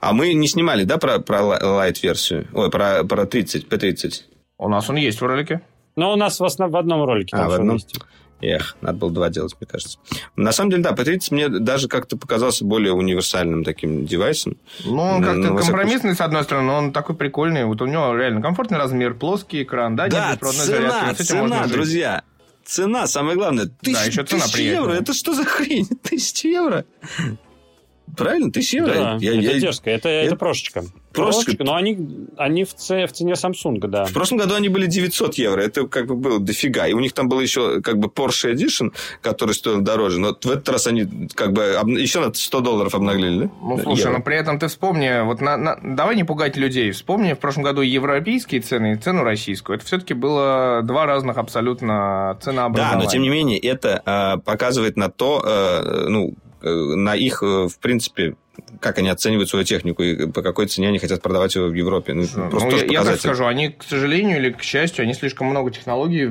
[0.00, 2.48] А мы не снимали, да, про, про лайт-версию?
[2.52, 4.22] Ой, про, про 30, P30.
[4.58, 5.60] У нас он есть в ролике.
[5.96, 7.36] Но у нас в, основ- в одном ролике.
[7.36, 7.78] А, в одном?
[8.42, 9.98] Эх, надо было два делать, мне кажется.
[10.34, 14.56] На самом деле, да, P30 мне даже как-то показался более универсальным таким девайсом.
[14.84, 17.66] Ну, он Ну, как-то ну, компромиссный, с одной стороны, но он такой прикольный.
[17.66, 21.72] Вот у него реально комфортный размер, плоский экран, да, Да, зарядки, цена, цена, жить.
[21.72, 22.22] друзья.
[22.64, 23.66] Цена, самое главное.
[23.82, 24.80] Тысяч, еще цена тысяча приятная.
[24.90, 25.02] евро.
[25.02, 25.86] Это что за хрень?
[26.02, 26.84] Тысяча евро.
[28.16, 28.50] Правильно?
[28.50, 28.92] Тысяча евро.
[28.94, 30.80] Да, Я- это я- дерзко, это, я- это прошечка.
[31.12, 31.44] Прошечка?
[31.44, 31.98] Прошечка, но они,
[32.36, 34.04] они в, це- в цене Samsung, да.
[34.04, 35.60] В прошлом году они были 900 евро.
[35.62, 36.86] Это как бы было дофига.
[36.86, 40.20] И у них там был еще как бы Porsche Edition, который стоил дороже.
[40.20, 43.50] Но в этот раз они как бы об- еще на 100 долларов обнаглели, да?
[43.62, 44.18] Ну, слушай, Евро.
[44.18, 46.90] но при этом ты вспомни, вот на, на- давай не пугать людей.
[46.92, 49.76] Вспомни в прошлом году европейские цены и цену российскую.
[49.78, 53.04] Это все-таки было два разных абсолютно Да, ценообразования.
[53.04, 56.34] но тем не менее это э, показывает на то, э, ну,
[56.68, 58.34] на их, э, в принципе,
[58.80, 62.14] как они оценивают свою технику и по какой цене они хотят продавать ее в Европе.
[62.14, 65.14] Ну, Ну, просто я, тоже я так скажу, они, к сожалению или к счастью, они
[65.14, 66.30] слишком много технологий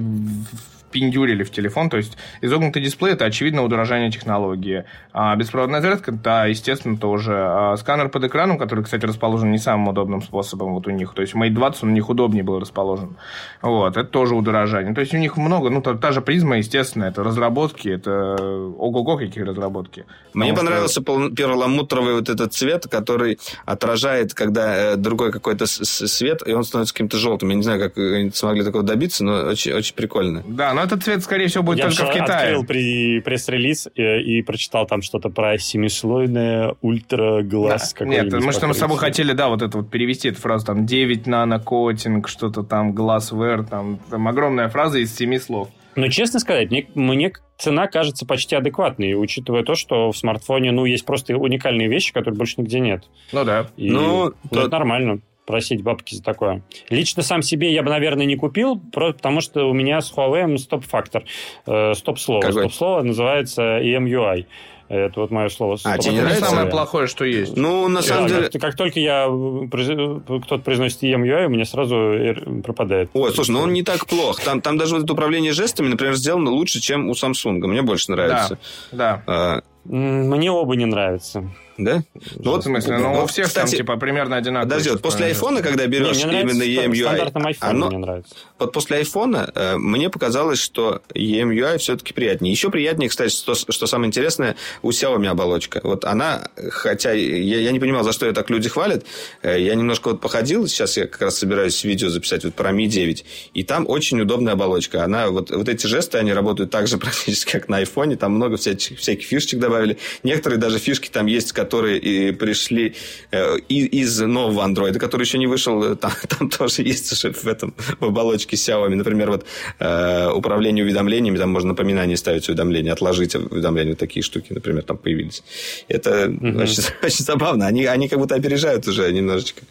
[0.89, 1.89] впендюрили в телефон.
[1.89, 4.85] То есть изогнутый дисплей это очевидно удорожание технологии.
[5.13, 7.33] А беспроводная зарядка, да, естественно, тоже.
[7.37, 11.13] А сканер под экраном, который, кстати, расположен не самым удобным способом вот у них.
[11.13, 13.15] То есть Mate 20 он у них удобнее был расположен.
[13.61, 14.93] Вот, это тоже удорожание.
[14.93, 18.35] То есть у них много, ну, та, та же призма, естественно, это разработки, это
[18.77, 20.05] ого-го какие разработки.
[20.33, 25.65] Мне Потому что- понравился пол- перламутровый вот этот цвет, который отражает, когда э, другой какой-то
[25.67, 27.49] свет, и он становится каким-то желтым.
[27.49, 30.43] Я не знаю, как они смогли такого добиться, но очень, очень прикольно.
[30.47, 32.47] Да, но этот цвет, скорее всего, будет Я только в Китае.
[32.49, 37.93] открыл при пресс-релиз и, и прочитал там что-то про семислойное ультра-глаз.
[37.99, 38.05] Да.
[38.05, 40.85] Нет, мы что мы с собой хотели, да, вот это вот перевести эту фразу, там,
[40.85, 45.69] 9 нанокотинг, что-то там, glassware, там, там огромная фраза из семи слов.
[45.95, 50.85] Но честно сказать, мне, мне цена кажется почти адекватной, учитывая то, что в смартфоне, ну,
[50.85, 53.03] есть просто уникальные вещи, которые больше нигде нет.
[53.33, 53.67] Ну да.
[53.75, 55.19] И, Ну, ну, то- это нормально
[55.49, 56.61] просить бабки за такое.
[56.91, 61.23] Лично сам себе я бы, наверное, не купил, потому что у меня с Huawei стоп-фактор,
[61.65, 62.41] э, стоп-слово.
[62.41, 62.61] Какой?
[62.61, 64.45] Стоп-слово называется EMUI.
[64.89, 65.77] Это вот мое слово.
[65.83, 66.49] А, тебе не Это нравится?
[66.49, 67.55] самое плохое, что есть.
[67.57, 68.49] Ну, на самом Да, деле...
[68.49, 73.09] как, как только я произ- кто-то произносит EMUI, у меня сразу пропадает.
[73.13, 74.39] Ой, слушай, ну он не так плох.
[74.41, 77.57] Там, там даже вот это управление жестами, например, сделано лучше, чем у Samsung.
[77.65, 78.59] Мне больше нравится.
[78.91, 79.23] Да.
[79.25, 81.49] А, М, Мне оба не нравятся.
[81.79, 82.03] Да?
[82.37, 84.69] Ну, В смысле, ну, ну, у всех там, кстати, типа, примерно одинаково.
[84.69, 87.97] Подожди, вот после айфона, когда Не, берешь мне нравится именно EMUI, стандартном айфоне оно- мне
[87.97, 88.35] нравится.
[88.59, 92.51] вот после айфона э, мне показалось, что EMUI все-таки приятнее.
[92.51, 95.79] Еще приятнее, кстати, что, что самое интересное, у Xiaomi оболочка.
[95.83, 99.05] Вот она, хотя я, я не понимал, за что ее так люди хвалят,
[99.41, 102.87] э, я немножко вот походил, сейчас я как раз собираюсь видео записать вот про Mi
[102.87, 105.03] 9, и там очень удобная оболочка.
[105.03, 108.57] Она, вот, вот эти жесты, они работают так же практически, как на айфоне, там много
[108.57, 109.97] всяких, всяких фишечек добавили.
[110.23, 112.95] Некоторые даже фишки там есть, которые и пришли
[113.31, 117.45] э, из нового андроида, который еще не вышел, э, там, там тоже есть уже в
[117.47, 118.95] этом в оболочке Xiaomi.
[118.95, 119.45] Например, вот
[119.79, 124.97] э, управление уведомлениями, там можно напоминание ставить уведомления, отложить уведомления, вот такие штуки, например, там
[124.97, 125.43] появились.
[125.87, 127.67] Это очень, очень забавно.
[127.67, 129.61] Они, они как будто опережают уже немножечко.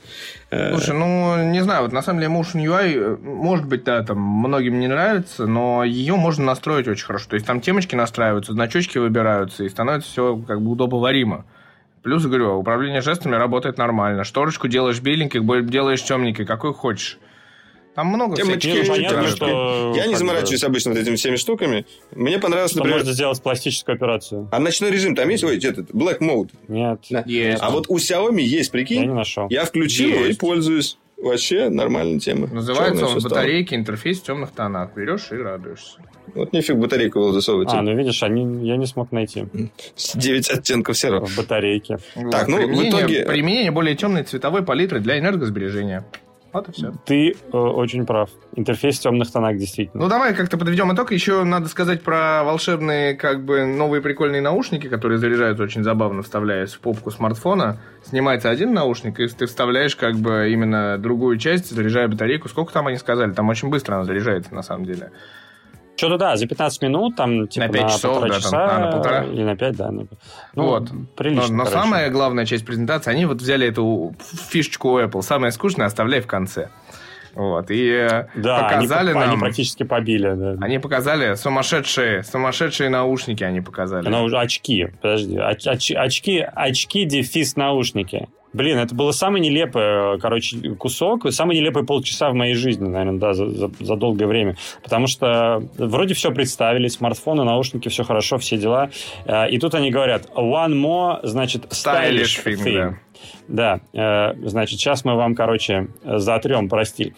[0.50, 4.02] Э, Слушай, ну, не знаю, вот на самом деле Motion UI, э, может быть, да,
[4.02, 7.26] там многим не нравится, но ее можно настроить очень хорошо.
[7.28, 11.44] То есть там темочки настраиваются, значочки выбираются, и становится все как бы удобоваримо.
[12.02, 14.24] Плюс, говорю, управление жестами работает нормально.
[14.24, 17.18] Шторочку делаешь беленькой, делаешь темненькой, какой хочешь.
[17.94, 19.36] Там много Темочки, всяких штук понятно, разных.
[19.36, 21.84] что- Я не заморачиваюсь обычно вот этими всеми штуками.
[22.14, 22.98] Мне понравилось, Что например...
[23.00, 24.48] можно сделать пластическую операцию?
[24.52, 25.42] А ночной режим там есть?
[25.42, 26.50] Ой, этот, Black Mode.
[26.68, 27.24] Нет, Да.
[27.26, 27.60] Есть.
[27.60, 29.12] А вот у Xiaomi есть, я не прикинь.
[29.12, 29.48] нашел.
[29.50, 30.38] Я включил его и Есть.
[30.38, 30.96] пользуюсь.
[31.20, 32.46] Вообще нормальная тема.
[32.46, 34.94] Называется он батарейки, интерфейс в темных тонах.
[34.94, 35.98] Берешь и радуешься.
[36.34, 37.70] Вот нефиг батарейку было засовывать.
[37.72, 39.46] А, ну видишь, они, я не смог найти
[40.14, 41.26] 9 оттенков серого.
[41.26, 41.98] в батарейке.
[42.30, 46.04] Так, ну, в применение, итоге- применение более темной цветовой палитры для энергосбережения.
[46.52, 46.92] Вот и все.
[47.04, 48.30] Ты э, очень прав.
[48.54, 50.04] Интерфейс в темных тонах, действительно.
[50.04, 51.12] Ну, давай как-то подведем итог.
[51.12, 56.72] Еще надо сказать про волшебные, как бы, новые прикольные наушники, которые заряжаются очень забавно, вставляясь
[56.72, 57.78] в попку смартфона.
[58.04, 62.48] Снимается один наушник, и ты вставляешь, как бы, именно другую часть, заряжая батарейку.
[62.48, 63.32] Сколько там они сказали?
[63.32, 65.12] Там очень быстро она заряжается, на самом деле.
[65.98, 68.78] Что-то да, за 15 минут, там, типа, На пять часов, полтора да, там, часа, а,
[68.78, 69.24] на полтора.
[69.24, 69.90] или на 5, да.
[69.90, 70.06] на-
[70.54, 70.88] Ну, Вот.
[71.16, 71.82] прилично, но, но короче.
[71.82, 74.14] самая главная часть презентации, они вот взяли эту
[74.48, 75.22] фишечку Apple.
[75.22, 76.68] Самое скучное оставляй в конце.
[77.34, 77.70] Вот.
[77.70, 79.40] И э, Да, показали они, они нам...
[79.40, 80.56] практически побили, да.
[80.64, 84.08] Они показали сумасшедшие, сумасшедшие наушники они показали.
[84.08, 88.28] Уже очки, подожди, оч- оч- очки, очки, дефис, наушники.
[88.52, 93.18] Блин, это было самый нелепый, э, короче, кусок, самый нелепый полчаса в моей жизни, наверное,
[93.20, 94.56] да, за, за- за долгое время.
[94.82, 98.90] Потому что вроде все представили, смартфоны, наушники, все хорошо, все дела.
[99.26, 102.94] Э, И тут они говорят, one more, значит, stylish, Stylish thing, thing.
[103.48, 107.14] Да, э, значит, сейчас мы вам, короче, затрем, прости.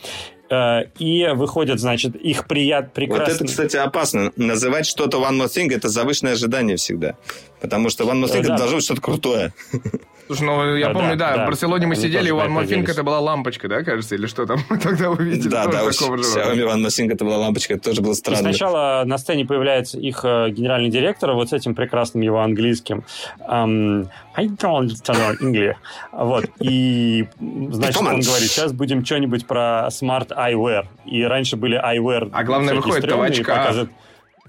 [0.98, 3.35] И выходят, значит, их прият, Вот прекрасный...
[3.36, 4.32] это, кстати, опасно.
[4.35, 7.15] Называть что-то One More Thing– это завышенное ожидание всегда.
[7.61, 8.55] Потому что One More Thing– Да.
[8.55, 9.52] это должно быть что-то крутое.
[10.31, 12.61] Слушай, ну я Да, помню, да, да, в Барселоне мы они сидели, тоже у на
[12.61, 14.61] One это была лампочка, да, кажется, или что там?
[14.70, 18.12] Мы тогда увидели Да, тоже да, у More Thing это была лампочка, это тоже было
[18.12, 18.39] И странно.
[18.39, 23.02] сначала на сцене появляется их э, генеральный директор, вот с этим прекрасным его английским.
[23.40, 25.74] Эм, I don't understand English.
[26.12, 26.44] Вот.
[26.61, 30.86] И, значит, он говорит, сейчас будем что-нибудь про Smart Eyewear.
[31.07, 32.31] И раньше были Eyewear.
[32.32, 33.57] А главное, всякие выходит-то в стрёмные, очках.
[33.57, 33.90] показывают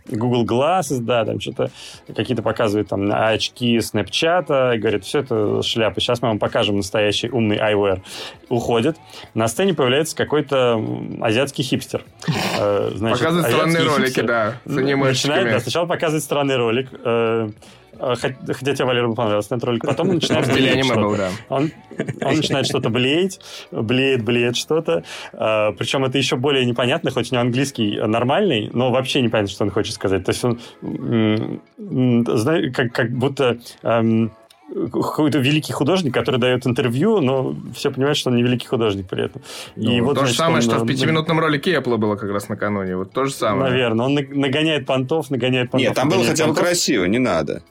[0.08, 1.72] Google Glasses, да, там что-то
[2.08, 7.30] какие-то показывают там очки Snapchat, и говорит, все это шляпа, сейчас мы вам покажем настоящий
[7.30, 8.02] умный eyewear.
[8.50, 8.98] Уходит.
[9.34, 10.82] На сцене появляется какой-то
[11.22, 12.04] азиатский хипстер.
[12.60, 17.50] Э, значит, Показывают странные ролики, хипстер да, с начинает, да, сначала показывает странный ролик, э,
[18.02, 21.30] хотя тебе, Валера, бы понравился этот ролик, потом он начинает блеять был, да.
[21.50, 21.72] Он,
[22.22, 23.40] он начинает что-то блеять,
[23.72, 25.04] блеет, блеет что-то.
[25.34, 29.64] А, причем это еще более непонятно, хоть у него английский нормальный, но вообще непонятно, что
[29.64, 30.26] он хочет сказать.
[30.26, 30.60] То есть он,
[32.74, 34.32] как, как будто эм,
[34.74, 39.26] какой-то великий художник, который дает интервью, но все понимают, что он не великий художник при
[39.26, 39.42] этом.
[39.76, 42.96] Ну, то же значит, самое, он, что в пятиминутном ролике Apple было как раз накануне.
[42.96, 43.70] Вот то же самое.
[43.72, 44.06] Наверное.
[44.06, 45.88] Он на- нагоняет понтов, нагоняет понтов.
[45.88, 46.66] Нет, там было хотя бы понтов.
[46.66, 47.64] красиво, не надо.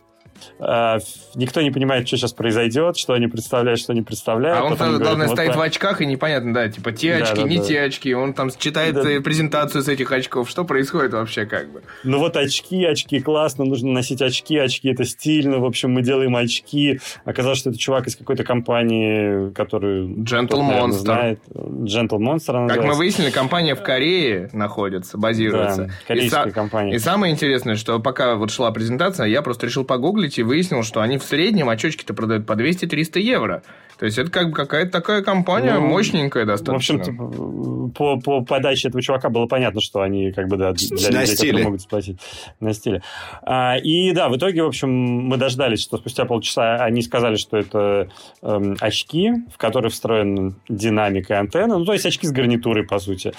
[0.63, 0.99] А,
[1.35, 4.61] никто не понимает, что сейчас произойдет, что они представляют, что не представляют.
[4.61, 5.57] А он, Потом говорят, главное, вот стоит так.
[5.57, 7.65] в очках, и непонятно, да, типа, те Да, очки, да, не да.
[7.65, 8.15] те очки.
[8.15, 9.11] Он там читает Да.
[9.11, 10.51] э, презентацию с этих очков.
[10.51, 11.83] Что происходит вообще, как бы?
[12.05, 16.37] Ну вот очки, очки классно, нужно носить очки, очки это стильно, в общем, мы делаем
[16.37, 17.01] очки.
[17.25, 20.07] Оказалось, что это чувак из какой-то компании, который...
[20.09, 20.91] Gentle Monster.
[20.93, 21.41] знает.
[21.55, 22.99] Gentle Monster Как мы называется.
[22.99, 25.85] выяснили, компания в Корее находится, базируется.
[25.85, 26.95] Да, корейская и, компания.
[26.95, 31.01] и самое интересное, что пока вот шла презентация, я просто решил погуглить и выяснил, что
[31.01, 33.63] они в среднем очечки-то продают по 200-300 евро.
[33.99, 36.97] То есть это как бы какая-то такая компания ну, мощненькая достаточно.
[36.97, 41.11] В общем по, по подаче этого чувака было понятно, что они как бы да, для
[41.11, 41.65] на людей, стиле.
[41.65, 42.19] могут сплатить
[42.61, 43.03] на стиле.
[43.43, 47.59] А, и да, в итоге, в общем, мы дождались, что спустя полчаса они сказали, что
[47.59, 48.09] это
[48.43, 51.79] эм, очки, в которые встроен динамик и антенна.
[51.79, 53.33] Ну, то есть очки с гарнитурой, по сути.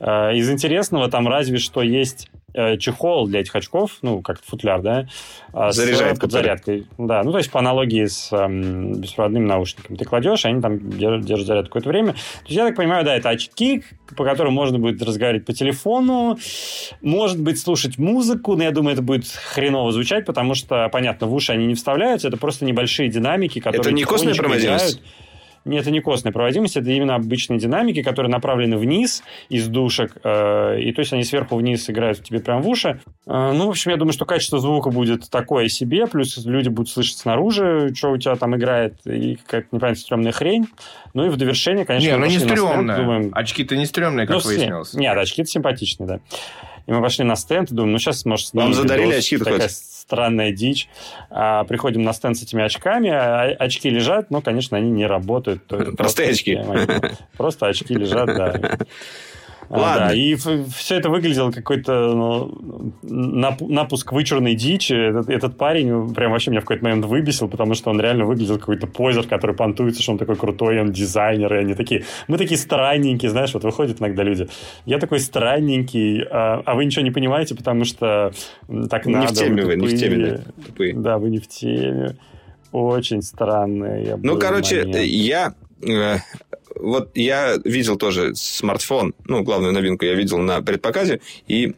[0.00, 4.80] А, из интересного там разве что есть Э, чехол для этих очков, ну, как футляр,
[4.80, 5.06] да,
[5.52, 6.86] а, Заряжает, с зарядкой.
[6.96, 9.98] Да, ну, то есть по аналогии с эм, беспроводными наушниками.
[9.98, 12.12] Ты кладешь, они там держат, держат заряд какое-то время.
[12.14, 13.84] То есть, я так понимаю, да, это очки,
[14.16, 16.38] по которым можно будет разговаривать по телефону,
[17.02, 21.34] может быть, слушать музыку, но я думаю, это будет хреново звучать, потому что, понятно, в
[21.34, 23.80] уши они не вставляются, это просто небольшие динамики, которые...
[23.80, 25.02] Это не костная проводимость?
[25.66, 30.80] Нет, это не костная проводимость, это именно обычные динамики, которые направлены вниз из душек, э,
[30.80, 33.00] и то есть они сверху вниз играют тебе прямо в уши.
[33.26, 36.88] Э, ну, в общем, я думаю, что качество звука будет такое себе, плюс люди будут
[36.88, 40.66] слышать снаружи, что у тебя там играет, и какая-то непонятная стрёмная хрень.
[41.14, 42.06] Ну и в довершение, конечно...
[42.06, 42.96] Не, ну не стрёмная.
[42.96, 43.30] Думаем...
[43.32, 44.94] Очки-то не стрёмные, как ну, выяснилось.
[44.94, 46.20] Нет, очки-то симпатичные, да.
[46.86, 50.52] И мы пошли на стенд и думаем, ну сейчас, может, Вам задарили очки такая странная
[50.52, 50.88] дичь.
[51.30, 55.66] А, приходим на стенд с этими очками, а, очки лежат, но, конечно, они не работают.
[55.96, 56.60] Простые очки.
[57.36, 58.78] Просто очки лежат, да.
[59.68, 60.06] А, Ладно.
[60.08, 62.14] Да, и все это выглядело какой-то
[63.02, 64.92] ну, напуск вычурной дичи.
[64.92, 68.58] Этот, этот парень прям вообще меня в какой-то момент выбесил, потому что он реально выглядел
[68.58, 72.04] какой-то позер, который понтуется, что он такой крутой, он дизайнер, и они такие...
[72.28, 74.48] Мы такие странненькие, знаешь, вот выходят иногда люди.
[74.84, 78.32] Я такой странненький, а, а вы ничего не понимаете, потому что
[78.90, 79.34] так не надо.
[79.34, 80.94] В теме вы, не в теме, да, тупые.
[80.94, 82.16] Да, вы не в теме.
[82.72, 84.18] Очень странные.
[84.22, 84.96] Ну, короче, момент.
[85.04, 86.16] я э,
[86.78, 91.74] вот я видел тоже смартфон, ну, главную новинку я видел на предпоказе, и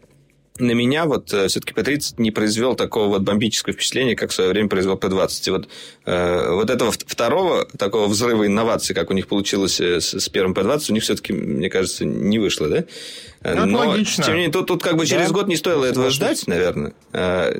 [0.58, 4.50] на меня вот э, все-таки P30 не произвел такого вот бомбического впечатления, как в свое
[4.50, 5.42] время произвел P20.
[5.46, 5.68] И вот,
[6.04, 10.54] э, вот этого второго такого взрыва инноваций, как у них получилось э, с, с первым
[10.54, 12.84] P20, у них все-таки, мне кажется, не вышло, да?
[13.44, 14.24] Ну, но, логично.
[14.24, 15.34] тем не менее, тут, тут как бы через да?
[15.34, 16.92] год не стоило этого ждать, наверное.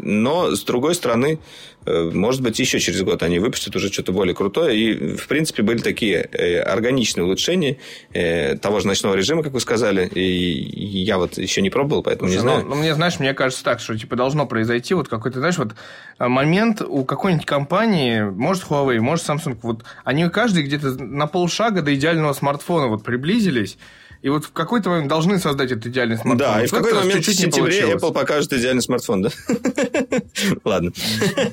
[0.03, 1.39] Но, с другой стороны,
[1.78, 1.78] Э,
[2.13, 4.77] может быть, еще через год они выпустят уже что-то более крутое.
[4.77, 7.79] И, в принципе, были такие э, органичные улучшения
[8.13, 10.07] э, того же ночного режима, как вы сказали.
[10.09, 12.63] И я вот еще не пробовал, поэтому Слушай, не знаю.
[12.65, 15.75] Ну, ну, мне, знаешь, мне кажется так, что типа должно произойти вот какой-то, знаешь, вот
[16.19, 21.95] момент у какой-нибудь компании, может Huawei, может Samsung, вот они каждый где-то на полшага до
[21.95, 23.79] идеального смартфона вот приблизились,
[24.23, 26.39] и вот в какой-то момент должны создать этот идеальный смартфон.
[26.39, 29.31] Да, и в какой-то момент в сентябре Apple покажет идеальный смартфон, да?
[30.65, 30.93] Ладно.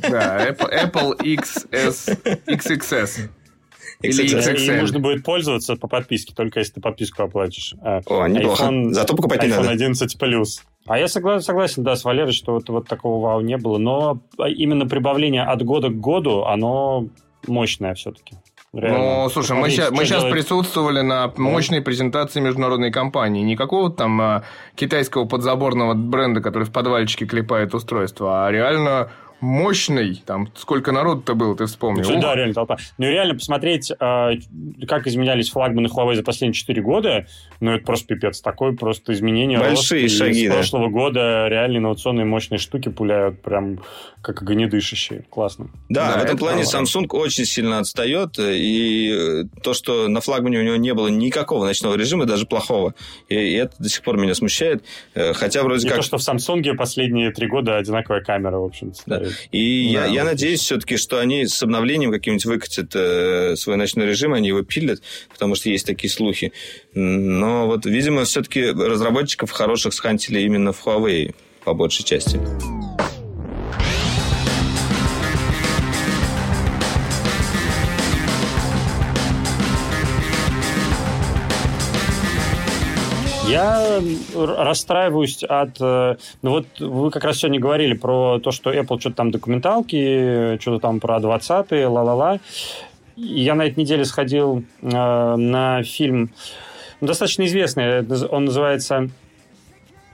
[0.02, 3.30] Да, Apple XS, XXS.
[4.02, 7.76] Или нужно будет пользоваться по подписке, только если ты подписку оплатишь.
[7.82, 8.66] А, О, неплохо.
[8.66, 9.70] iPhone, Зато покупать не надо.
[9.70, 10.46] iPhone 11 Plus.
[10.86, 13.78] А я согласен, согласен, да, с Валерой, что вот, вот такого вау не было.
[13.78, 17.08] Но именно прибавление от года к году, оно
[17.48, 18.36] мощное все-таки.
[18.76, 19.24] Реально.
[19.24, 23.42] Ну, слушай, мы сейчас, мы сейчас присутствовали на мощной презентации международной компании.
[23.42, 24.44] Никакого там а,
[24.76, 31.56] китайского подзаборного бренда, который в подвальчике клепает устройство, а реально мощный, там сколько народу-то было,
[31.56, 32.10] ты вспомнил.
[32.10, 32.78] Ну, да, реально толпа.
[32.98, 34.32] Ну, реально посмотреть, а,
[34.88, 37.28] как изменялись флагманы Huawei за последние 4 года,
[37.60, 38.42] ну, это просто пипец.
[38.42, 39.60] Такое просто изменение.
[39.60, 40.56] Большие шаги, С да.
[40.56, 43.80] прошлого года реально инновационные мощные штуки пуляют прям
[44.22, 45.26] как огнедышащие.
[45.30, 45.70] Классно.
[45.90, 46.90] Да, да в этом плане правда.
[46.90, 51.96] Samsung очень сильно отстает, и то, что на флагмане у него не было никакого ночного
[51.96, 52.96] режима, даже плохого,
[53.30, 54.84] и это до сих пор меня смущает,
[55.14, 55.98] э, хотя вроде и как...
[55.98, 59.02] то, что в Samsung последние три года одинаковая камера, в общем-то.
[59.06, 59.25] Да.
[59.52, 64.08] И да, я, я надеюсь все-таки, что они с обновлением каким-нибудь выкатят э, свой ночной
[64.08, 66.54] режим, они его пилят, потому что есть такие слухи.
[66.94, 71.34] Но вот, видимо, все-таки разработчиков хороших схантили именно в Huawei
[71.64, 72.40] по большей части.
[83.48, 84.02] Я
[84.36, 85.80] расстраиваюсь от...
[85.80, 90.58] Э, ну вот вы как раз сегодня говорили про то, что Apple что-то там документалки,
[90.60, 92.40] что-то там про 20-е, ла-ла-ла.
[93.16, 96.32] Я на этой неделе сходил э, на фильм
[97.02, 98.06] достаточно известный.
[98.28, 99.10] Он называется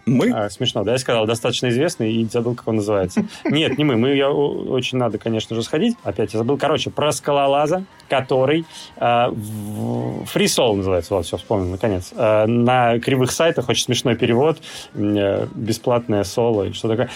[0.05, 0.31] мы?
[0.31, 0.93] А, смешно, да?
[0.93, 3.25] Я сказал, достаточно известный и забыл, как он называется.
[3.45, 3.97] Нет, не мы.
[3.97, 5.95] Мы я, очень надо, конечно же, сходить.
[6.03, 6.57] Опять я забыл.
[6.57, 8.65] Короче, про скалолаза, который
[8.97, 11.13] э, Free Soul называется.
[11.15, 12.11] Вот, все, вспомнил, наконец.
[12.15, 14.59] Э, на кривых сайтах очень смешной перевод.
[14.93, 17.09] Э, бесплатное соло и что такое.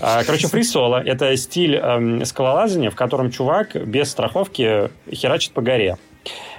[0.00, 5.98] Э, короче, Solo– это стиль э, скалолазания, в котором чувак без страховки херачит по горе.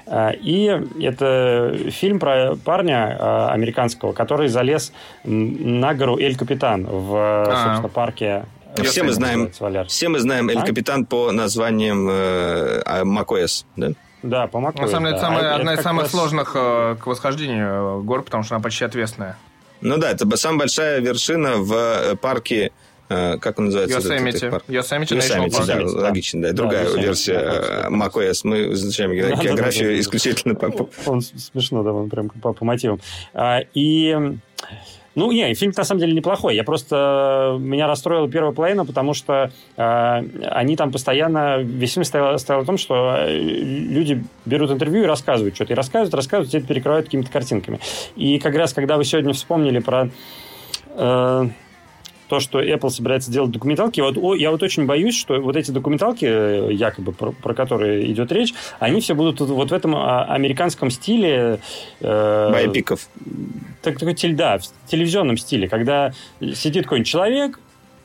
[0.06, 0.66] А, и
[1.02, 4.92] это фильм про парня а, американского, который залез
[5.24, 7.64] на гору Эль Капитан в, а.
[7.64, 8.46] собственно, парке
[8.84, 9.88] Все мы знаем, Валер.
[9.88, 10.66] все мы знаем Эль А?
[10.66, 13.90] Капитан по названиям э, а, macOS, да?
[14.24, 15.18] Да, по macOS, На самом деле, да.
[15.18, 18.56] это самая- А одна из самых раз- сложных э, к восхождению э, гор, потому что
[18.56, 19.38] она почти ответственная.
[19.82, 22.70] Ну да, это самая большая вершина в э, парке, э,
[23.40, 23.98] как он называется?
[24.00, 24.38] этот- Йосемити.
[24.38, 24.64] этот парк?
[24.68, 25.66] Йосемити National Park.
[25.66, 26.02] да, да.
[26.08, 26.48] логично, да.
[26.50, 27.90] Да, Другая Йосемити, версия да, э, да.
[27.90, 28.42] macOS.
[28.44, 30.00] Мы изучаем Да, да, географию да, да, да.
[30.00, 30.90] исключительно по...
[31.06, 33.00] Он смешно, да, он прям по, по мотивам.
[33.34, 34.18] А, и...
[35.16, 36.56] Ну, не, фильм на самом деле неплохой.
[36.56, 37.56] Я просто...
[37.60, 41.60] Меня расстроила первая половина, потому что э, они там постоянно...
[41.62, 45.74] Весь фильм стоял, стоял о том, что э, люди берут интервью и рассказывают что-то.
[45.74, 47.80] И рассказывают, рассказывают, и это перекрывают какими-то картинками.
[48.16, 50.10] И как раз, когда вы сегодня вспомнили про...
[50.96, 51.48] э,
[52.28, 55.72] то, что Apple собирается делать документалки, вот, о, я вот очень боюсь, что вот эти
[55.72, 60.24] документалки, э, якобы про, про которые идет речь, они все будут вот, в этом а,
[60.26, 61.60] американском стиле.
[62.00, 63.08] э, Байпиков.
[63.82, 66.14] так, такой тель- да, в телевизионном стиле, когда
[66.54, 67.60] сидит какой-нибудь человек,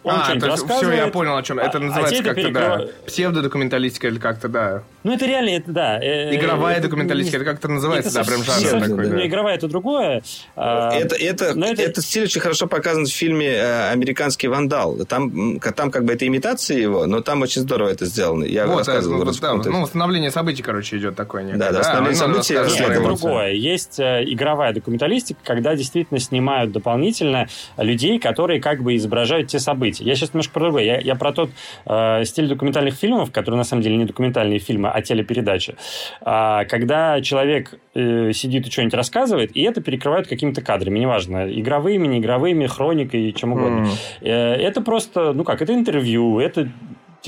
[0.05, 0.95] он а, что-нибудь рассказывает.
[0.95, 1.59] все, я понял, о чем.
[1.59, 4.82] а- Это а называется это как-то, да, перекрывают- псевдодокументалистика или как-то, да.
[5.05, 5.99] Ну, это реально, это да.
[6.03, 9.16] э, Игровая это документалистика, не- это как-то называется, да, это прям совсем- жанр такой, ну,
[9.19, 9.27] да.
[9.27, 10.23] игровая это другое.
[10.57, 14.97] а, Это, это, но это- этот стиль очень хорошо показан в фильме э, «Американский вандал».
[15.09, 18.45] Там, там как бы это имитация его, но там очень здорово это сделано.
[18.45, 19.23] Я Вот, рассказывал.
[19.23, 21.59] э, вот, да, ну, ну, восстановление событий, короче, идет такое некое.
[21.59, 23.53] Да, да, восстановление ну, событий, Нет, это другое.
[23.53, 27.47] Есть э, игровая документалистика, когда действительно снимают дополнительно
[27.77, 30.05] людей, которые как бы изображают те события.
[30.05, 30.83] Я сейчас немножко про другое.
[30.85, 31.51] Я, я про тот
[31.87, 35.77] э, стиль документальных фильмов, которые на самом деле не документальные фильмы, а телепередачи.
[36.20, 42.06] А, когда человек э, сидит и что-нибудь рассказывает, и это перекрывают какими-то кадрами, неважно, игровыми,
[42.06, 43.89] неигровыми, хроникой, чем угодно.
[44.20, 46.69] Э, Это просто, ну как, это интервью, это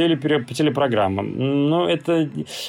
[0.05, 1.22] телепере- телепрограмма.
[1.22, 2.28] Но это,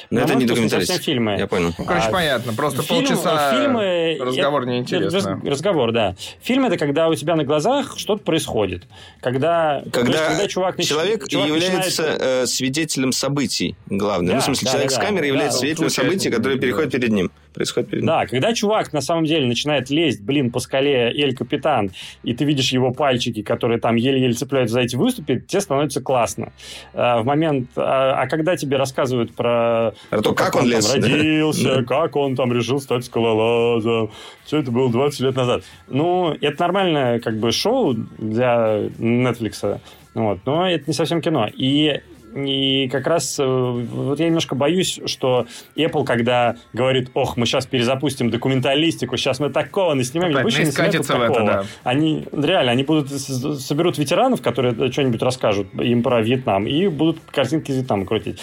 [0.10, 1.02] Но это не документалистика.
[1.02, 1.36] фильмы.
[1.38, 1.74] Я понял.
[1.78, 2.54] Ну, короче, А, понятно.
[2.54, 5.20] Просто Фильм- полчаса фильмы- разговор это- неинтересно.
[5.20, 6.16] раз- разговор, да.
[6.42, 8.84] Фильм это когда у тебя на глазах что-то происходит.
[9.22, 14.30] Когда, то есть, Когда, чувак человек, чувак является начинает- э, свидетелем событий, главное.
[14.30, 16.60] Да, ну, в смысле, да, человек да, с камерой да, является да, свидетелем событий, которые
[16.60, 17.32] переходят перед ним.
[17.54, 18.08] Происходит перед ним.
[18.08, 21.92] Да, когда чувак на самом деле начинает лезть, блин, по скале Эль Капитан,
[22.24, 26.54] и ты видишь его пальчики, которые там еле-еле цепляются за эти выступы, тебе становится классно.
[26.94, 27.70] А, в момент...
[27.76, 29.94] А, а когда тебе рассказывают про...
[30.10, 34.12] Про то, как он там лез, родился, как он там решил стать скалолазом.
[34.46, 35.64] Все это было 20 лет назад.
[35.88, 39.80] Ну, это нормальное как бы шоу для Netflix.
[40.14, 41.48] Вот, но это не совсем кино.
[41.54, 42.02] И
[42.36, 45.46] и как раз э, вот я немножко боюсь, что
[45.76, 50.58] Apple, когда говорит, ох, мы сейчас перезапустим документалистику, сейчас мы такого наснимаем, Опять не пусть
[50.58, 51.46] они снимают в это, такого.
[51.46, 51.66] да.
[51.84, 57.72] Они реально, они будут соберут ветеранов, которые что-нибудь расскажут им про Вьетнам, и будут картинки
[57.72, 58.40] из Вьетнама крутить.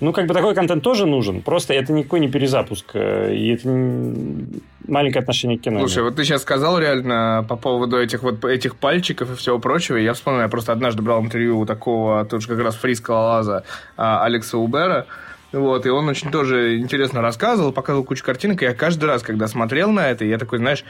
[0.00, 3.68] Ну, как бы такой контент тоже нужен, просто это никакой не перезапуск, э, и это
[3.68, 5.80] не- маленькое отношение к кино.
[5.80, 9.96] Слушай, вот ты сейчас сказал реально по поводу этих вот этих пальчиков и всего прочего.
[9.96, 12.92] Я вспомнил, я просто однажды брал интервью у такого, тоже как раз фри
[13.32, 13.64] скалолаза
[13.96, 15.06] а, Алекса Убера.
[15.52, 19.48] Вот, и он очень тоже интересно рассказывал, показывал кучу картинок, и я каждый раз, когда
[19.48, 20.82] смотрел на это, я такой, знаешь,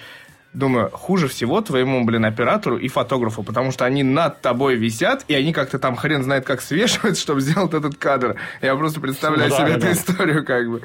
[0.52, 5.34] думаю, хуже всего твоему, блин, оператору и фотографу, потому что они над тобой висят, и
[5.34, 8.36] они как-то там хрен знает как свешивают, чтобы сделать этот кадр.
[8.60, 9.92] Я просто представляю Ну да, себе да, эту да.
[9.92, 10.82] историю, как бы.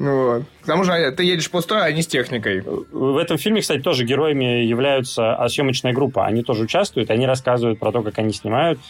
[0.00, 0.42] Ну вот.
[0.62, 2.62] К тому же а, ты едешь пустой, а не с техникой.
[2.62, 6.26] В этом фильме, кстати, тоже героями являются съемочная группа.
[6.26, 8.80] Они тоже участвуют, они рассказывают про то, как они снимают.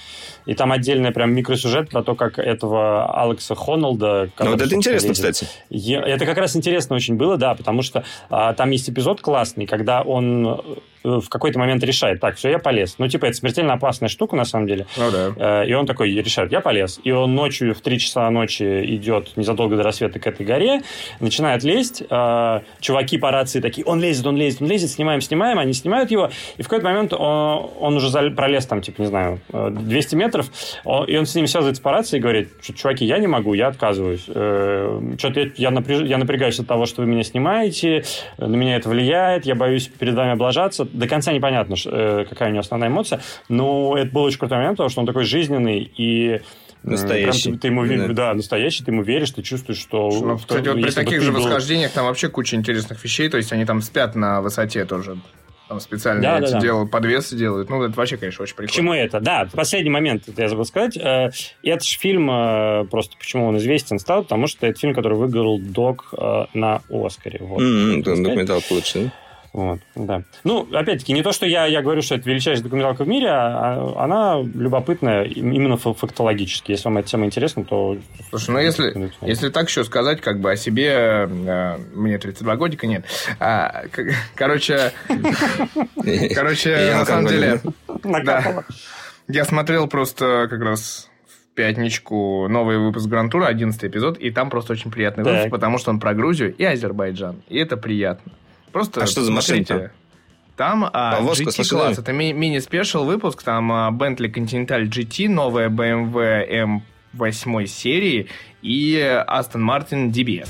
[0.46, 4.30] И там отдельный прям микросюжет про то, как этого Алекса Хоннелда...
[4.38, 5.32] Ну, вот это интересно, лезет.
[5.32, 5.46] кстати.
[5.70, 10.02] Это как раз интересно очень было, да, потому что а, там есть эпизод классный, когда
[10.02, 10.46] он
[11.04, 12.96] э, в какой-то момент решает, так, все, я полез.
[12.98, 14.86] Ну, типа, это смертельно опасная штука, на самом деле.
[14.96, 15.62] Ну да.
[15.62, 17.00] Э, И он такой решает, я полез.
[17.04, 20.82] И он ночью в 3 часа ночи идет незадолго до рассвета к этой горе,
[21.20, 22.02] начинает лезть.
[22.10, 25.58] Э, Чуваки по рации такие, он лезет, он лезет, он лезет, снимаем, снимаем.
[25.58, 26.30] Они снимают его.
[26.56, 30.34] И в какой-то момент он, он уже пролез там, типа, не знаю, э, 200 метров.
[30.85, 33.55] О- И он с ними связывается по рации и говорит, «Чё, чуваки, я не могу,
[33.55, 34.23] я отказываюсь.
[34.24, 38.05] Что-то я, я, напряж- я напрягаюсь от того, что вы меня снимаете,
[38.39, 40.85] на меня это влияет, я боюсь перед вами облажаться.
[40.93, 44.77] До конца непонятно, э, какая у него основная эмоция, но это был очень крутой момент,
[44.78, 46.40] потому что он такой жизненный и э,
[46.82, 47.44] Настоящий.
[47.51, 48.12] прям ты, ты ему, Да.
[48.15, 48.35] да.
[48.35, 50.09] настоящий, ты ему веришь, ты чувствуешь, что...
[50.11, 53.52] Ну, кстати, вот при таких же был- восхождениях там вообще куча интересных вещей, то есть
[53.52, 55.16] они там спят на высоте тоже.
[55.68, 56.60] Там специально Да, эти да, да.
[56.60, 57.70] делают, подвесы делают.
[57.70, 58.76] Ну, это вообще, конечно, очень К прикольно.
[58.76, 59.18] чему это?
[59.20, 60.96] Да, последний момент, это я забыл сказать.
[60.98, 61.30] Э,
[61.62, 65.58] Это же фильм, э, просто почему он известен стал, потому что это фильм, который выиграл
[65.58, 67.38] док э, на Оскаре.
[67.40, 67.60] Вот.
[68.02, 68.22] Сказать.
[68.22, 68.98] Документалка лучше.
[69.04, 69.12] да?
[69.55, 70.24] Вот, да.
[70.43, 73.94] Ну, опять-таки, не то, что я, я говорю, что это величайшая документалка в мире, а
[73.97, 76.72] а она любопытная им- именно фа- фактологически.
[76.72, 77.97] Если вам эта тема интересна, то...
[78.31, 82.89] Слушай, ну если, если так еще сказать как бы о себе, э, мне 32 годика,
[82.89, 83.05] нет.
[83.39, 84.02] А, к-
[84.35, 84.90] короче,
[86.35, 87.60] короче, на самом деле.
[89.28, 94.72] Я смотрел просто как раз в пятничку новый выпуск Грантура, 11 эпизод, и там просто
[94.72, 97.43] очень приятный выпуск, потому что он про Грузию и Азербайджан.
[97.48, 98.32] И это приятно.
[98.74, 99.90] Просто А что за машина
[100.56, 106.82] Там а, GT класс, это ми- мини-спешл выпуск, там а, Bentley Continental GT, новая BMW
[107.14, 108.28] M8 серии
[108.62, 108.96] и
[109.28, 110.48] Aston Martin DBS.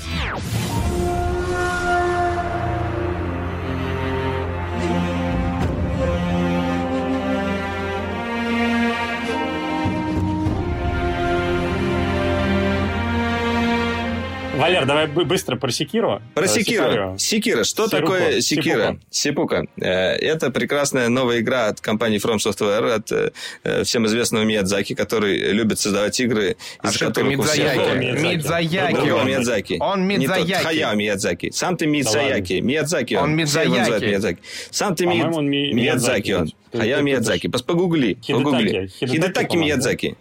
[14.57, 16.21] Валер, давай бы- быстро про Секиру.
[16.33, 16.83] Про Э, Секира.
[16.83, 17.15] Сикарию.
[17.19, 17.63] Секира.
[17.63, 18.13] Что Сирупа.
[18.13, 18.41] такое.
[18.41, 18.97] Секира?
[19.09, 19.65] Сипука.
[19.77, 25.37] Э, Это прекрасная новая игра от компании From Software, от э, всем известного Миядзаки, который
[25.51, 27.23] любит создавать игры, из Ошибка.
[27.23, 28.21] Мидзаяки.
[28.21, 28.21] Мидзаяки.
[28.21, 29.09] Мидзаяки.
[29.11, 29.27] Он.
[29.27, 29.77] Миядзаки.
[29.79, 30.07] Он.
[30.07, 30.63] Мидзаяки.
[30.63, 31.51] Хаяо Миядзаки.
[31.51, 32.53] Сам ты Мидзаяки.
[32.61, 33.23] Миядзаки он.
[33.23, 34.37] Он Мидзаяки.
[34.71, 37.47] Сам ты По-моему, Мид- он Хаяо Миядзаки.
[37.49, 38.17] Погугли.
[38.21, 38.33] Хидетаки.
[38.33, 38.89] Погугли.
[38.99, 40.15] Хидетаки, Миядзаки.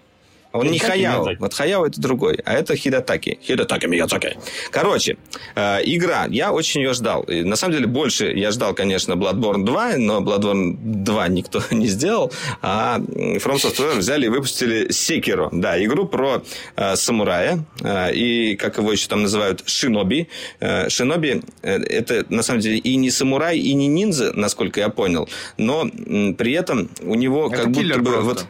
[0.54, 1.36] Он не Хаяо.
[1.40, 3.38] Вот Хаяо это другой, а это Хидатаки.
[3.42, 4.36] Хидатаки Миядзаки.
[4.70, 5.16] Короче,
[5.56, 6.26] э, игра.
[6.30, 7.22] Я очень ее ждал.
[7.24, 11.88] И, на самом деле, больше я ждал, конечно, Bloodborne 2, но Bloodborne 2 никто не
[11.88, 12.32] сделал.
[12.62, 15.48] А From Software взяли и выпустили Sekiro.
[15.50, 16.42] Да, игру про
[16.76, 17.64] э, самурая.
[17.82, 20.28] э, и, как его еще там называют, шиноби.
[20.60, 24.88] Э, шиноби э, это, на самом деле, и не самурай, и не ниндзя, насколько я
[24.88, 25.28] понял.
[25.58, 28.04] Но м, при этом у него Это как будто бы...
[28.12, 28.22] просто.
[28.24, 28.46] Вот,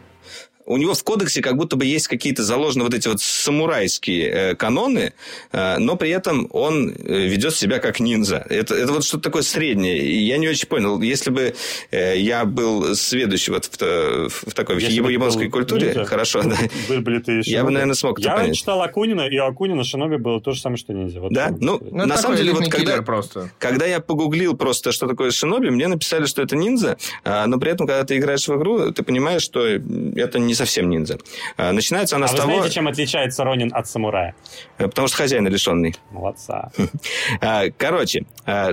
[0.67, 4.55] у него в кодексе как будто бы есть какие-то заложены вот эти вот самурайские э,
[4.55, 5.13] каноны,
[5.53, 8.47] э, но при этом он э, ведет себя как ниндзя.
[8.49, 10.27] Это, это вот что-то такое среднее.
[10.27, 11.01] Я не очень понял.
[11.01, 11.55] Если бы
[11.93, 16.57] я был сведущий вот в, в такой в Если бы японской культуре, ниндзя, хорошо, да.
[16.89, 18.57] Были бы ли ты Я бы, наверное, смог это Я понять.
[18.57, 21.21] читал Акунина, и у Акунина Шиноби было то же самое, что ниндзя.
[21.21, 21.55] Вот Да?
[21.61, 21.81] Ну.
[21.91, 23.51] Ну, на самом деле, вот когда, просто.
[23.59, 27.71] когда я погуглил просто, что такое шиноби, мне написали, что это ниндзя, а, но при
[27.71, 31.19] этом, когда ты играешь в игру, ты понимаешь, что это не совсем ниндзя.
[31.57, 34.35] А, Начинается она А с вы того, знаете, чем отличается Ронин от самурая?
[34.79, 35.95] э, потому что хозяин лишенный.
[36.11, 36.71] Молодца.
[37.41, 38.73] А, Короче, а,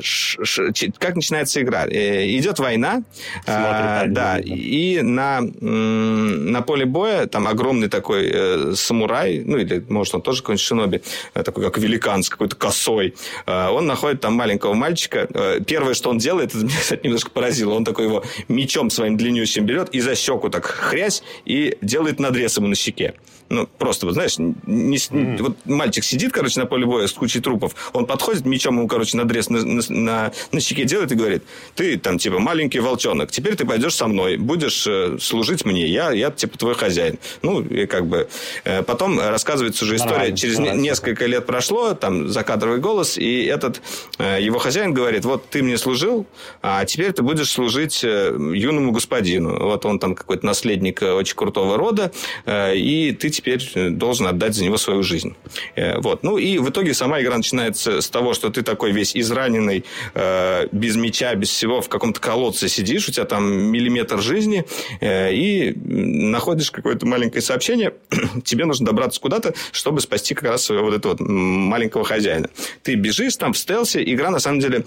[0.99, 1.86] как начинается игра?
[1.88, 3.03] Э, Идет война,
[3.45, 10.22] да, и на, на поле боя там огромный такой э, самурай, ну или, может, он
[10.22, 11.02] тоже какой-нибудь шиноби,
[11.34, 13.16] такой как великан с какой-то косой.
[13.45, 15.28] Он находит там маленького мальчика.
[15.66, 17.74] Первое, что он делает, это меня, кстати, немножко поразило.
[17.74, 22.57] Он такой его мечом своим длиннющим берет и за щеку так хрясь и делает надрез
[22.57, 23.15] ему на щеке.
[23.52, 27.41] Ну, просто, вот, знаешь, не с- вот мальчик сидит, короче, на поле боя с кучей
[27.41, 31.44] трупов, он подходит, мечом ему, короче, надрез на, на, на, на щеке делает и говорит,
[31.76, 36.11] ты там, типа, маленький волчонок, теперь ты пойдешь со мной, будешь э, служить мне, я,
[36.11, 37.19] я, типа, твой хозяин.
[37.41, 38.30] Ну, и как бы...
[38.64, 40.82] э, потом рассказывается уже история, Нормально, через нравится.
[40.82, 43.82] несколько лет прошло, там, закадровый голос, и этот,
[44.18, 46.26] э, его хозяин говорит, вот ты мне служил,
[46.61, 49.60] а теперь ты будешь служить э, юному господину.
[49.60, 52.11] Вот он там какой-то наследник э, очень крутого рода,
[52.45, 55.36] э, и ты теперь э, должен отдать за него свою жизнь.
[55.76, 56.24] Э, Вот.
[56.24, 60.68] Ну, и в итоге сама игра начинается с того, что ты такой весь израненный, э,
[60.72, 64.66] без меча, без всего, в каком-то колодце сидишь, у тебя там миллиметр жизни,
[65.02, 67.94] и находишь какое-то маленькое сообщение,
[68.44, 72.50] тебе нужно добраться куда-то, чтобы спасти как раз своего вот этого маленького хозяина.
[72.84, 74.86] Ты бежишь там в стелсе, игра, на самом деле,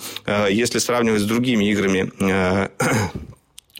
[0.50, 2.10] если сравнивать с другими играми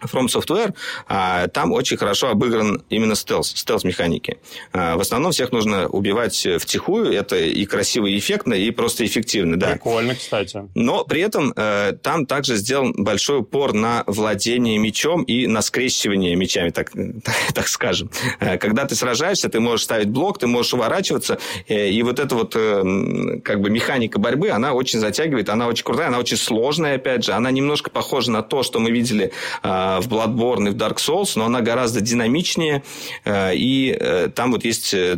[0.05, 0.75] From Software,
[1.09, 4.39] а, там очень хорошо обыгран именно стелс, стелс-механики.
[4.73, 9.59] А, В основном всех нужно убивать втихую, это и красиво, и эффектно, и просто эффективно,
[9.59, 9.73] да.
[9.73, 10.69] Прикольно, кстати.
[10.75, 16.35] Но при этом э, там также сделан большой упор на владение мечом и на скрещивание
[16.37, 16.93] мечами, так,
[17.55, 18.11] так скажем.
[18.41, 22.35] Э, Когда ты сражаешься, ты можешь ставить блок, ты можешь уворачиваться, э, и вот эта
[22.35, 26.97] вот э, как бы механика борьбы, она очень затягивает, она очень крутая, она очень сложная,
[26.97, 29.33] опять же, она немножко похожа на то, что мы видели
[29.63, 32.83] э, в Bloodborne и в Dark Souls, но она гораздо динамичнее,
[33.25, 35.17] э, и э, там вот есть э,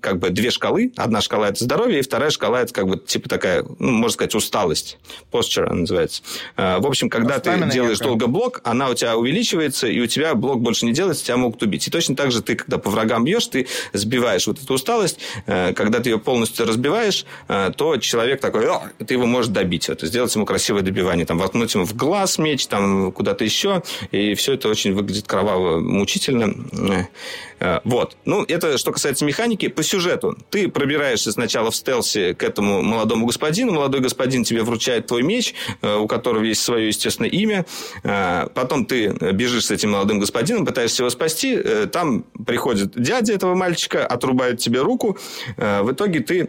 [0.00, 0.92] как бы две шкалы.
[0.96, 4.34] Одна шкала– это здоровье, и вторая шкала– это как бы типа такая, ну, можно сказать,
[4.34, 4.98] усталость.
[5.32, 6.22] Posture она называется.
[6.56, 10.06] Э, В общем, когда ты Stamina делаешь долго блок, она у тебя увеличивается, и у
[10.06, 11.86] тебя блок больше не делается, тебя могут убить.
[11.86, 15.18] И точно так же ты, когда по врагам бьешь, ты сбиваешь вот эту усталость.
[15.46, 18.66] Э, Когда ты ее полностью разбиваешь, э, то человек такой,
[19.06, 19.88] ты его можешь добить.
[19.88, 21.26] Вот, сделать ему красивое добивание.
[21.26, 23.79] Там, воткнуть ему в глаз меч, там, куда-то еще.
[24.10, 26.54] И все это очень выглядит кроваво, мучительно.
[27.60, 28.16] Э, Вот.
[28.24, 29.68] Ну, это что касается механики.
[29.68, 30.36] По сюжету.
[30.50, 33.72] Ты пробираешься сначала в стелсе к этому молодому господину.
[33.72, 37.66] Молодой господин тебе вручает твой меч, э, у которого есть свое, естественно, имя.
[38.02, 41.58] Э, Потом ты бежишь с этим молодым господином, пытаешься его спасти.
[41.92, 45.18] Там приходит дядя этого мальчика, отрубает тебе руку.
[45.56, 46.48] В итоге ты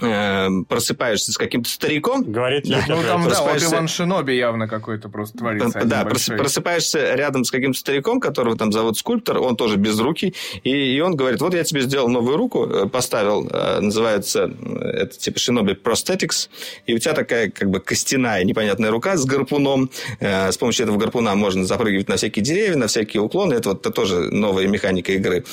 [0.00, 2.24] э, просыпаешься с каким-то стариком.
[2.24, 5.78] Говорит Ну, Лёха, там, да, вот Иван Шиноби явно какой-то просто творится.
[5.78, 6.36] один Да, большой.
[6.36, 11.00] просыпаешься рядом с каким-то стариком, которого там зовут скульптор, он тоже без руки, и, и
[11.00, 15.36] он говорит, вот я тебе сделал новую руку, э, поставил, э, называется, э, это типа
[15.36, 16.48] Shinobi Prosthetics,
[16.86, 19.90] и у тебя такая как бы костяная непонятная рука с гарпуном,
[20.20, 23.90] с помощью этого гарпуна можно запрыгивать на всякие деревья, на всякие уклоны, это вот это
[23.90, 25.44] тоже новая механика игры.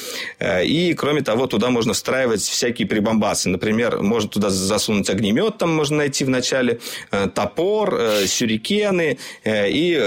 [0.63, 5.97] И, кроме того, туда можно встраивать всякие прибамбасы, например, можно туда засунуть огнемет, там можно
[5.97, 6.79] найти в начале,
[7.11, 9.99] э, топор, э, сюрикены, э, и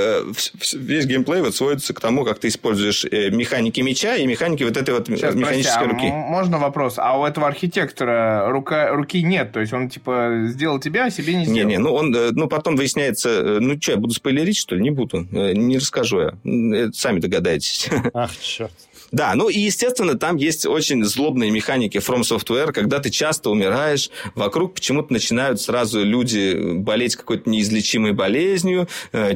[0.72, 4.94] весь геймплей вот сводится к тому, как ты используешь механики меча и механики вот этой
[4.94, 6.06] вот Сейчас, прости, механической а руки.
[6.06, 6.94] можно вопрос?
[6.96, 9.52] А у этого архитектора рука, руки нет?
[9.52, 11.68] То есть он, типа, сделал тебя, а себе не сделал?
[11.68, 14.82] Не-не, ну он, ну потом выясняется, ну что, я буду спойлерить, что ли?
[14.82, 17.88] Не буду, не расскажу я, сами догадаетесь.
[18.14, 18.72] Ах, черт.
[19.14, 24.10] Да, ну и, естественно, там есть очень злобные механики From Software, когда ты часто умираешь,
[24.34, 28.88] вокруг почему-то начинают сразу люди болеть какой-то неизлечимой болезнью,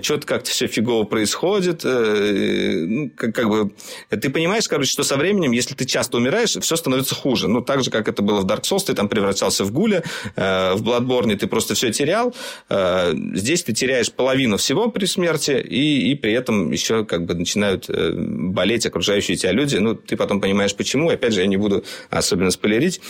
[0.02, 1.84] что-то как-то все фигово происходит.
[1.84, 3.70] э, ну, как, как бы,
[4.10, 7.46] ты понимаешь, короче, что со временем, если ты часто умираешь, все становится хуже.
[7.46, 10.02] Ну, так же, как это было в Dark Souls, ты там превращался в гуля,
[10.34, 12.34] э, в Bloodborne ты просто все терял.
[12.68, 17.34] Э, здесь ты теряешь половину всего при смерти, и, и при этом еще как бы
[17.34, 19.67] начинают э, болеть окружающие тебя люди.
[19.74, 21.10] Ну, ты потом понимаешь, почему.
[21.10, 23.00] Опять же, я не буду особенно спойлерить.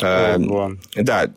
[0.00, 0.72] Ого.
[0.94, 1.30] да,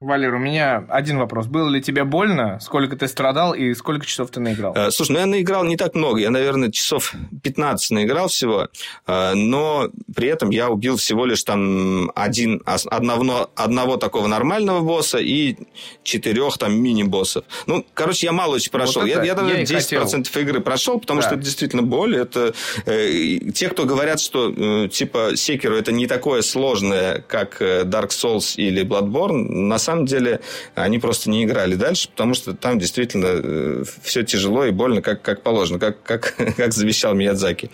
[0.00, 1.46] Валер, у меня один вопрос.
[1.48, 2.60] Было ли тебе больно?
[2.60, 4.72] Сколько ты страдал и сколько часов ты наиграл?
[4.76, 6.20] Э, Слушай, ну я наиграл не так много.
[6.20, 8.68] Я, наверное, часов 15 наиграл всего.
[9.08, 15.18] Э, Но при этом я убил всего лишь там один, одного, одного такого нормального босса
[15.18, 15.56] и
[16.04, 17.44] четырех там мини-боссов.
[17.66, 19.02] Ну, короче, я мало очень прошел.
[19.02, 21.26] это я, я даже я и 10% игры прошел, потому Да.
[21.26, 22.16] что это действительно боль.
[22.16, 22.54] Это
[22.86, 28.10] э, те, кто говорят, что э, типа Секеру это не такое сложное, как э, Dark
[28.10, 30.40] Souls или Bloodborne, на самом деле
[30.74, 35.42] они просто не играли дальше, потому что там действительно все тяжело и больно, как, как
[35.42, 37.70] положено, как, как, как завещал Миядзаки.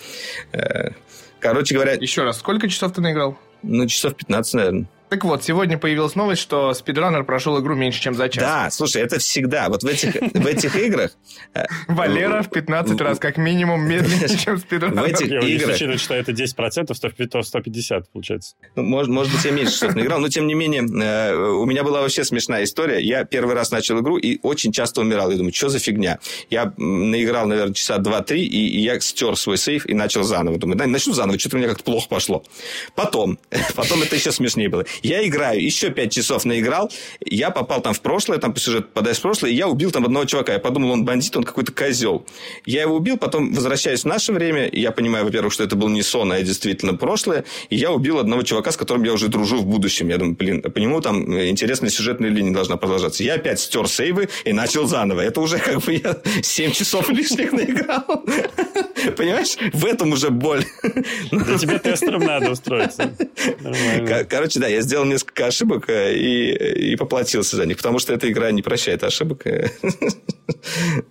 [0.53, 0.91] Э,
[1.41, 3.39] Короче говоря, Еще раз, сколько часов ты наиграл?
[3.63, 4.87] ну, часов 15, наверное.
[5.11, 8.43] Так вот, сегодня появилась новость, что спидранер прошел игру меньше, чем за час.
[8.43, 9.69] Да, слушай, это всегда.
[9.69, 11.13] Вот в этих, в этих играх...
[11.55, 15.01] э, Валера в 15 раз как минимум медленнее, чем спидранер.
[15.01, 15.77] В этих Я, Если играх...
[15.77, 18.55] учитывать, что это 10%, то в- то 150 получается.
[18.75, 21.85] Ну, может, может быть, я меньше что-то наиграл, но тем не менее, э, у меня
[21.85, 23.01] была вообще смешная история.
[23.01, 25.31] Я первый раз начал игру и очень часто умирал.
[25.31, 26.19] Я думаю, что за фигня?
[26.51, 30.59] Я наиграл, наверное, часа 2-3, и, я стер свой сейф и начал заново.
[30.59, 32.43] Думаю, да, начну заново, что-то у меня как-то плохо пошло.
[32.97, 33.39] Потом,
[33.77, 34.85] потом это еще смешнее было.
[35.03, 36.91] Я играю, еще 5 часов наиграл,
[37.25, 40.05] я попал там в прошлое, там по сюжету попадаешь в прошлое, и я убил там
[40.05, 40.53] одного чувака.
[40.53, 42.27] Я подумал, он бандит, он какой-то козел.
[42.65, 46.03] Я его убил, потом возвращаюсь в наше время, я понимаю, во-первых, что это был не
[46.03, 49.67] сон, а действительно прошлое, и я убил одного чувака, с которым я уже дружу в
[49.67, 50.09] будущем.
[50.09, 53.23] Я думаю, блин, по нему там интересная сюжетная линия должна продолжаться.
[53.23, 55.21] Я опять стер сейвы и начал заново.
[55.21, 58.25] Это уже как бы я 7 часов лишних наиграл.
[59.17, 59.57] Понимаешь?
[59.73, 60.65] В этом уже боль.
[61.31, 63.15] Да тебе тестером надо устроиться.
[63.61, 64.07] Нормально.
[64.09, 68.13] Кор- Короче, да, я сделал несколько ошибок э, и, и поплатился за них, потому что
[68.13, 69.45] эта игра не прощает ошибок.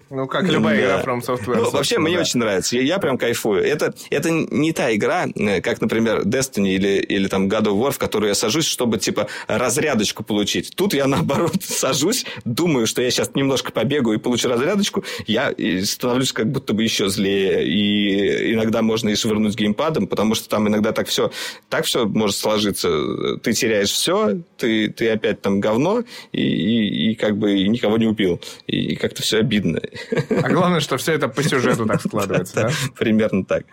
[0.09, 1.55] Ну, как любая игра From Software.
[1.55, 2.75] Ну, вообще, мне очень нравится.
[2.75, 3.63] Я, я прям кайфую.
[3.63, 7.91] Это, это не та игра, э, как, например, Destiny или, или там God of War,
[7.91, 10.75] в которую я сажусь, чтобы, типа, разрядочку получить.
[10.75, 15.53] Тут я, наоборот, сажусь, думаю, что я сейчас немножко побегаю и получу разрядочку, я
[15.83, 17.67] становлюсь как будто бы еще злее.
[17.67, 21.31] И иногда можно и швырнуть геймпадом, потому что там иногда так все,
[21.69, 23.37] так все может сложиться.
[23.41, 28.05] Ты теряешь все, ты, ты опять там говно, и, и, и как бы никого не
[28.05, 28.39] убил.
[28.67, 29.81] И как-то все обидно.
[30.29, 32.69] А главное, что все это по сюжету так складывается, да?
[32.97, 33.65] Примерно так.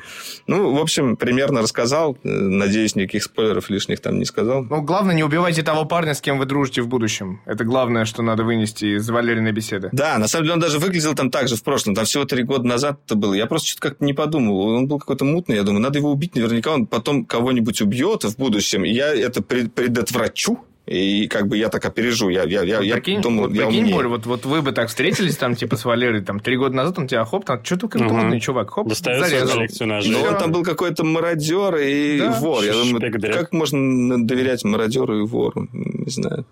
[0.46, 2.16] Ну, в общем, примерно рассказал.
[2.22, 4.64] Надеюсь, никаких спойлеров лишних там не сказал.
[4.64, 7.40] Ну, главное, не убивайте того парня, с кем вы дружите в будущем.
[7.46, 9.90] Это главное, что надо вынести из Валериной беседы.
[9.92, 11.94] Да, на самом деле он даже выглядел там так же в прошлом.
[11.94, 13.34] Там всего три года назад это было.
[13.34, 14.58] Я просто что-то как-то не подумал.
[14.60, 15.56] Он был какой-то мутный.
[15.56, 16.34] Я думаю, надо его убить.
[16.34, 18.84] Наверняка он потом кого-нибудь убьет в будущем.
[18.84, 20.60] И я это пред- предотврачу.
[20.90, 22.30] И как бы я так опережу.
[22.30, 23.94] Я, я, я, Вот я прикинь, думал, вот я прикинь, умнее.
[23.94, 26.98] Борь, вот, вот вы бы так встретились там, типа, с Валерой, там, три года назад
[26.98, 28.08] он тебя хоп, там, что ты Мгм.
[28.12, 29.66] модный чувак, хоп, зарезал.
[29.68, 30.28] Всё.
[30.28, 32.32] он там был какой-то мародер и Да.
[32.40, 32.64] вор.
[32.64, 33.00] Я думаю,
[33.32, 35.68] как можно доверять мародеру и вору?
[35.72, 36.44] Не знаю.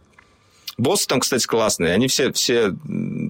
[0.78, 1.92] Боссы там, кстати, классные.
[1.92, 2.72] Они все, все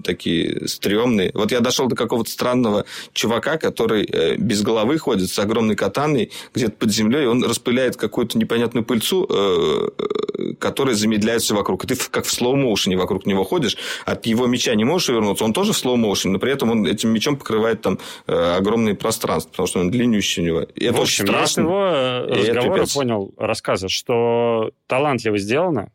[0.03, 1.31] такие стрёмные.
[1.33, 6.31] Вот я дошел до какого-то странного чувака, который э, без головы ходит с огромной катаной
[6.53, 7.25] где-то под землей.
[7.25, 11.83] Он распыляет какую-то непонятную пыльцу, э, э, которая замедляет все вокруг.
[11.85, 13.77] И ты как в слоу-моушене вокруг него ходишь.
[14.05, 15.43] От его меча не можешь увернуться.
[15.43, 17.97] Он тоже в слоу-моушене, но при этом он этим мечом покрывает там
[18.27, 20.61] огромные пространства, потому что он длиннющий у него.
[20.61, 21.61] И это В очень общем, я с страшно.
[21.61, 25.91] его И это разговора понял, рассказа, что талантливо сделано,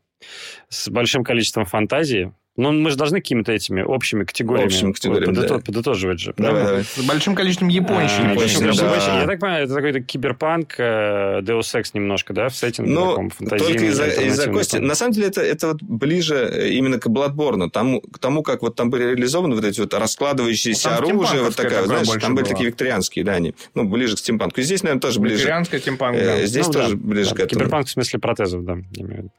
[0.69, 5.59] с большим количеством фантазии, ну, мы же должны какими-то этими общими категориями, общими категориями подытож,
[5.59, 5.65] да.
[5.65, 6.35] подытоживать же.
[6.37, 6.69] Давай, правильно?
[6.71, 6.85] давай.
[6.85, 8.27] С большим количеством японщины.
[8.29, 9.21] А, японщины, да.
[9.23, 13.31] Я так понимаю, это какой-то киберпанк, э, Deus Ex немножко, да, в сеттинге Ну, таком
[13.31, 14.77] фантазийном, только из-за из-за кости.
[14.77, 18.63] На самом деле, это, это вот ближе э, именно к Bloodborne, тому, к тому, как
[18.63, 22.05] вот там были реализованы вот эти вот раскладывающиеся Ну, там оружия, вот такая, вот, такое
[22.05, 22.53] знаешь, там были было.
[22.53, 24.61] такие викторианские, да, они, ну, ближе к стимпанку.
[24.61, 25.39] Здесь, наверное, тоже ближе.
[25.39, 26.47] Викторианская стимпанк, Э, да.
[26.47, 27.61] Здесь Ну, тоже да, ближе да, к этому.
[27.61, 29.31] Киберпанк в смысле протезов, да, имею в виду.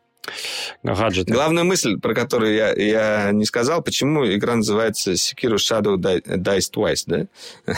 [0.84, 1.32] Гаджеты.
[1.32, 7.04] Главная мысль, про которую я, я не сказал, почему игра называется Sekiro Shadow Dies Twice,
[7.08, 7.28] да?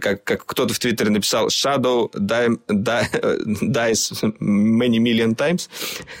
[0.00, 5.68] Как, как кто-то в Твиттере написал Shadow die, die- Dies Many Million Times.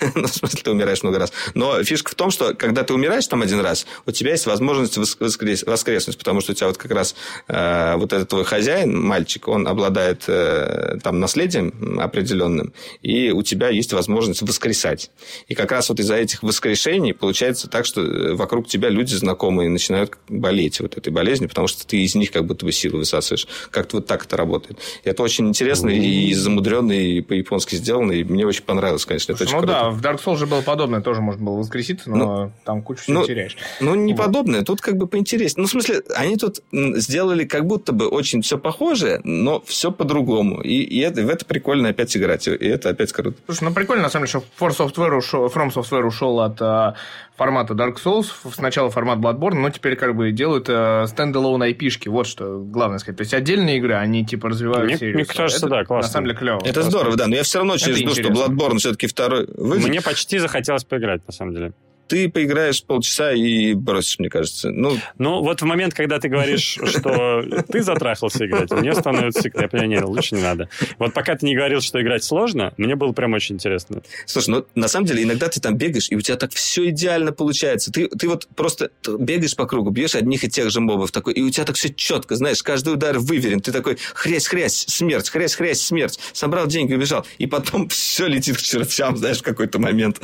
[0.14, 1.32] ну, в смысле, ты умираешь много раз.
[1.54, 4.98] Но фишка в том, что когда ты умираешь там один раз, у тебя есть возможность
[4.98, 7.14] вос- воскрес- воскреснуть, потому что у тебя вот как раз
[7.48, 13.68] э, вот этот твой хозяин, мальчик, он обладает э, там наследием определенным, и у тебя
[13.68, 15.10] есть возможность воскресать.
[15.48, 19.68] И как раз вот из-за этих воскрешений получается так, что э, вокруг тебя люди знакомые
[19.68, 23.46] начинают болеть вот этой болезнью, потому что ты из них как будто бы силу высасываешь.
[23.70, 24.78] Как-то вот так это работает.
[25.04, 29.32] И это очень интересно и замудренно, и по-японски сделано, и мне очень понравилось, конечно.
[29.32, 29.80] Это Слушай, очень ну круто.
[29.80, 33.20] да, в Dark Souls же было подобное, тоже можно было воскреситься, но там кучу всего
[33.20, 33.56] ну, теряешь.
[33.80, 34.24] Ну, не Вот.
[34.24, 35.62] подобное, тут как бы поинтереснее.
[35.62, 40.60] Ну, в смысле, они тут сделали как будто бы очень все похожее, но все по-другому.
[40.60, 43.36] И, и это, в это прикольно опять играть, и это опять круто.
[43.46, 46.94] Слушай, ну прикольно, на самом деле, что For Software ушел, From Software ушел от а,
[47.36, 52.26] формата Dark Souls, сначала формат Bloodborne, но теперь как бы делают а, стендалон IP-шки, вот
[52.26, 53.18] что главное сказать.
[53.18, 55.14] То есть отдельные игры, они типа развивают Мне- серию.
[55.16, 56.08] мне кажется, Это, да, классно.
[56.08, 56.58] На самом деле клево.
[56.64, 56.90] Это Просто.
[56.90, 58.52] здорово, да, но я все равно очень Это жду, что интересно.
[58.52, 59.88] Bloodborne все-таки второй выйдет.
[59.88, 61.72] Мне почти захотелось поиграть, на самом деле.
[62.10, 64.70] Ты поиграешь полчаса и бросишь, мне кажется.
[64.70, 69.48] Ну, Ну, вот в момент, когда ты говоришь, что ты затрахался играть, мне становится...
[69.54, 70.68] Я понимаю, нет, лучше не надо.
[70.98, 74.02] Вот пока ты не говорил, что играть сложно, мне было прям очень интересно.
[74.26, 77.30] слушай, ну, на самом деле, иногда ты там бегаешь, и у тебя так все идеально
[77.30, 77.92] получается.
[77.92, 81.42] Ты, ты вот просто бегаешь по кругу, бьешь одних и тех же мобов, такой, и
[81.42, 83.60] у тебя так все четко, знаешь, каждый удар выверен.
[83.60, 86.18] Ты такой, хрясь-хрясь, смерть, хрясь-хрясь, смерть.
[86.32, 87.24] Собрал деньги, убежал.
[87.38, 90.20] И потом все летит к чертям, знаешь, в какой-то момент.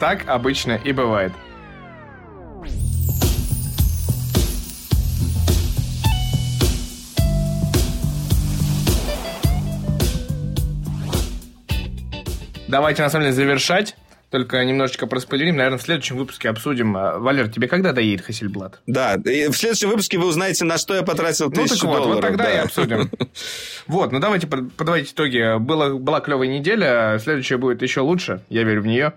[0.00, 1.32] Так обычно и бывает.
[12.68, 13.96] Давайте, на самом деле, завершать.
[14.34, 15.54] Только немножечко проспойлерим.
[15.54, 16.96] Наверное, в следующем выпуске обсудим.
[16.96, 18.80] А, Валер, тебе когда доедет Хасельблад?
[18.84, 21.96] Да, и в следующем выпуске вы узнаете, на что я потратил Ну, тысячу так вот,
[21.98, 22.14] долларов.
[22.14, 22.50] вот тогда да.
[22.52, 23.10] и обсудим.
[23.86, 25.56] Вот, ну давайте под- подводить итоги.
[25.60, 29.12] Было, была клевая неделя, следующая будет еще лучше, я верю в нее.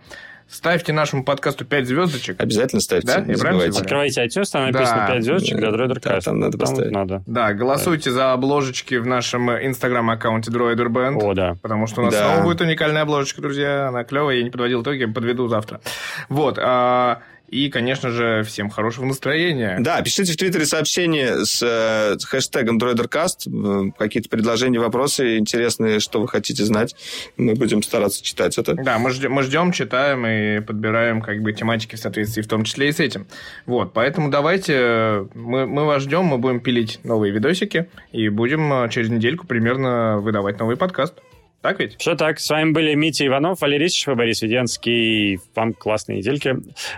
[0.49, 2.39] Ставьте нашему подкасту 5 звездочек.
[2.41, 3.19] Обязательно ставьте, Да?
[3.21, 3.79] не забывайте.
[3.79, 5.13] Открывайте iTunes, там написано Да.
[5.13, 6.91] 5 звездочек для Droider Да, там надо поставить.
[6.91, 7.21] надо.
[7.27, 11.21] Да, голосуйте за обложечки в нашем инстаграм-аккаунте Droider Band.
[11.21, 11.57] О, да.
[11.61, 12.31] Потому что у нас Да.
[12.33, 13.89] снова будет уникальная обложечка, друзья.
[13.89, 15.81] Она клевая, я не подводил итоги, подведу завтра.
[16.29, 16.57] Вот.
[16.61, 19.77] а, и, конечно же, всем хорошего настроения.
[19.79, 26.19] Да, пишите в Твиттере сообщения с, э, хэштегом DroiderCast, э, какие-то предложения, вопросы интересные, что
[26.19, 26.95] вы хотите знать.
[27.37, 28.73] Мы будем стараться читать это.
[28.75, 32.63] Да, мы ждем, мы ждем, читаем и подбираем как бы тематики в соответствии в том
[32.63, 33.27] числе и с этим.
[33.65, 38.71] Вот, поэтому давайте, э, мы, мы вас ждем, мы будем пилить новые видосики и будем
[38.73, 41.15] э, через недельку примерно выдавать новый подкаст.
[41.61, 41.97] Так ведь?
[41.97, 42.39] Все так.
[42.39, 45.39] С вами были Митя Иванов, Валерий Исичев и Борис Веденский.
[45.55, 46.57] Вам классной недельки.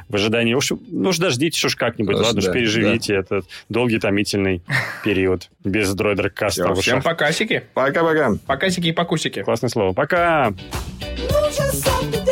[0.09, 0.53] В ожидании...
[0.53, 2.15] Уж, ну уж дождитесь уж как-нибудь.
[2.15, 4.61] Уж Ладно, уж да, переживите этот долгий томительный
[5.03, 7.63] период без дроидер каста Всем покасики.
[7.73, 8.33] Пока-пока.
[8.45, 9.41] Покасики и покусики.
[9.43, 9.93] Классное слово.
[9.93, 10.53] Пока!
[11.01, 12.28] Ну,